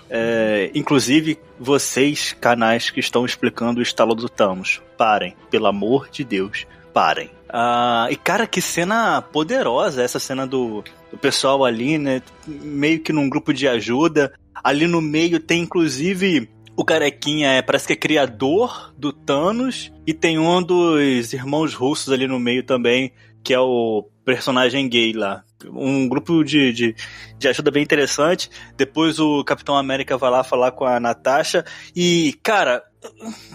É, 0.09 0.71
inclusive, 0.73 1.37
vocês, 1.59 2.33
canais 2.39 2.89
que 2.89 2.99
estão 2.99 3.25
explicando 3.25 3.79
o 3.79 3.83
estalo 3.83 4.15
do 4.15 4.27
Thanos, 4.27 4.81
parem, 4.97 5.35
pelo 5.51 5.67
amor 5.67 6.09
de 6.09 6.23
Deus, 6.23 6.65
parem. 6.93 7.29
Ah, 7.47 8.07
e 8.09 8.15
cara, 8.15 8.47
que 8.47 8.61
cena 8.61 9.21
poderosa 9.21 10.01
essa 10.01 10.19
cena 10.19 10.47
do, 10.47 10.83
do 11.11 11.17
pessoal 11.17 11.65
ali, 11.65 11.97
né? 11.97 12.21
Meio 12.47 13.01
que 13.01 13.11
num 13.11 13.29
grupo 13.29 13.53
de 13.53 13.67
ajuda. 13.67 14.33
Ali 14.63 14.87
no 14.87 15.01
meio 15.01 15.39
tem 15.39 15.61
inclusive 15.61 16.49
o 16.79 16.85
carequinha, 16.85 17.51
é, 17.51 17.61
parece 17.61 17.87
que 17.87 17.91
é 17.91 17.95
criador 17.97 18.93
do 18.97 19.11
Thanos, 19.11 19.91
e 20.07 20.13
tem 20.13 20.39
um 20.39 20.63
dos 20.63 21.33
irmãos 21.33 21.73
russos 21.73 22.13
ali 22.13 22.25
no 22.25 22.39
meio 22.39 22.63
também, 22.63 23.11
que 23.43 23.53
é 23.53 23.59
o 23.59 24.07
personagem 24.23 24.87
gay 24.87 25.11
lá. 25.11 25.43
Um 25.65 26.07
grupo 26.07 26.41
de, 26.41 26.71
de, 26.71 26.95
de 27.37 27.47
ajuda 27.49 27.69
bem 27.69 27.83
interessante. 27.83 28.49
Depois 28.77 29.19
o 29.19 29.43
Capitão 29.43 29.75
América 29.75 30.17
vai 30.17 30.31
lá 30.31 30.41
falar 30.41 30.71
com 30.71 30.85
a 30.85 31.01
Natasha. 31.01 31.65
E, 31.93 32.39
cara, 32.41 32.81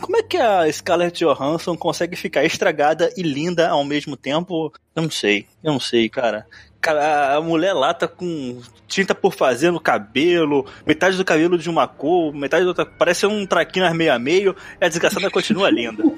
como 0.03 0.19
é 0.19 0.23
que 0.23 0.37
a 0.37 0.71
Scarlett 0.71 1.25
Johansson 1.25 1.79
consegue 1.79 2.17
ficar 2.17 2.45
estragada 2.45 3.11
e 3.17 3.23
linda 3.23 3.71
ao 3.71 3.87
mesmo 3.87 4.19
tempo? 4.19 4.71
Eu 4.95 5.03
não 5.03 5.11
sei, 5.11 5.47
eu 5.63 5.73
não 5.73 5.81
sei, 5.81 6.11
cara. 6.11 6.47
Cara, 6.85 7.37
A 7.37 7.41
mulher 7.41 7.73
lá 7.73 7.95
tá 7.95 8.07
com 8.07 8.61
tinta 8.87 9.15
por 9.15 9.33
fazer 9.33 9.71
no 9.71 9.81
cabelo, 9.81 10.67
metade 10.85 11.17
do 11.17 11.25
cabelo 11.25 11.57
de 11.57 11.71
uma 11.71 11.89
cor, 11.89 12.31
metade 12.35 12.63
da 12.63 12.69
outra. 12.69 12.85
Parece 12.85 13.25
um 13.25 13.47
traquinas 13.47 13.97
meio 13.97 14.13
a 14.13 14.19
meio, 14.19 14.55
e 14.79 14.85
a 14.85 14.89
desgraçada 14.89 15.31
continua 15.31 15.71
linda. 15.71 16.05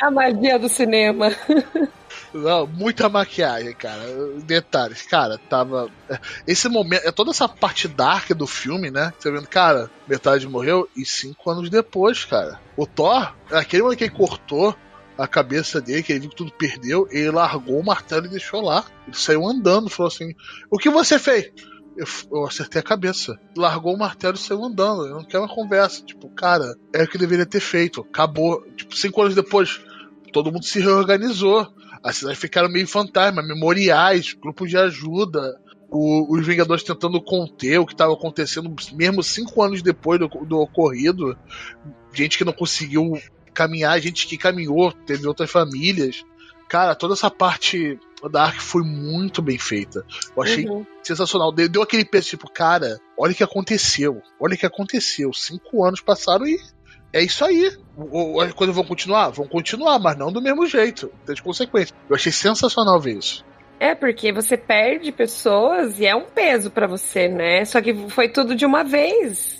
A 0.00 0.10
magia 0.10 0.58
do 0.58 0.68
cinema. 0.68 1.30
Não, 2.32 2.66
muita 2.66 3.08
maquiagem, 3.08 3.74
cara. 3.74 4.02
Detalhes, 4.44 5.02
cara, 5.02 5.38
tava. 5.48 5.90
Esse 6.46 6.68
momento, 6.68 7.06
é 7.06 7.12
toda 7.12 7.30
essa 7.30 7.46
parte 7.48 7.86
dark 7.86 8.30
do 8.30 8.46
filme, 8.46 8.90
né? 8.90 9.12
Você 9.18 9.30
vendo, 9.30 9.46
cara, 9.46 9.90
metade 10.08 10.48
morreu 10.48 10.88
e 10.96 11.04
cinco 11.04 11.50
anos 11.50 11.68
depois, 11.68 12.24
cara. 12.24 12.58
O 12.76 12.86
Thor, 12.86 13.34
aquele 13.52 13.82
momento 13.82 13.98
que 13.98 14.04
ele 14.04 14.14
cortou 14.14 14.74
a 15.22 15.28
cabeça 15.28 15.80
dele, 15.80 16.02
que 16.02 16.12
ele 16.12 16.20
viu 16.20 16.30
que 16.30 16.36
tudo 16.36 16.52
perdeu, 16.52 17.06
ele 17.10 17.30
largou 17.30 17.78
o 17.78 17.84
martelo 17.84 18.26
e 18.26 18.30
deixou 18.30 18.60
lá. 18.60 18.84
Ele 19.06 19.16
saiu 19.16 19.46
andando, 19.46 19.90
falou 19.90 20.08
assim: 20.08 20.34
O 20.70 20.78
que 20.78 20.88
você 20.90 21.18
fez? 21.18 21.50
Eu, 21.96 22.06
eu 22.32 22.46
acertei 22.46 22.80
a 22.80 22.84
cabeça. 22.84 23.38
Largou 23.56 23.94
o 23.94 23.98
martelo 23.98 24.36
e 24.36 24.38
saiu 24.38 24.64
andando. 24.64 25.06
Eu 25.06 25.16
não 25.16 25.24
quero 25.24 25.42
uma 25.44 25.54
conversa. 25.54 26.02
Tipo, 26.04 26.28
cara, 26.30 26.74
é 26.94 27.02
o 27.02 27.08
que 27.08 27.18
deveria 27.18 27.44
ter 27.44 27.60
feito. 27.60 28.00
Acabou. 28.00 28.62
Tipo, 28.76 28.96
cinco 28.96 29.20
anos 29.20 29.34
depois, 29.34 29.80
todo 30.32 30.50
mundo 30.52 30.64
se 30.64 30.80
reorganizou. 30.80 31.66
As 32.02 32.16
cidades 32.16 32.38
ficaram 32.40 32.70
meio 32.70 32.86
fantasma, 32.88 33.42
memoriais, 33.42 34.32
grupos 34.32 34.70
de 34.70 34.78
ajuda, 34.78 35.60
o- 35.90 36.34
os 36.34 36.46
Vingadores 36.46 36.82
tentando 36.84 37.20
conter 37.20 37.78
o 37.78 37.84
que 37.84 37.92
estava 37.92 38.14
acontecendo, 38.14 38.74
mesmo 38.94 39.22
cinco 39.22 39.62
anos 39.62 39.82
depois 39.82 40.18
do, 40.18 40.28
do 40.28 40.58
ocorrido. 40.60 41.36
Gente 42.14 42.38
que 42.38 42.44
não 42.44 42.52
conseguiu 42.54 43.20
caminhar, 43.60 44.00
gente 44.00 44.26
que 44.26 44.38
caminhou, 44.38 44.90
teve 44.92 45.26
outras 45.26 45.50
famílias. 45.50 46.24
Cara, 46.68 46.94
toda 46.94 47.14
essa 47.14 47.30
parte 47.30 47.98
da 48.30 48.44
Ark 48.44 48.60
foi 48.62 48.82
muito 48.82 49.42
bem 49.42 49.58
feita. 49.58 50.04
Eu 50.36 50.42
achei 50.42 50.66
Uhum. 50.66 50.86
sensacional. 51.02 51.52
Deu, 51.52 51.68
deu 51.68 51.82
aquele 51.82 52.04
peso, 52.04 52.28
tipo, 52.28 52.48
cara, 52.50 52.98
olha 53.18 53.32
o 53.32 53.34
que 53.34 53.42
aconteceu. 53.44 54.22
Olha 54.40 54.54
o 54.54 54.56
que 54.58 54.64
aconteceu. 54.66 55.32
Cinco 55.34 55.84
anos 55.84 56.00
passaram 56.00 56.46
e 56.46 56.58
é 57.12 57.22
isso 57.22 57.44
aí. 57.44 57.76
As 58.42 58.52
coisas 58.52 58.74
vão 58.74 58.84
continuar? 58.84 59.30
Vão 59.30 59.48
continuar, 59.48 59.98
mas 59.98 60.16
não 60.16 60.32
do 60.32 60.40
mesmo 60.40 60.64
jeito. 60.66 61.10
Tem 61.26 61.32
as 61.34 61.40
consequências. 61.40 61.92
Eu 62.08 62.14
achei 62.16 62.30
sensacional 62.32 63.00
ver 63.00 63.18
isso. 63.18 63.44
É, 63.80 63.94
porque 63.94 64.32
você 64.32 64.56
perde 64.56 65.10
pessoas 65.10 65.98
e 65.98 66.06
é 66.06 66.14
um 66.14 66.26
peso 66.26 66.70
pra 66.70 66.86
você, 66.86 67.28
né? 67.28 67.64
Só 67.64 67.80
que 67.80 68.08
foi 68.10 68.28
tudo 68.28 68.54
de 68.54 68.64
uma 68.64 68.84
vez. 68.84 69.59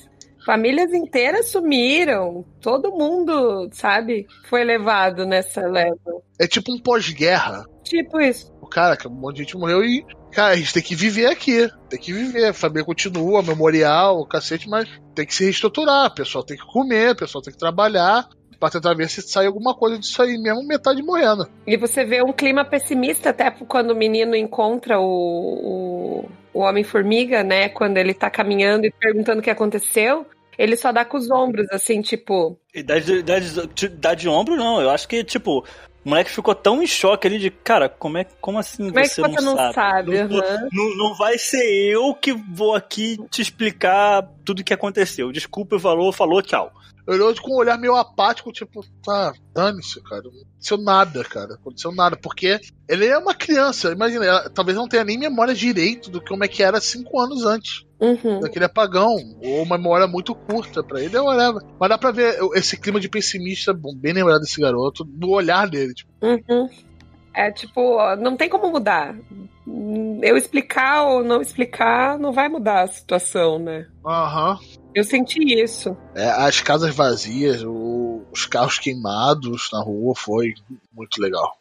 Famílias 0.51 0.93
inteiras 0.93 1.53
sumiram. 1.53 2.45
Todo 2.61 2.91
mundo, 2.91 3.71
sabe? 3.71 4.27
Foi 4.49 4.65
levado 4.65 5.25
nessa 5.25 5.61
leva. 5.61 5.95
É 6.41 6.47
tipo 6.49 6.73
um 6.73 6.79
pós-guerra. 6.83 7.65
tipo 7.85 8.21
isso. 8.21 8.53
O 8.61 8.67
cara, 8.67 8.97
que 8.97 9.07
um 9.07 9.13
monte 9.13 9.37
de 9.37 9.43
gente 9.45 9.57
morreu 9.57 9.85
e. 9.85 10.05
Cara, 10.33 10.55
a 10.55 10.57
gente 10.57 10.75
tem 10.75 10.83
que 10.83 10.97
viver 10.97 11.27
aqui. 11.27 11.71
Tem 11.89 12.01
que 12.01 12.13
viver. 12.13 12.47
A 12.47 12.53
família 12.53 12.85
continua, 12.85 13.45
memorial, 13.45 14.19
o 14.19 14.27
cacete, 14.27 14.69
mas 14.69 14.89
tem 15.15 15.25
que 15.25 15.33
se 15.33 15.45
reestruturar. 15.45 16.07
O 16.07 16.15
pessoal 16.17 16.43
tem 16.43 16.57
que 16.57 16.67
comer, 16.67 17.13
o 17.13 17.17
pessoal 17.17 17.41
tem 17.41 17.53
que 17.53 17.59
trabalhar 17.59 18.29
pra 18.59 18.71
tentar 18.71 18.95
ver 18.95 19.09
se 19.09 19.23
sai 19.23 19.47
alguma 19.47 19.73
coisa 19.73 20.01
disso 20.01 20.21
aí, 20.21 20.37
mesmo 20.37 20.67
metade 20.67 21.01
morrendo. 21.01 21.49
E 21.65 21.77
você 21.77 22.05
vê 22.05 22.25
um 22.25 22.33
clima 22.33 22.65
pessimista 22.65 23.31
até 23.31 23.53
quando 23.53 23.93
o 23.93 23.97
menino 23.97 24.35
encontra 24.35 24.99
o, 24.99 26.25
o, 26.25 26.29
o 26.53 26.61
Homem-Formiga, 26.61 27.45
né? 27.45 27.69
Quando 27.69 27.99
ele 27.99 28.13
tá 28.13 28.29
caminhando 28.29 28.85
e 28.85 28.91
perguntando 28.91 29.39
o 29.39 29.43
que 29.43 29.49
aconteceu. 29.49 30.27
Ele 30.61 30.77
só 30.77 30.93
dá 30.93 31.07
com 31.07 31.17
os 31.17 31.31
ombros, 31.31 31.67
assim, 31.71 32.03
tipo. 32.03 32.61
E 32.75 32.83
dá 32.83 32.99
de, 32.99 33.23
dá, 33.23 33.39
de, 33.39 33.89
dá 33.89 34.15
de 34.15 34.29
ombro, 34.29 34.57
não. 34.57 34.79
Eu 34.79 34.91
acho 34.91 35.09
que, 35.09 35.25
tipo, 35.25 35.65
o 36.05 36.09
moleque 36.09 36.31
ficou 36.31 36.55
tão 36.55 36.83
em 36.83 36.87
choque 36.87 37.27
ali 37.27 37.39
de, 37.39 37.51
cara, 37.51 37.89
como 37.89 38.19
é 38.19 38.27
como 38.43 38.59
assim 38.59 38.91
como 38.91 39.03
você, 39.03 39.23
é 39.23 39.25
que 39.25 39.31
você 39.31 39.41
não, 39.41 39.57
não 39.57 39.73
sabe? 39.73 40.19
Não, 40.19 40.37
Uhum. 40.37 40.69
não, 40.71 40.97
não 40.99 41.15
vai 41.15 41.39
ser 41.39 41.65
eu 41.65 42.13
que 42.15 42.35
vou 42.35 42.75
aqui 42.75 43.17
te 43.31 43.41
explicar 43.41 44.21
tudo 44.51 44.61
o 44.61 44.65
que 44.65 44.75
aconteceu. 44.75 45.31
Desculpa, 45.31 45.79
falou, 45.79 46.13
falou, 46.13 46.43
tchau. 46.43 46.73
Olhou 47.07 47.35
com 47.41 47.55
um 47.55 47.59
olhar 47.59 47.79
meio 47.79 47.97
apático, 47.97 48.53
tipo, 48.53 48.85
tá, 49.03 49.33
dane-se, 49.55 50.01
cara. 50.03 50.23
Não 50.23 50.43
aconteceu 50.43 50.79
nada, 50.79 51.25
cara. 51.25 51.49
Não 51.49 51.55
aconteceu 51.55 51.93
nada. 51.93 52.17
Porque 52.17 52.61
ele 52.89 53.07
é 53.07 53.17
uma 53.17 53.35
criança, 53.35 53.91
imagina, 53.93 54.25
ela, 54.25 54.51
talvez 54.51 54.77
não 54.77 54.89
tenha 54.89 55.05
nem 55.05 55.19
memória 55.19 55.55
direito 55.55 56.11
do 56.11 56.21
como 56.21 56.45
é 56.45 56.49
que 56.49 56.63
era 56.63 56.81
cinco 56.81 57.19
anos 57.19 57.45
antes. 57.45 57.85
Uhum. 58.01 58.41
Daquele 58.41 58.65
apagão. 58.65 59.17
Ou 59.43 59.63
uma 59.63 59.79
memória 59.79 60.07
muito 60.07 60.35
curta 60.35 60.83
pra 60.83 61.01
ele, 61.01 61.17
é 61.17 61.21
whatever. 61.21 61.63
Mas 61.79 61.89
dá 61.89 61.99
pra 61.99 62.11
ver 62.11 62.39
esse 62.55 62.77
clima 62.77 63.01
de 63.01 63.09
pessimista, 63.09 63.73
bom, 63.73 63.95
bem 63.95 64.13
lembrado 64.13 64.41
desse 64.41 64.61
garoto, 64.61 65.05
no 65.05 65.31
olhar 65.31 65.69
dele. 65.69 65.95
Tipo, 65.95 66.11
Uhum. 66.23 66.69
É 67.33 67.51
tipo, 67.51 67.99
não 68.17 68.37
tem 68.37 68.49
como 68.49 68.71
mudar. 68.71 69.17
Eu 70.23 70.37
explicar 70.37 71.05
ou 71.05 71.25
não 71.25 71.41
explicar 71.41 72.19
não 72.19 72.33
vai 72.33 72.49
mudar 72.49 72.83
a 72.83 72.87
situação, 72.89 73.59
né? 73.59 73.87
aham. 74.07 74.59
Eu 74.93 75.05
senti 75.05 75.39
isso. 75.63 75.97
É, 76.17 76.29
as 76.31 76.61
casas 76.61 76.93
vazias, 76.95 77.63
o- 77.63 78.23
os 78.33 78.45
carros 78.47 78.79
queimados 78.79 79.71
na 79.73 79.81
rua, 79.81 80.15
foi 80.17 80.53
muito 80.93 81.23
legal. 81.23 81.57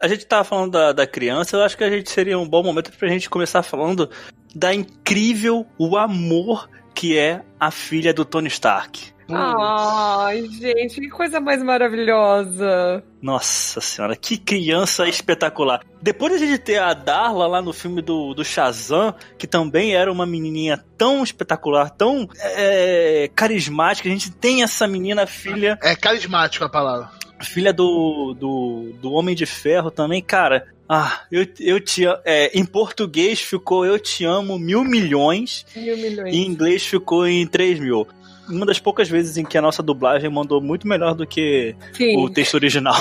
A 0.00 0.08
gente 0.08 0.24
tava 0.24 0.44
falando 0.44 0.72
da, 0.72 0.92
da 0.92 1.06
criança, 1.06 1.56
eu 1.56 1.62
acho 1.62 1.76
que 1.76 1.84
a 1.84 1.90
gente 1.90 2.08
seria 2.10 2.38
um 2.38 2.48
bom 2.48 2.62
momento 2.62 2.90
pra 2.96 3.08
gente 3.08 3.28
começar 3.28 3.62
falando 3.62 4.08
da 4.54 4.74
incrível, 4.74 5.66
o 5.78 5.98
amor 5.98 6.68
que 6.94 7.18
é 7.18 7.42
a 7.58 7.70
filha 7.70 8.14
do 8.14 8.24
Tony 8.24 8.48
Stark. 8.48 9.12
Ai, 9.36 10.46
gente, 10.48 11.00
que 11.00 11.08
coisa 11.08 11.40
mais 11.40 11.62
maravilhosa. 11.62 13.02
Nossa 13.20 13.80
senhora, 13.80 14.16
que 14.16 14.36
criança 14.38 15.06
espetacular. 15.08 15.80
Depois 16.00 16.38
de 16.38 16.44
a 16.44 16.46
gente 16.46 16.58
ter 16.60 16.78
a 16.78 16.94
Darla 16.94 17.46
lá 17.46 17.60
no 17.62 17.72
filme 17.72 18.00
do, 18.00 18.32
do 18.34 18.44
Shazam, 18.44 19.14
que 19.38 19.46
também 19.46 19.94
era 19.94 20.10
uma 20.10 20.24
menininha 20.26 20.82
tão 20.96 21.22
espetacular, 21.22 21.90
tão 21.90 22.28
é, 22.40 23.30
carismática, 23.34 24.08
a 24.08 24.12
gente 24.12 24.30
tem 24.30 24.62
essa 24.62 24.86
menina 24.86 25.26
filha, 25.26 25.78
É 25.82 25.94
carismático 25.94 26.64
a 26.64 26.68
palavra. 26.68 27.10
filha 27.42 27.72
do, 27.72 28.34
do, 28.38 28.92
do 29.00 29.12
Homem 29.12 29.34
de 29.34 29.44
Ferro 29.46 29.90
também, 29.90 30.22
cara. 30.22 30.66
Ah, 30.92 31.20
eu, 31.30 31.46
eu 31.60 31.78
te 31.78 32.04
amo. 32.04 32.18
É, 32.24 32.50
em 32.58 32.64
português 32.64 33.40
ficou 33.40 33.86
Eu 33.86 33.96
Te 33.96 34.24
Amo 34.24 34.58
Mil 34.58 34.82
Milhões, 34.82 35.64
Mil 35.76 35.96
milhões. 35.96 36.34
em 36.34 36.44
inglês 36.44 36.84
ficou 36.84 37.24
em 37.28 37.46
Três 37.46 37.78
Mil. 37.78 38.08
Uma 38.50 38.66
das 38.66 38.78
poucas 38.78 39.08
vezes 39.08 39.36
em 39.36 39.44
que 39.44 39.56
a 39.56 39.62
nossa 39.62 39.82
dublagem 39.82 40.28
mandou 40.28 40.60
muito 40.60 40.86
melhor 40.86 41.14
do 41.14 41.26
que 41.26 41.74
Sim. 41.92 42.16
o 42.18 42.28
texto 42.28 42.54
original. 42.54 43.00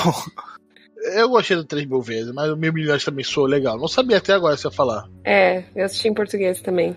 Eu 1.15 1.29
gostei 1.29 1.55
do 1.55 1.63
3 1.63 1.85
mil 1.85 2.01
vezes, 2.01 2.31
mas 2.33 2.51
o 2.51 2.57
Mil 2.57 2.73
Milhões 2.73 3.03
também 3.03 3.23
soou 3.23 3.47
legal. 3.47 3.77
Não 3.77 3.87
sabia 3.87 4.17
até 4.17 4.33
agora 4.33 4.57
se 4.57 4.67
ia 4.67 4.71
falar. 4.71 5.07
É, 5.23 5.63
eu 5.75 5.85
assisti 5.85 6.09
em 6.09 6.13
português 6.13 6.61
também. 6.61 6.95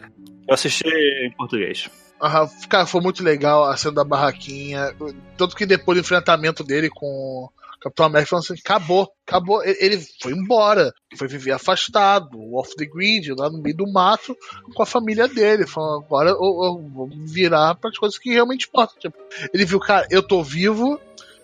Eu 0.48 0.54
assisti 0.54 0.88
em 0.88 1.30
português. 1.36 1.88
Aham, 2.20 2.48
cara, 2.68 2.86
foi 2.86 3.00
muito 3.00 3.22
legal 3.22 3.64
a 3.64 3.76
cena 3.76 3.94
da 3.94 4.04
barraquinha. 4.04 4.94
Tanto 5.36 5.56
que 5.56 5.64
depois 5.64 5.96
do 5.96 6.02
enfrentamento 6.02 6.64
dele 6.64 6.88
com 6.88 7.48
Capitão 7.82 8.06
América, 8.06 8.30
falando 8.30 8.44
assim: 8.44 8.60
acabou, 8.64 9.12
acabou. 9.26 9.62
Ele- 9.64 10.00
foi 10.20 10.32
embora, 10.32 10.92
foi 11.16 11.26
viver 11.26 11.52
afastado, 11.52 12.28
off 12.54 12.74
the 12.76 12.86
grid, 12.86 13.32
lá 13.34 13.50
no 13.50 13.60
meio 13.60 13.76
do 13.76 13.90
mato, 13.92 14.36
com 14.74 14.82
a 14.82 14.86
família 14.86 15.26
dele. 15.26 15.66
Falando: 15.66 16.04
agora 16.04 16.30
eu, 16.30 16.36
eu 16.36 16.90
vou 16.94 17.08
virar 17.26 17.74
para 17.74 17.90
as 17.90 17.98
coisas 17.98 18.18
que 18.18 18.30
realmente 18.32 18.68
importam. 18.68 18.96
Tipo, 18.98 19.16
ele 19.52 19.64
viu, 19.64 19.80
cara, 19.80 20.06
eu 20.10 20.22
tô 20.22 20.42
vivo, 20.42 21.00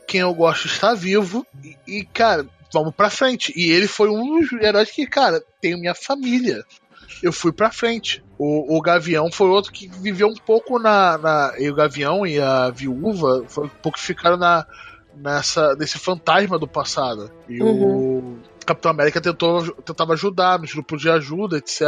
quem 0.07 0.21
eu 0.21 0.33
gosto 0.33 0.67
está 0.67 0.95
vivo, 0.95 1.47
e, 1.65 1.99
e, 1.99 2.05
cara, 2.05 2.47
vamos 2.73 2.95
pra 2.95 3.11
frente. 3.11 3.53
E 3.57 3.71
ele 3.71 3.89
foi 3.89 4.09
um 4.09 4.41
dos 4.41 4.53
heróis 4.53 4.91
que, 4.91 5.07
cara, 5.07 5.43
tenho 5.61 5.79
minha 5.79 5.95
família 5.95 6.65
eu 7.23 7.33
fui 7.33 7.53
pra 7.53 7.71
frente. 7.71 8.23
O, 8.39 8.77
o 8.77 8.81
Gavião 8.81 9.31
foi 9.33 9.49
outro 9.49 9.73
que 9.73 9.89
viveu 9.89 10.29
um 10.29 10.35
pouco 10.35 10.79
na, 10.79 11.19
na. 11.19 11.55
E 11.59 11.69
o 11.69 11.75
Gavião 11.75 12.27
e 12.27 12.39
a 12.41 12.71
Viúva 12.71 13.45
foi 13.49 13.67
um 13.67 13.71
pouco 13.83 13.99
que 13.99 14.05
ficaram 14.05 14.37
na, 14.37 14.65
nessa, 15.19 15.75
nesse 15.75 15.99
fantasma 15.99 16.59
do 16.59 16.69
passado. 16.69 17.31
E 17.49 17.63
o 17.63 18.39
Capitão 18.69 18.91
América 18.91 19.19
tentou, 19.19 19.73
tentava 19.83 20.13
ajudar 20.13 20.59
nos 20.59 20.75
grupos 20.75 21.01
de 21.01 21.09
ajuda, 21.09 21.57
etc. 21.57 21.81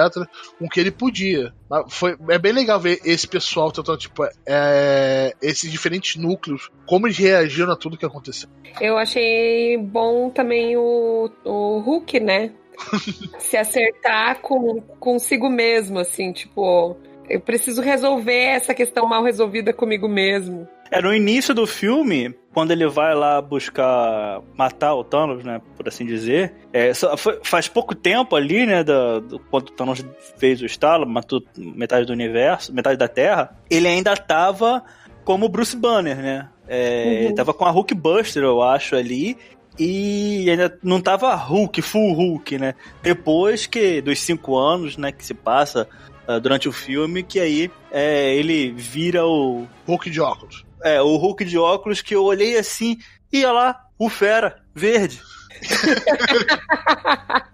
Com 0.59 0.65
o 0.65 0.69
que 0.69 0.81
ele 0.81 0.91
podia. 0.91 1.53
Mas 1.69 1.85
Foi, 1.89 2.17
é 2.31 2.39
bem 2.39 2.53
legal 2.53 2.81
ver 2.81 3.01
esse 3.05 3.29
pessoal 3.29 3.71
tentando, 3.71 3.99
tipo, 3.99 4.25
é, 4.47 5.35
esses 5.43 5.71
diferentes 5.71 6.17
núcleos, 6.17 6.71
como 6.87 7.07
eles 7.07 7.19
reagiram 7.19 7.73
a 7.73 7.77
tudo 7.77 7.99
que 7.99 8.07
aconteceu. 8.07 8.49
Eu 8.81 8.97
achei 8.97 9.77
bom 9.77 10.31
também 10.31 10.75
o, 10.77 11.31
o 11.45 11.81
Hulk, 11.81 12.19
né? 12.19 12.53
Se 13.39 13.59
acertar 13.59 14.41
com 14.41 14.81
consigo 14.99 15.51
mesmo, 15.51 15.99
assim, 15.99 16.33
tipo, 16.33 16.97
eu 17.29 17.41
preciso 17.41 17.83
resolver 17.83 18.33
essa 18.33 18.75
questão 18.75 19.07
mal 19.07 19.23
resolvida 19.23 19.73
comigo 19.73 20.09
mesmo. 20.09 20.67
É, 20.91 21.01
no 21.01 21.15
início 21.15 21.55
do 21.55 21.67
filme, 21.67 22.35
quando 22.53 22.73
ele 22.73 22.87
vai 22.89 23.15
lá 23.15 23.41
buscar 23.41 24.41
matar 24.57 24.95
o 24.95 25.05
Thanos, 25.05 25.45
né, 25.45 25.61
por 25.77 25.87
assim 25.87 26.05
dizer, 26.05 26.53
é, 26.73 26.93
foi- 27.17 27.39
faz 27.45 27.69
pouco 27.69 27.95
tempo 27.95 28.35
ali, 28.35 28.67
né, 28.67 28.83
da- 28.83 29.21
do, 29.21 29.39
quando 29.39 29.69
o 29.69 29.73
Thanos 29.73 30.05
fez 30.37 30.61
o 30.61 30.67
estalo, 30.67 31.07
matou 31.07 31.43
metade 31.57 32.07
do 32.07 32.13
universo, 32.13 32.73
metade 32.75 32.97
da 32.99 33.07
Terra, 33.09 33.57
ele 33.71 33.87
ainda 33.87 34.17
tava 34.17 34.83
como 35.25 35.49
Bruce 35.49 35.77
Banner, 35.77 36.17
né? 36.17 36.49
É, 36.67 37.27
Uhum. 37.29 37.35
Tava 37.35 37.53
com 37.55 37.65
a 37.65 37.71
Hulk 37.71 37.95
Buster, 37.95 38.43
eu 38.43 38.63
acho, 38.63 38.97
ali, 38.97 39.37
e 39.79 40.49
ainda 40.51 40.77
não 40.83 41.01
tava 41.01 41.35
Hulk, 41.35 41.81
full 41.83 42.13
Hulk, 42.13 42.59
né? 42.59 42.75
Depois 43.03 43.67
que, 43.67 44.01
dos 44.01 44.19
cinco 44.21 44.57
anos, 44.57 44.97
né, 44.97 45.13
que 45.13 45.25
se 45.25 45.35
passa 45.35 45.89
ah, 46.27 46.39
durante 46.39 46.69
o 46.69 46.73
filme, 46.73 47.23
que 47.23 47.39
aí 47.41 47.71
é, 47.91 48.35
ele 48.35 48.71
vira 48.73 49.25
o, 49.27 49.67
Hulk 49.87 50.11
de 50.11 50.21
óculos. 50.21 50.65
É, 50.85 51.01
o 51.01 51.17
Hulk 51.17 51.45
de 51.45 51.59
óculos 51.59 52.03
que 52.03 52.15
eu 52.15 52.25
olhei 52.25 52.59
assim, 52.59 52.99
e 53.33 53.45
olha 53.45 53.53
lá, 53.53 53.87
o 53.99 54.09
Fera, 54.09 54.63
verde. 54.75 55.21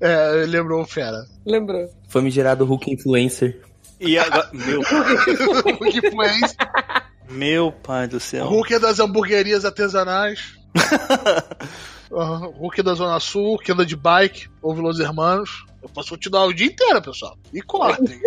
É, 0.00 0.44
lembrou 0.48 0.82
o 0.82 0.86
Fera. 0.86 1.24
Lembrou? 1.46 1.88
Famigerado 2.08 2.64
Hulk 2.64 2.92
Influencer. 2.92 3.60
E 4.00 4.18
agora, 4.18 4.50
meu, 4.52 4.80
Hulk 4.82 5.98
Influencer. 5.98 6.56
meu 7.28 7.70
pai 7.70 8.08
do 8.08 8.18
céu. 8.18 8.46
Hulk 8.46 8.74
é 8.74 8.78
das 8.80 8.98
hamburguerias 8.98 9.64
artesanais. 9.64 10.58
Aham, 12.12 12.48
Hulk 12.48 12.82
da 12.82 12.94
Zona 12.94 13.20
Sul, 13.20 13.58
que 13.58 13.70
anda 13.70 13.86
de 13.86 13.94
bike, 13.94 14.48
ouve 14.60 14.80
Los 14.80 14.98
Hermanos. 14.98 15.64
Eu 15.80 15.88
posso 15.88 16.10
continuar 16.10 16.46
o 16.46 16.52
dia 16.52 16.66
inteiro, 16.66 17.00
pessoal. 17.00 17.38
E 17.52 17.62
cortem. 17.62 18.20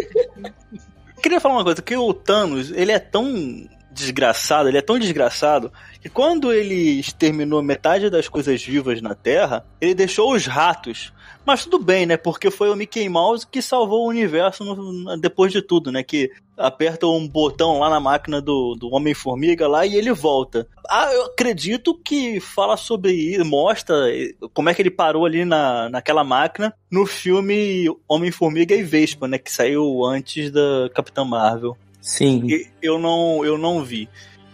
Queria 1.21 1.39
falar 1.39 1.55
uma 1.55 1.63
coisa, 1.63 1.81
que 1.81 1.95
o 1.95 2.13
Thanos, 2.13 2.71
ele 2.71 2.91
é 2.91 2.99
tão 2.99 3.67
desgraçado, 3.93 4.67
ele 4.69 4.77
é 4.77 4.81
tão 4.81 4.97
desgraçado, 4.99 5.71
que 6.01 6.09
quando 6.09 6.51
ele 6.51 6.99
exterminou 6.99 7.61
metade 7.61 8.09
das 8.09 8.27
coisas 8.27 8.61
vivas 8.63 9.01
na 9.01 9.15
Terra, 9.15 9.65
ele 9.79 9.93
deixou 9.93 10.33
os 10.33 10.45
ratos. 10.45 11.13
Mas 11.45 11.63
tudo 11.65 11.77
bem, 11.77 12.05
né? 12.05 12.15
Porque 12.15 12.49
foi 12.49 12.69
o 12.69 12.75
Mickey 12.75 13.07
Mouse 13.09 13.45
que 13.45 13.61
salvou 13.61 14.05
o 14.05 14.09
universo 14.09 14.63
no- 14.63 15.17
depois 15.17 15.51
de 15.51 15.61
tudo, 15.61 15.91
né? 15.91 16.01
Que 16.01 16.31
aperta 16.57 17.05
um 17.05 17.27
botão 17.27 17.79
lá 17.79 17.89
na 17.89 17.99
máquina 17.99 18.41
do, 18.41 18.75
do 18.75 18.89
Homem-Formiga 18.93 19.67
lá 19.67 19.85
e 19.85 19.95
ele 19.95 20.13
volta. 20.13 20.65
Ah, 20.89 21.11
eu 21.11 21.25
acredito 21.25 21.99
que 22.01 22.39
fala 22.39 22.77
sobre 22.77 23.11
isso, 23.11 23.43
mostra 23.43 23.95
como 24.53 24.69
é 24.69 24.73
que 24.73 24.81
ele 24.81 24.91
parou 24.91 25.25
ali 25.25 25.43
na, 25.43 25.89
naquela 25.89 26.23
máquina 26.23 26.73
no 26.89 27.05
filme 27.05 27.87
Homem-Formiga 28.07 28.73
e 28.73 28.83
Vespa, 28.83 29.27
né? 29.27 29.37
Que 29.37 29.51
saiu 29.51 30.05
antes 30.05 30.49
da 30.49 30.89
Capitã 30.93 31.25
Marvel. 31.25 31.77
Sim, 32.03 32.45
eu 32.81 32.99
não, 32.99 33.45
eu 33.45 33.57
não 33.57 33.81
vi. 33.83 34.09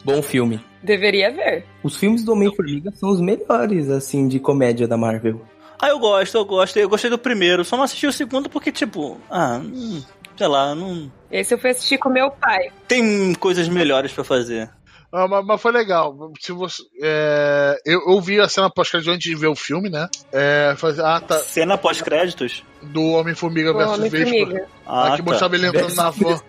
bom 0.05 0.21
filme. 0.21 0.63
Deveria 0.83 1.31
ver. 1.31 1.65
Os 1.83 1.97
filmes 1.97 2.23
do 2.23 2.31
Homem-Formiga 2.33 2.91
são 2.95 3.09
os 3.09 3.19
melhores, 3.19 3.89
assim, 3.89 4.27
de 4.27 4.39
comédia 4.39 4.87
da 4.87 4.95
Marvel. 4.95 5.41
Ah, 5.81 5.89
eu 5.89 5.99
gosto, 5.99 6.37
eu 6.37 6.45
gosto. 6.45 6.77
Eu 6.77 6.87
gostei 6.87 7.09
do 7.09 7.17
primeiro. 7.17 7.65
Só 7.65 7.75
não 7.75 7.83
assisti 7.83 8.05
o 8.07 8.13
segundo 8.13 8.49
porque, 8.49 8.71
tipo, 8.71 9.19
ah, 9.29 9.59
hum, 9.63 10.01
sei 10.37 10.47
lá, 10.47 10.75
não. 10.75 11.11
Esse 11.31 11.53
eu 11.53 11.57
fui 11.57 11.71
assistir 11.71 11.97
com 11.97 12.09
meu 12.09 12.29
pai. 12.31 12.69
Tem 12.87 13.33
coisas 13.33 13.67
melhores 13.67 14.11
pra 14.13 14.23
fazer. 14.23 14.69
Ah, 15.11 15.27
mas, 15.27 15.43
mas 15.43 15.59
foi 15.61 15.71
legal. 15.71 16.15
Se 16.39 16.51
você, 16.51 16.83
é, 17.01 17.75
eu, 17.83 17.99
eu 18.09 18.21
vi 18.21 18.39
a 18.39 18.47
cena 18.47 18.69
pós-crédito 18.69 19.09
antes 19.09 19.27
de 19.29 19.35
ver 19.35 19.47
o 19.47 19.55
filme, 19.55 19.89
né? 19.89 20.07
É, 20.31 20.75
falei, 20.77 20.97
ah, 21.01 21.19
tá. 21.19 21.39
Cena 21.39 21.77
pós-créditos? 21.79 22.63
Do 22.83 23.01
Homem-Formiga 23.13 23.73
versus 23.73 23.97
Vespa. 23.97 24.17
Homem-Formiga. 24.17 24.67
Ah, 24.85 25.13
Ah, 25.13 25.15
que 25.17 25.23
mostrava 25.23 25.55
ele 25.55 25.65
entrando 25.67 25.95
na 25.95 26.09
van. 26.11 26.39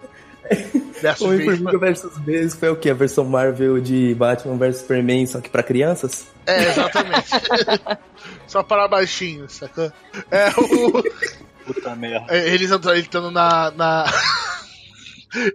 Homem-Formiga 1.21 1.79
versus 1.81 2.19
Vespa 2.19 2.61
foi 2.61 2.71
o 2.71 2.77
quê? 2.77 2.91
A 2.91 2.95
versão 2.95 3.25
Marvel 3.25 3.81
de 3.81 4.15
Batman 4.15 4.57
vs 4.57 4.79
Superman, 4.79 5.27
só 5.27 5.41
que 5.41 5.49
pra 5.49 5.63
crianças? 5.63 6.27
É, 6.47 6.71
exatamente. 6.71 7.29
Só 8.47 8.63
para 8.63 8.89
baixinho, 8.89 9.49
sacou? 9.49 9.93
É, 10.31 10.49
o, 10.59 11.03
Puta 11.65 11.95
merda. 11.95 12.27
é, 12.29 12.53
eles 12.53 12.71
entrando, 12.71 12.95
ele 12.97 13.03
estando 13.03 13.31
na. 13.31 13.71
na... 13.71 14.05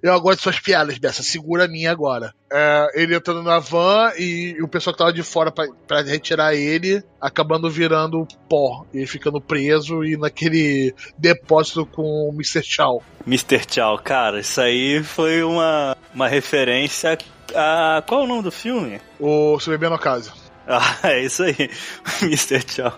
Eu 0.02 0.20
gosto 0.22 0.38
de 0.38 0.44
suas 0.44 0.60
piadas, 0.60 0.98
Bessa. 0.98 1.24
Segura 1.24 1.66
a 1.66 1.68
minha 1.68 1.92
agora. 1.92 2.34
É, 2.52 2.88
ele 2.96 3.16
entrando 3.16 3.44
na 3.44 3.60
van 3.60 4.12
e, 4.18 4.58
o 4.62 4.68
pessoal 4.68 4.94
que 4.94 5.00
tava 5.00 5.14
de 5.14 5.24
fora 5.24 5.52
pra, 5.52 5.66
pra 5.88 6.02
retirar 6.02 6.56
ele, 6.56 7.04
acabando 7.20 7.70
virando 7.70 8.28
pó. 8.50 8.86
E 8.94 9.06
ficando 9.06 9.42
preso 9.42 10.04
e 10.04 10.18
naquele 10.18 10.94
depósito 11.18 11.86
com 11.86 12.30
o 12.30 12.34
Mr. 12.34 12.64
Chow. 12.64 13.04
Mr. 13.26 13.62
Chow, 13.70 13.98
cara, 14.00 14.40
isso 14.40 14.62
aí 14.62 15.04
foi 15.04 15.44
uma, 15.44 15.98
uma 16.14 16.28
referência 16.28 17.18
a. 17.54 18.02
Qual 18.06 18.22
é 18.22 18.24
o 18.24 18.28
nome 18.28 18.44
do 18.44 18.52
filme? 18.52 19.00
O 19.20 19.60
Se 19.60 19.70
Beber 19.70 19.90
no 19.90 20.00
Caso. 20.00 20.34
Ah, 20.68 20.98
é 21.04 21.24
isso 21.24 21.44
aí. 21.44 21.70
Mr. 22.24 22.60
Chow. 22.68 22.92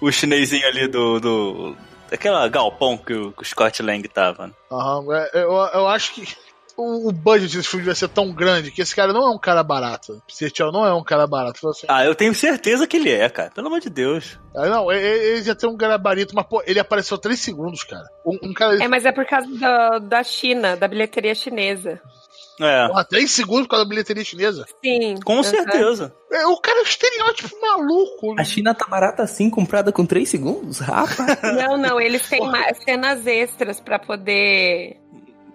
O 0.00 0.10
chinesinho 0.10 0.66
ali 0.66 0.88
do. 0.88 1.20
do 1.20 1.76
daquela 2.10 2.46
galpão 2.48 2.96
que 2.96 3.12
o, 3.14 3.32
que 3.32 3.42
o 3.42 3.44
Scott 3.44 3.82
Lang 3.82 4.06
tava. 4.08 4.46
né? 4.48 4.52
Aham, 4.70 5.04
é, 5.14 5.30
eu, 5.34 5.52
eu 5.52 5.88
acho 5.88 6.14
que 6.14 6.26
o, 6.76 7.08
o 7.08 7.12
budget 7.12 7.56
desse 7.56 7.68
filme 7.68 7.86
vai 7.86 7.94
ser 7.94 8.08
tão 8.08 8.30
grande 8.32 8.70
que 8.70 8.82
esse 8.82 8.94
cara 8.94 9.12
não 9.12 9.26
é 9.26 9.30
um 9.30 9.38
cara 9.38 9.62
barato. 9.62 10.22
Chow 10.54 10.70
não 10.70 10.84
é 10.86 10.92
um 10.94 11.02
cara 11.02 11.26
barato. 11.26 11.66
Assim, 11.68 11.86
Ah, 11.88 12.04
eu 12.04 12.14
tenho 12.14 12.34
certeza 12.34 12.86
que 12.86 12.96
ele 12.96 13.10
é, 13.10 13.28
cara. 13.28 13.50
Pelo 13.50 13.68
amor 13.68 13.80
de 13.80 13.88
Deus. 13.88 14.38
Ah, 14.54 14.66
Não, 14.66 14.92
ele, 14.92 15.06
ele 15.06 15.42
já 15.42 15.54
tem 15.54 15.68
um 15.68 15.76
gabarito, 15.76 16.34
mas 16.34 16.46
pô, 16.46 16.62
ele 16.66 16.78
apareceu 16.78 17.16
3 17.16 17.38
segundos, 17.40 17.82
cara. 17.82 18.06
Um, 18.24 18.50
um 18.50 18.52
cara. 18.52 18.82
É, 18.82 18.86
mas 18.88 19.04
é 19.06 19.12
por 19.12 19.24
causa 19.26 19.48
da, 19.58 19.98
da 19.98 20.22
China, 20.22 20.76
da 20.76 20.86
bilheteria 20.86 21.34
chinesa. 21.34 22.00
É, 22.60 22.88
Porra, 22.88 23.04
3 23.04 23.30
segundos 23.30 23.62
por 23.64 23.70
causa 23.70 23.84
da 23.84 23.88
bilheteria 23.88 24.24
chinesa. 24.24 24.64
Sim. 24.84 25.16
com 25.24 25.42
certeza. 25.42 26.12
É, 26.32 26.46
o 26.46 26.56
cara 26.58 26.78
é 26.78 26.80
um 26.80 26.84
estereótipo 26.84 27.60
maluco. 27.60 28.34
A 28.38 28.44
China 28.44 28.74
tá 28.74 28.86
barata 28.86 29.22
assim, 29.22 29.50
comprada 29.50 29.92
com 29.92 30.06
3 30.06 30.28
segundos? 30.28 30.78
Rapaz! 30.78 31.38
Não, 31.56 31.76
não, 31.76 32.00
eles 32.00 32.28
têm 32.28 32.40
mais 32.50 32.78
cenas 32.82 33.26
extras 33.26 33.80
pra 33.80 33.98
poder. 33.98 34.96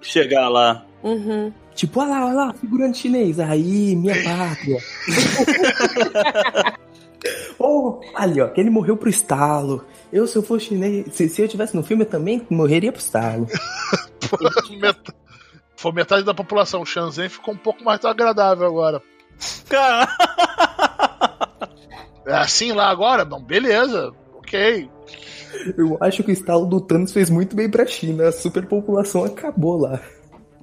Chegar 0.01 0.47
lá. 0.49 0.85
Uhum. 1.03 1.51
tipo, 1.73 1.99
olha 1.99 2.09
lá, 2.11 2.25
olha 2.27 2.33
lá, 2.35 2.53
figurante 2.53 2.99
chinês. 2.99 3.39
Aí, 3.39 3.95
minha 3.95 4.13
pátria. 4.23 4.77
oh, 7.59 7.99
ali, 8.15 8.41
ó, 8.41 8.47
que 8.47 8.59
ele 8.59 8.69
morreu 8.69 8.95
pro 8.97 9.09
estalo. 9.09 9.85
Eu, 10.11 10.27
se 10.27 10.35
eu 10.37 10.43
fosse 10.43 10.65
chinês, 10.67 11.05
se, 11.13 11.29
se 11.29 11.41
eu 11.41 11.47
tivesse 11.47 11.75
no 11.75 11.83
filme, 11.83 12.03
eu 12.03 12.09
também 12.09 12.45
morreria 12.49 12.91
pro 12.91 13.01
estalo. 13.01 13.47
Met- 14.79 15.11
Foi 15.81 15.91
metade 15.91 16.23
da 16.23 16.33
população. 16.33 16.81
O 16.81 16.85
Shenzhen 16.85 17.27
ficou 17.27 17.55
um 17.55 17.57
pouco 17.57 17.83
mais 17.83 18.05
agradável 18.05 18.67
agora. 18.67 19.01
Cara, 19.67 20.07
É 22.27 22.33
assim 22.35 22.71
lá 22.71 22.89
agora? 22.89 23.25
Não, 23.25 23.41
beleza. 23.41 24.11
Ok. 24.35 24.87
Eu 25.75 25.97
acho 25.99 26.23
que 26.23 26.29
o 26.29 26.33
estalo 26.33 26.67
do 26.67 26.79
Thanos 26.79 27.11
fez 27.11 27.31
muito 27.31 27.55
bem 27.55 27.67
pra 27.69 27.85
China. 27.87 28.27
A 28.27 28.31
superpopulação 28.31 29.23
acabou 29.25 29.77
lá. 29.81 29.99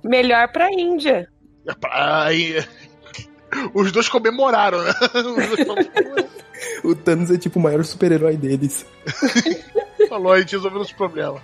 Melhor 0.04 0.52
pra 0.52 0.70
Índia. 0.72 1.28
É 1.66 1.74
pra- 1.74 2.24
Aí. 2.26 2.64
Os 3.74 3.90
dois 3.90 4.08
comemoraram, 4.08 4.82
né? 4.84 4.92
O 6.84 6.94
Thanos 6.94 7.30
é 7.30 7.38
tipo 7.38 7.58
o 7.58 7.62
maior 7.62 7.84
super-herói 7.84 8.36
deles. 8.36 8.86
Falou, 10.08 10.32
a 10.32 10.40
gente 10.40 10.52
resolveu 10.52 10.80
os 10.80 10.92
problemas. 10.92 11.40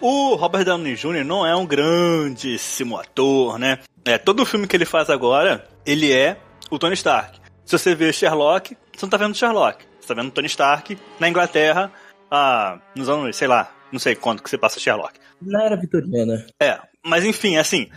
O 0.00 0.34
Robert 0.34 0.64
Downey 0.64 0.94
Jr. 0.94 1.24
não 1.24 1.46
é 1.46 1.54
um 1.54 1.66
grandíssimo 1.66 2.96
ator, 2.96 3.58
né? 3.58 3.78
É, 4.04 4.18
todo 4.18 4.46
filme 4.46 4.66
que 4.66 4.76
ele 4.76 4.84
faz 4.84 5.10
agora, 5.10 5.66
ele 5.84 6.12
é 6.12 6.38
o 6.70 6.78
Tony 6.78 6.94
Stark. 6.94 7.38
Se 7.64 7.78
você 7.78 7.94
vê 7.94 8.12
Sherlock, 8.12 8.76
você 8.96 9.04
não 9.04 9.10
tá 9.10 9.16
vendo 9.16 9.36
Sherlock. 9.36 9.84
Você 10.00 10.08
tá 10.08 10.14
vendo 10.14 10.30
Tony 10.30 10.46
Stark 10.46 10.98
na 11.18 11.28
Inglaterra, 11.28 11.92
ah, 12.30 12.78
nos 12.96 13.08
anos, 13.08 13.36
sei 13.36 13.46
lá, 13.46 13.70
não 13.92 13.98
sei 13.98 14.14
quando 14.14 14.42
que 14.42 14.48
você 14.48 14.56
passa 14.56 14.80
Sherlock. 14.80 15.18
Na 15.40 15.64
era 15.64 15.76
vitoriana. 15.76 16.46
É, 16.60 16.78
mas 17.04 17.24
enfim, 17.24 17.56
assim. 17.56 17.88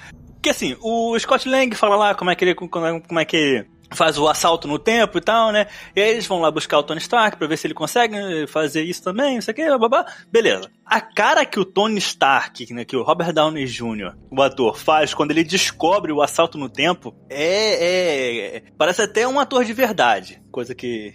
Que 0.42 0.50
assim, 0.50 0.76
o 0.82 1.18
Scott 1.18 1.48
Lang 1.48 1.74
fala 1.76 1.96
lá 1.96 2.16
como 2.16 2.30
é 2.30 2.36
que 2.36 2.44
ele, 2.44 2.56
como 2.56 2.86
é, 2.86 3.00
como 3.00 3.20
é 3.20 3.26
que 3.26 3.66
faz 3.94 4.18
o 4.18 4.28
assalto 4.28 4.68
no 4.68 4.80
tempo 4.80 5.18
e 5.18 5.22
tal, 5.22 5.52
né? 5.52 5.68
E 5.96 6.02
aí 6.02 6.10
eles 6.10 6.28
vão 6.28 6.40
lá 6.40 6.50
buscar 6.52 6.78
o 6.80 6.84
Tony 6.84 7.00
Stark 7.00 7.38
pra 7.38 7.48
ver 7.48 7.58
se 7.58 7.68
ele 7.68 7.74
consegue 7.74 8.48
fazer 8.48 8.84
isso 8.84 9.04
também, 9.04 9.36
não 9.36 9.42
sei 9.42 9.52
o 9.52 9.56
que, 9.56 9.78
babá. 9.78 10.06
Beleza. 10.32 10.70
A 10.86 11.02
cara 11.02 11.46
que 11.46 11.60
o 11.60 11.66
Tony 11.66 11.98
Stark, 11.98 12.74
né, 12.74 12.86
que 12.86 12.96
o 12.96 13.04
Robert 13.04 13.34
Downey 13.34 13.66
Jr., 13.66 14.16
o 14.32 14.42
ator, 14.42 14.78
faz 14.78 15.14
quando 15.14 15.32
ele 15.32 15.44
descobre 15.44 16.12
o 16.12 16.22
assalto 16.22 16.58
no 16.58 16.70
tempo 16.70 17.16
é, 17.30 18.58
é 18.58 18.64
parece 18.78 19.02
até 19.02 19.28
um 19.28 19.40
ator 19.40 19.64
de 19.66 19.74
verdade, 19.74 20.42
coisa 20.52 20.76
que 20.76 21.14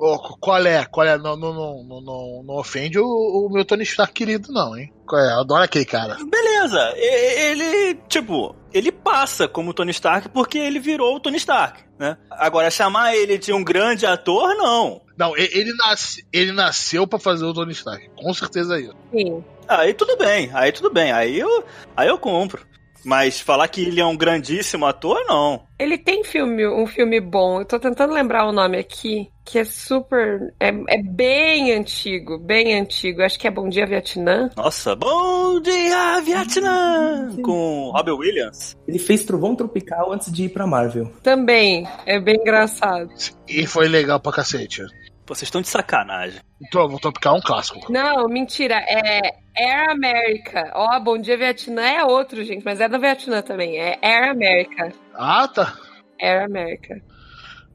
Ô, 0.00 0.18
qual 0.38 0.64
é? 0.64 0.82
Qual 0.86 1.06
é? 1.06 1.18
Não, 1.18 1.36
não, 1.36 1.52
não, 1.52 2.00
não, 2.00 2.42
não, 2.42 2.54
ofende 2.54 2.98
o, 2.98 3.04
o 3.04 3.50
meu 3.52 3.66
Tony 3.66 3.82
Stark 3.82 4.14
querido, 4.14 4.50
não, 4.50 4.74
hein? 4.74 4.90
Qual 5.06 5.20
é? 5.20 5.34
Eu 5.34 5.40
adoro 5.40 5.62
aquele 5.62 5.84
cara. 5.84 6.16
Beleza, 6.24 6.94
ele, 6.96 7.96
tipo, 8.08 8.56
ele 8.72 8.92
passa 8.92 9.48
como 9.48 9.74
Tony 9.74 9.90
Stark 9.90 10.28
porque 10.28 10.58
ele 10.58 10.78
virou 10.78 11.16
o 11.16 11.20
Tony 11.20 11.36
Stark, 11.36 11.82
né? 11.98 12.16
Agora, 12.30 12.70
chamar 12.70 13.14
ele 13.14 13.38
de 13.38 13.52
um 13.52 13.62
grande 13.62 14.06
ator, 14.06 14.54
não. 14.56 15.02
Não, 15.16 15.36
ele, 15.36 15.72
nasce, 15.74 16.26
ele 16.32 16.52
nasceu 16.52 17.06
pra 17.06 17.18
fazer 17.18 17.44
o 17.44 17.52
Tony 17.52 17.72
Stark. 17.72 18.08
Com 18.16 18.32
certeza 18.32 18.76
é 18.76 18.80
isso. 18.80 18.96
Sim. 19.12 19.44
Aí 19.68 19.94
tudo 19.94 20.16
bem, 20.16 20.50
aí 20.52 20.72
tudo 20.72 20.90
bem, 20.90 21.12
aí 21.12 21.38
eu, 21.38 21.64
aí 21.96 22.08
eu 22.08 22.18
compro. 22.18 22.66
Mas 23.04 23.40
falar 23.40 23.68
que 23.68 23.82
ele 23.82 24.00
é 24.00 24.04
um 24.04 24.16
grandíssimo 24.16 24.84
ator, 24.86 25.24
não. 25.26 25.62
Ele 25.78 25.96
tem 25.96 26.22
filme, 26.22 26.66
um 26.68 26.86
filme 26.86 27.20
bom. 27.20 27.60
Eu 27.60 27.64
tô 27.64 27.78
tentando 27.78 28.12
lembrar 28.12 28.46
o 28.46 28.52
nome 28.52 28.78
aqui, 28.78 29.30
que 29.50 29.58
é 29.58 29.64
super. 29.64 30.54
É, 30.60 30.68
é 30.68 31.02
bem 31.02 31.72
antigo, 31.72 32.38
bem 32.38 32.78
antigo. 32.78 33.22
Acho 33.22 33.38
que 33.38 33.46
é 33.46 33.50
Bom 33.50 33.68
Dia 33.68 33.86
Vietnã. 33.86 34.50
Nossa, 34.56 34.94
bom 34.94 35.60
dia, 35.60 36.20
Vietnã! 36.20 37.36
Com 37.42 37.90
Robert 37.94 38.16
Williams. 38.16 38.76
Ele 38.86 38.98
fez 38.98 39.24
Trovão 39.24 39.56
Tropical 39.56 40.12
antes 40.12 40.32
de 40.32 40.44
ir 40.44 40.48
pra 40.50 40.66
Marvel. 40.66 41.12
Também. 41.22 41.86
É 42.06 42.20
bem 42.20 42.36
engraçado. 42.36 43.10
E 43.48 43.66
foi 43.66 43.88
legal 43.88 44.20
pra 44.20 44.32
cacete. 44.32 44.82
Pô, 45.26 45.34
vocês 45.34 45.42
estão 45.42 45.60
de 45.60 45.68
sacanagem. 45.68 46.40
Então, 46.60 46.88
vou 46.88 46.98
topicar 46.98 47.34
um 47.34 47.40
clássico. 47.40 47.92
Não, 47.92 48.28
mentira. 48.28 48.76
É 48.76 49.20
Air 49.56 49.90
America. 49.90 50.72
Ó, 50.74 50.98
Bom 51.00 51.18
Dia 51.18 51.36
Vietnã 51.36 51.82
é 51.82 52.04
outro, 52.04 52.42
gente, 52.44 52.64
mas 52.64 52.80
é 52.80 52.88
da 52.88 52.98
Vietnã 52.98 53.42
também. 53.42 53.78
É 53.78 53.98
Air 54.02 54.30
America. 54.30 54.92
Ah, 55.14 55.48
tá. 55.48 55.76
Air 56.20 56.44
America. 56.44 57.00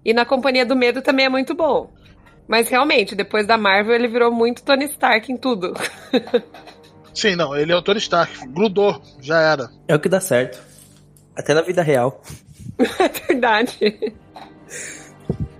E 0.05 0.13
na 0.13 0.23
Companhia 0.23 0.65
do 0.65 0.75
Medo 0.75 1.01
também 1.01 1.25
é 1.25 1.29
muito 1.29 1.55
bom. 1.55 1.91
Mas 2.47 2.69
realmente, 2.69 3.15
depois 3.15 3.47
da 3.47 3.57
Marvel, 3.57 3.95
ele 3.95 4.07
virou 4.07 4.31
muito 4.31 4.63
Tony 4.63 4.85
Stark 4.85 5.31
em 5.31 5.35
tudo. 5.35 5.73
Sim, 7.11 7.35
não, 7.35 7.55
ele 7.55 7.71
é 7.71 7.75
o 7.75 7.81
Tony 7.81 7.97
Stark. 7.97 8.47
Grudou, 8.47 9.01
já 9.19 9.41
era. 9.41 9.69
É 9.87 9.95
o 9.95 9.99
que 9.99 10.07
dá 10.07 10.21
certo. 10.21 10.61
Até 11.35 11.53
na 11.53 11.61
vida 11.61 11.81
real. 11.81 12.21
é 12.77 13.27
verdade. 13.27 14.13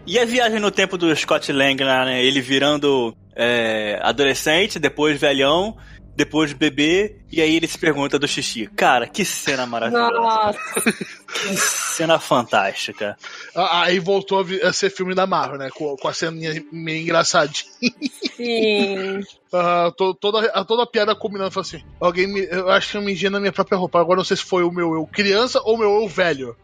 E 0.05 0.19
a 0.19 0.25
viagem 0.25 0.59
no 0.59 0.69
tempo 0.69 0.97
do 0.97 1.13
Scott 1.15 1.51
Lang, 1.51 1.83
lá, 1.83 2.05
né? 2.05 2.23
Ele 2.23 2.39
virando 2.39 3.15
é, 3.35 3.99
adolescente, 4.03 4.77
depois 4.77 5.19
velhão, 5.19 5.75
depois 6.15 6.53
bebê, 6.53 7.17
e 7.31 7.41
aí 7.41 7.55
ele 7.55 7.67
se 7.67 7.77
pergunta 7.77 8.17
do 8.17 8.27
xixi. 8.27 8.67
Cara, 8.67 9.07
que 9.07 9.25
cena 9.25 9.65
maravilhosa. 9.65 10.11
Nossa, 10.13 10.91
Que 10.91 11.55
cena 11.57 12.17
fantástica. 12.19 13.17
Ah, 13.55 13.81
Aí 13.83 13.99
voltou 13.99 14.45
a 14.63 14.71
ser 14.71 14.89
filme 14.89 15.13
da 15.13 15.27
Marvel, 15.27 15.57
né? 15.57 15.69
Com, 15.75 15.95
com 15.97 16.07
a 16.07 16.13
ceninha 16.13 16.63
meio 16.71 17.01
engraçadinha. 17.03 17.69
sim. 18.35 19.19
Ah, 19.57 19.89
to- 19.95 20.13
toda, 20.15 20.49
a- 20.49 20.65
toda 20.65 20.83
a 20.83 20.87
piada 20.87 21.15
combinando, 21.15 21.49
falou 21.49 21.61
assim: 21.65 21.81
alguém 22.01 22.27
me, 22.27 22.45
eu 22.51 22.69
acho 22.69 22.91
que 22.91 22.97
eu 22.97 23.01
me 23.01 23.07
mijei 23.07 23.29
na 23.29 23.39
minha 23.39 23.53
própria 23.53 23.77
roupa. 23.77 24.01
Agora 24.01 24.17
não 24.17 24.23
sei 24.25 24.35
se 24.35 24.43
foi 24.43 24.63
o 24.65 24.71
meu 24.71 24.93
eu 24.95 25.07
criança 25.07 25.61
ou 25.63 25.75
o 25.75 25.77
meu 25.77 26.01
eu 26.01 26.07
velho. 26.09 26.57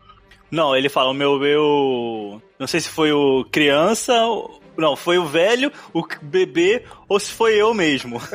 Não, 0.52 0.76
ele 0.76 0.90
fala, 0.90 1.10
o 1.12 1.14
meu 1.14 1.42
eu. 1.46 2.42
Não 2.60 2.68
sei 2.68 2.82
se 2.82 2.90
foi 2.90 3.14
o 3.14 3.46
criança. 3.50 4.14
ou- 4.26 4.61
Não, 4.82 4.96
foi 4.96 5.20
o 5.20 5.28
velho, 5.28 5.72
o 5.94 6.04
bebê, 6.24 6.84
ou 7.08 7.20
se 7.20 7.32
foi 7.32 7.54
eu 7.62 7.72
mesmo. 7.72 8.20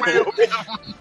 Foi 0.00 0.18
eu 0.18 0.32
mesmo. 0.34 0.96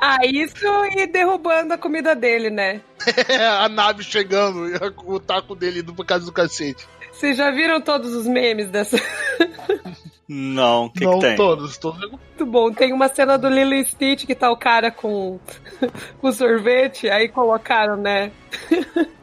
Ah, 0.00 0.24
isso 0.24 0.66
e 0.96 1.06
derrubando 1.06 1.74
a 1.74 1.78
comida 1.78 2.16
dele, 2.16 2.48
né? 2.48 2.80
a 3.60 3.68
nave 3.68 4.02
chegando 4.02 4.66
e 4.66 4.78
o 5.04 5.20
taco 5.20 5.54
dele 5.54 5.80
indo 5.80 5.92
por 5.92 6.06
causa 6.06 6.24
do 6.24 6.32
cacete. 6.32 6.88
Vocês 7.12 7.36
já 7.36 7.50
viram 7.50 7.82
todos 7.82 8.14
os 8.14 8.26
memes 8.26 8.70
dessa? 8.70 8.96
Não, 10.26 10.86
o 10.86 10.90
que, 10.90 11.04
não 11.04 11.18
que 11.18 11.26
tem? 11.26 11.36
todos, 11.36 11.76
todos. 11.76 12.08
Muito 12.08 12.46
bom. 12.46 12.72
Tem 12.72 12.92
uma 12.92 13.08
cena 13.08 13.36
do 13.36 13.48
Lilo 13.48 13.74
e 13.74 13.84
Stitch 13.84 14.26
que 14.26 14.34
tá 14.34 14.48
o 14.48 14.56
cara 14.56 14.88
com, 14.88 15.40
com 16.20 16.30
sorvete, 16.30 17.10
aí 17.10 17.28
colocaram, 17.28 17.96
né? 17.96 18.30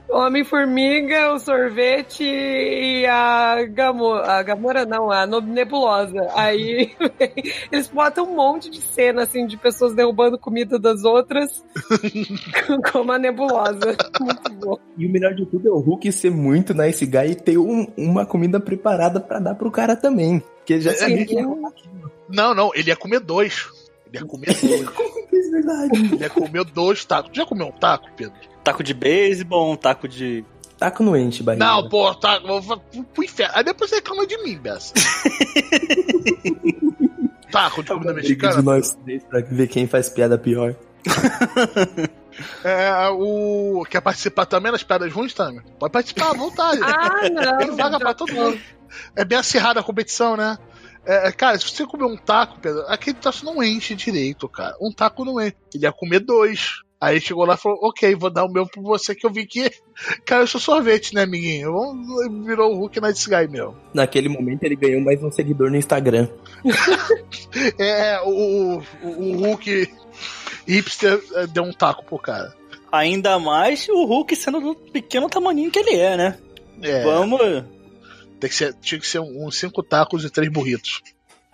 Homem-Formiga, 0.09 1.33
o 1.33 1.39
sorvete 1.39 2.23
e 2.23 3.05
a 3.05 3.63
Gamora. 3.65 4.31
A 4.31 4.43
Gamora 4.43 4.85
não, 4.85 5.11
a 5.11 5.25
Nebulosa. 5.25 6.27
Aí 6.33 6.95
eles 7.71 7.87
botam 7.89 8.25
um 8.25 8.35
monte 8.35 8.69
de 8.69 8.79
cena 8.79 9.23
assim 9.23 9.45
de 9.45 9.57
pessoas 9.57 9.93
derrubando 9.93 10.39
comida 10.39 10.79
das 10.79 11.03
outras, 11.03 11.63
como 12.91 13.11
a 13.11 13.19
Nebulosa. 13.19 13.97
Muito 14.21 14.53
bom. 14.53 14.79
E 14.97 15.05
o 15.05 15.11
melhor 15.11 15.33
de 15.33 15.45
tudo 15.45 15.67
é 15.67 15.71
o 15.71 15.79
Hulk 15.79 16.11
ser 16.11 16.31
muito 16.31 16.73
nice 16.73 17.05
guy 17.05 17.31
e 17.31 17.35
ter 17.35 17.57
um, 17.57 17.87
uma 17.97 18.25
comida 18.25 18.59
preparada 18.59 19.19
para 19.19 19.39
dar 19.39 19.55
pro 19.55 19.69
cara 19.69 19.95
também. 19.95 20.41
Que 20.65 20.79
já 20.79 20.93
sabia 20.93 21.25
que 21.25 21.35
Não, 22.29 22.55
não, 22.55 22.71
ele 22.73 22.89
ia 22.89 22.95
comer 22.95 23.19
dois. 23.19 23.67
Ele 24.07 24.17
ia 24.17 24.25
comer 24.25 24.47
dois. 24.47 24.81
é 24.81 25.51
verdade. 25.51 26.13
Ele 26.13 26.23
ia 26.23 26.29
comer 26.29 26.63
dois 26.65 27.05
tacos. 27.05 27.31
Já 27.33 27.45
comeu 27.45 27.67
um 27.67 27.71
taco, 27.71 28.09
Pedro? 28.15 28.56
Taco 28.67 28.83
de 28.83 28.93
beisebol, 28.93 29.71
um 29.71 29.77
taco 29.77 30.09
de. 30.09 30.43
Taco 30.77 31.01
no 31.01 31.15
ente, 31.15 31.41
barriga. 31.41 31.65
Não, 31.65 31.87
pô. 31.87 32.13
Vou 32.45 32.61
vou 32.61 32.77
pro 32.77 33.23
inferno. 33.23 33.53
Aí 33.55 33.63
depois 33.63 33.89
você 33.89 33.95
reclama 33.95 34.27
de 34.27 34.37
mim, 34.43 34.57
Bessa. 34.57 34.93
taco 37.49 37.81
de 37.81 37.87
comida 37.87 38.13
mexicana? 38.13 38.57
de 38.57 38.61
nós 38.61 38.93
três 39.05 39.23
pra 39.23 39.39
ver 39.39 39.67
quem 39.67 39.87
faz 39.87 40.09
piada 40.09 40.37
pior. 40.37 40.75
É, 42.63 43.09
o. 43.09 43.83
Quer 43.89 43.99
participar 43.99 44.45
também 44.45 44.71
das 44.71 44.83
piadas 44.83 45.11
ruins, 45.11 45.33
Tami? 45.33 45.59
Pode 45.79 45.91
participar 45.91 46.29
à 46.29 46.33
vontade. 46.33 46.79
Ah, 46.83 47.27
não. 47.31 47.57
Tem 47.57 47.75
vaga 47.75 47.97
pra 47.97 48.13
todo 48.13 48.31
mundo. 48.31 48.59
É 49.15 49.25
bem 49.25 49.39
acirrada 49.39 49.79
a 49.79 49.83
competição, 49.83 50.37
né? 50.37 50.55
É, 51.03 51.31
cara, 51.31 51.57
se 51.57 51.67
você 51.67 51.83
comer 51.87 52.05
um 52.05 52.15
taco, 52.15 52.59
Pedro, 52.59 52.83
aquele 52.87 53.15
taco 53.15 53.43
não 53.43 53.63
enche 53.63 53.95
direito, 53.95 54.47
cara. 54.47 54.77
Um 54.79 54.91
taco 54.91 55.25
não 55.25 55.41
enche. 55.41 55.55
Ele 55.73 55.85
ia 55.85 55.91
comer 55.91 56.19
dois. 56.19 56.83
Aí 56.99 57.21
chegou 57.21 57.45
lá 57.45 57.53
e 57.53 57.57
falou: 57.57 57.77
Ok, 57.83 58.15
vou 58.15 58.29
dar 58.29 58.45
o 58.45 58.51
meu 58.51 58.65
pra 58.65 58.81
você 58.81 59.13
que 59.13 59.25
eu 59.25 59.31
vi 59.31 59.45
que. 59.45 59.69
Cara, 60.25 60.43
eu 60.43 60.47
sou 60.47 60.59
sorvete, 60.59 61.13
né, 61.13 61.23
amiguinho? 61.23 61.71
Virou 62.43 62.73
o 62.73 62.77
Hulk 62.77 62.99
Night 62.99 63.19
Sky, 63.19 63.47
meu. 63.47 63.75
Naquele 63.93 64.29
momento 64.29 64.63
ele 64.63 64.75
ganhou 64.75 65.01
mais 65.01 65.21
um 65.23 65.31
seguidor 65.31 65.69
no 65.69 65.77
Instagram. 65.77 66.27
É, 67.79 68.19
o, 68.21 68.81
o, 69.01 69.07
o 69.07 69.37
Hulk 69.37 69.89
hipster 70.67 71.23
é, 71.33 71.47
deu 71.47 71.63
um 71.63 71.71
taco 71.71 72.03
pro 72.03 72.19
cara. 72.19 72.53
Ainda 72.91 73.39
mais 73.39 73.87
o 73.89 74.05
Hulk 74.05 74.35
sendo 74.35 74.59
do 74.59 74.75
pequeno 74.75 75.29
tamaninho 75.29 75.71
que 75.71 75.79
ele 75.79 75.95
é, 75.95 76.17
né? 76.17 76.37
É, 76.81 77.03
Vamos. 77.03 77.39
tem 78.39 78.49
que 78.49 78.55
ser, 78.55 78.73
tinha 78.75 78.99
que 78.99 79.07
ser 79.07 79.19
uns 79.19 79.57
cinco 79.57 79.81
tacos 79.81 80.23
e 80.23 80.29
três 80.29 80.51
burritos. 80.51 81.01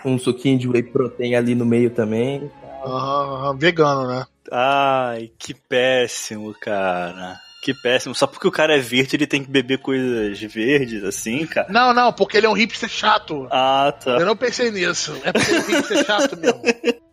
Um 0.03 0.17
suquinho 0.17 0.57
de 0.57 0.67
whey 0.67 0.83
protein 0.83 1.35
ali 1.35 1.55
no 1.55 1.65
meio 1.65 1.89
também. 1.89 2.51
Aham, 2.83 3.35
aham, 3.35 3.57
vegano, 3.57 4.07
né? 4.07 4.25
Ai, 4.55 5.31
que 5.39 5.51
péssimo, 5.55 6.53
cara. 6.53 7.41
Que 7.63 7.73
péssimo. 7.73 8.13
Só 8.13 8.27
porque 8.27 8.47
o 8.47 8.51
cara 8.51 8.75
é 8.75 8.79
verde, 8.79 9.15
ele 9.15 9.25
tem 9.25 9.43
que 9.43 9.49
beber 9.49 9.79
coisas 9.79 10.39
verdes, 10.41 11.03
assim, 11.03 11.47
cara. 11.47 11.67
Não, 11.71 11.91
não, 11.91 12.13
porque 12.13 12.37
ele 12.37 12.45
é 12.45 12.49
um 12.49 12.53
hipster 12.53 12.87
chato. 12.87 13.47
Ah, 13.49 13.91
tá. 13.91 14.11
Eu 14.11 14.27
não 14.27 14.35
pensei 14.35 14.69
nisso. 14.69 15.19
É 15.23 15.31
porque 15.31 15.49
ele 15.49 15.59
é 15.59 15.77
hipster 15.77 16.05
chato 16.05 16.37
mesmo. 16.37 16.61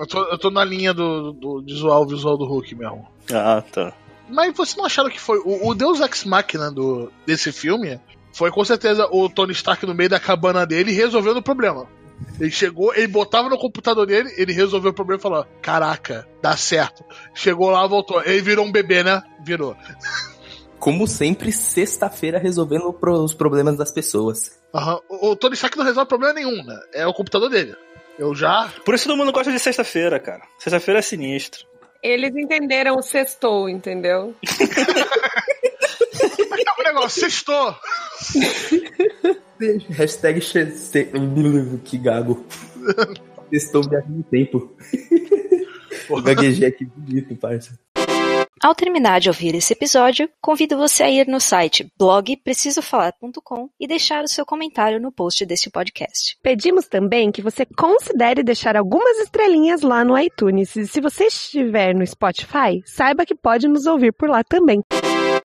Eu 0.00 0.06
tô, 0.06 0.20
eu 0.24 0.38
tô 0.38 0.50
na 0.50 0.64
linha 0.64 0.92
do, 0.92 1.32
do, 1.32 1.60
de 1.60 1.74
zoar 1.76 2.00
o 2.00 2.06
visual 2.06 2.36
do 2.36 2.44
Hulk 2.44 2.74
mesmo. 2.74 3.06
Ah, 3.32 3.62
tá. 3.62 3.92
Mas 4.28 4.52
vocês 4.56 4.76
não 4.76 4.84
acharam 4.84 5.08
que 5.08 5.20
foi. 5.20 5.38
O, 5.44 5.68
o 5.68 5.74
Deus 5.74 6.00
Ex 6.00 6.24
Machina 6.24 6.72
do, 6.72 7.12
desse 7.24 7.52
filme 7.52 8.00
foi 8.32 8.50
com 8.50 8.64
certeza 8.64 9.06
o 9.12 9.28
Tony 9.28 9.52
Stark 9.52 9.86
no 9.86 9.94
meio 9.94 10.10
da 10.10 10.18
cabana 10.18 10.66
dele 10.66 10.90
resolvendo 10.90 11.36
o 11.36 11.42
problema. 11.42 11.86
Ele 12.40 12.50
chegou, 12.50 12.94
ele 12.94 13.06
botava 13.06 13.48
no 13.48 13.58
computador 13.58 14.06
dele, 14.06 14.32
ele 14.36 14.52
resolveu 14.52 14.90
o 14.90 14.94
problema 14.94 15.18
e 15.18 15.22
falou: 15.22 15.46
Caraca, 15.60 16.26
dá 16.40 16.56
certo. 16.56 17.04
Chegou 17.34 17.70
lá, 17.70 17.86
voltou. 17.86 18.22
Ele 18.24 18.40
virou 18.40 18.64
um 18.64 18.72
bebê, 18.72 19.02
né? 19.02 19.22
Virou. 19.44 19.76
Como 20.78 21.06
sempre, 21.06 21.52
sexta-feira 21.52 22.38
resolvendo 22.38 22.94
os 23.00 23.34
problemas 23.34 23.76
das 23.76 23.92
pessoas. 23.92 24.60
Aham. 24.74 25.00
O, 25.08 25.30
o 25.30 25.36
Tony 25.36 25.54
Stark 25.54 25.76
não 25.76 25.84
resolve 25.84 26.08
problema 26.08 26.34
nenhum, 26.34 26.64
né? 26.64 26.78
É 26.92 27.06
o 27.06 27.14
computador 27.14 27.48
dele. 27.48 27.74
Eu 28.18 28.34
já. 28.34 28.72
Por 28.84 28.94
isso 28.94 29.06
todo 29.06 29.16
mundo 29.16 29.32
gosta 29.32 29.52
de 29.52 29.58
sexta-feira, 29.58 30.18
cara. 30.18 30.42
Sexta-feira 30.58 30.98
é 30.98 31.02
sinistro. 31.02 31.66
Eles 32.02 32.34
entenderam 32.34 32.96
o 32.96 33.02
sextou, 33.02 33.68
entendeu? 33.68 34.34
É 36.52 36.80
o 36.80 36.84
negócio, 36.84 37.20
sextou. 37.20 37.74
Hashtag 39.90 40.40
que 41.84 41.98
gago. 41.98 42.44
Estou 43.50 43.82
viajando 43.82 44.18
no 44.18 44.22
tempo. 44.22 44.76
Gaguejei 46.22 46.68
aqui 46.68 46.84
bonito, 46.84 47.36
parça. 47.36 47.78
Ao 48.62 48.76
terminar 48.76 49.18
de 49.18 49.28
ouvir 49.28 49.56
esse 49.56 49.72
episódio, 49.72 50.30
convido 50.40 50.76
você 50.76 51.02
a 51.02 51.10
ir 51.10 51.26
no 51.26 51.40
site 51.40 51.92
blogprecisofalar.com 51.98 53.68
e 53.78 53.88
deixar 53.88 54.22
o 54.22 54.28
seu 54.28 54.46
comentário 54.46 55.00
no 55.00 55.10
post 55.10 55.44
desse 55.44 55.68
podcast. 55.68 56.38
Pedimos 56.40 56.86
também 56.86 57.32
que 57.32 57.42
você 57.42 57.66
considere 57.66 58.44
deixar 58.44 58.76
algumas 58.76 59.18
estrelinhas 59.18 59.82
lá 59.82 60.04
no 60.04 60.16
iTunes. 60.16 60.76
E 60.76 60.86
se 60.86 61.00
você 61.00 61.24
estiver 61.24 61.92
no 61.92 62.06
Spotify, 62.06 62.80
saiba 62.86 63.26
que 63.26 63.34
pode 63.34 63.66
nos 63.66 63.86
ouvir 63.86 64.12
por 64.12 64.30
lá 64.30 64.44
também. 64.44 64.80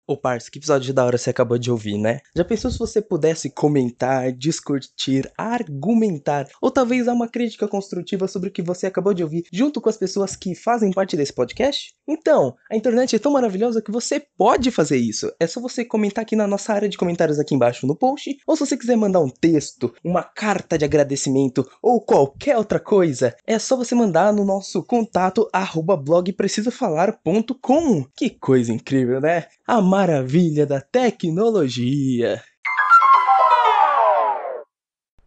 Ô, 0.09 0.15
parça, 0.15 0.49
que 0.49 0.57
episódio 0.57 0.93
da 0.93 1.03
hora 1.03 1.17
você 1.17 1.31
acabou 1.31 1.57
de 1.57 1.69
ouvir, 1.69 1.97
né? 1.97 2.21
Já 2.33 2.45
pensou 2.45 2.71
se 2.71 2.79
você 2.79 3.01
pudesse 3.01 3.49
comentar, 3.49 4.31
discutir, 4.31 5.29
argumentar, 5.37 6.47
ou 6.61 6.71
talvez 6.71 7.07
dar 7.07 7.13
uma 7.13 7.27
crítica 7.27 7.67
construtiva 7.67 8.25
sobre 8.25 8.47
o 8.47 8.51
que 8.53 8.61
você 8.61 8.87
acabou 8.87 9.13
de 9.13 9.21
ouvir, 9.21 9.43
junto 9.51 9.81
com 9.81 9.89
as 9.89 9.97
pessoas 9.97 10.33
que 10.33 10.55
fazem 10.55 10.93
parte 10.93 11.17
desse 11.17 11.33
podcast? 11.33 11.93
Então, 12.07 12.55
a 12.71 12.77
internet 12.77 13.17
é 13.17 13.19
tão 13.19 13.33
maravilhosa 13.33 13.81
que 13.81 13.91
você 13.91 14.25
pode 14.37 14.71
fazer 14.71 14.95
isso. 14.95 15.29
É 15.41 15.45
só 15.45 15.59
você 15.59 15.83
comentar 15.83 16.21
aqui 16.21 16.37
na 16.37 16.47
nossa 16.47 16.71
área 16.71 16.87
de 16.87 16.97
comentários 16.97 17.37
aqui 17.37 17.53
embaixo 17.53 17.85
no 17.85 17.93
post, 17.93 18.37
ou 18.47 18.55
se 18.55 18.65
você 18.65 18.77
quiser 18.77 18.95
mandar 18.95 19.19
um 19.19 19.29
texto, 19.29 19.93
uma 20.01 20.23
carta 20.23 20.77
de 20.77 20.85
agradecimento, 20.85 21.69
ou 21.81 21.99
qualquer 21.99 22.55
outra 22.55 22.79
coisa, 22.79 23.35
é 23.45 23.59
só 23.59 23.75
você 23.75 23.93
mandar 23.93 24.31
no 24.31 24.45
nosso 24.45 24.81
contato 24.83 25.49
arroba 25.51 25.97
blogprecisofalar.com. 25.97 28.05
Que 28.15 28.29
coisa 28.29 28.71
incrível, 28.71 29.19
né? 29.19 29.47
A 29.69 29.81
maravilha 29.81 30.65
da 30.65 30.79
tecnologia. 30.79 32.41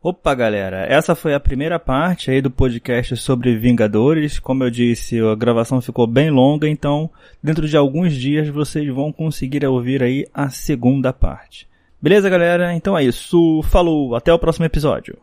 Opa, 0.03 0.35
galera, 0.35 0.87
essa 0.87 1.15
foi 1.15 1.35
a 1.35 1.39
primeira 1.39 1.79
parte 1.79 2.31
aí 2.31 2.41
do 2.41 2.51
podcast 2.51 3.19
sobre 3.19 3.59
Vingadores. 3.59 4.39
Como 4.39 4.65
eu 4.65 4.71
disse, 4.71 5.21
a 5.21 5.35
gravação 5.35 5.83
ficou 5.83 6.07
bem 6.07 6.31
longa, 6.31 6.67
então 6.67 7.11
dentro 7.43 7.69
de 7.69 7.77
alguns 7.77 8.15
dias 8.15 8.49
vocês 8.49 8.89
vão 8.89 9.13
conseguir 9.13 9.63
ouvir 9.67 10.03
aí 10.03 10.27
a 10.33 10.49
segunda 10.49 11.13
parte. 11.13 11.69
Beleza, 12.01 12.31
galera? 12.31 12.73
Então 12.73 12.97
é 12.97 13.05
isso. 13.05 13.61
Falou, 13.65 14.15
até 14.15 14.33
o 14.33 14.39
próximo 14.39 14.65
episódio. 14.65 15.19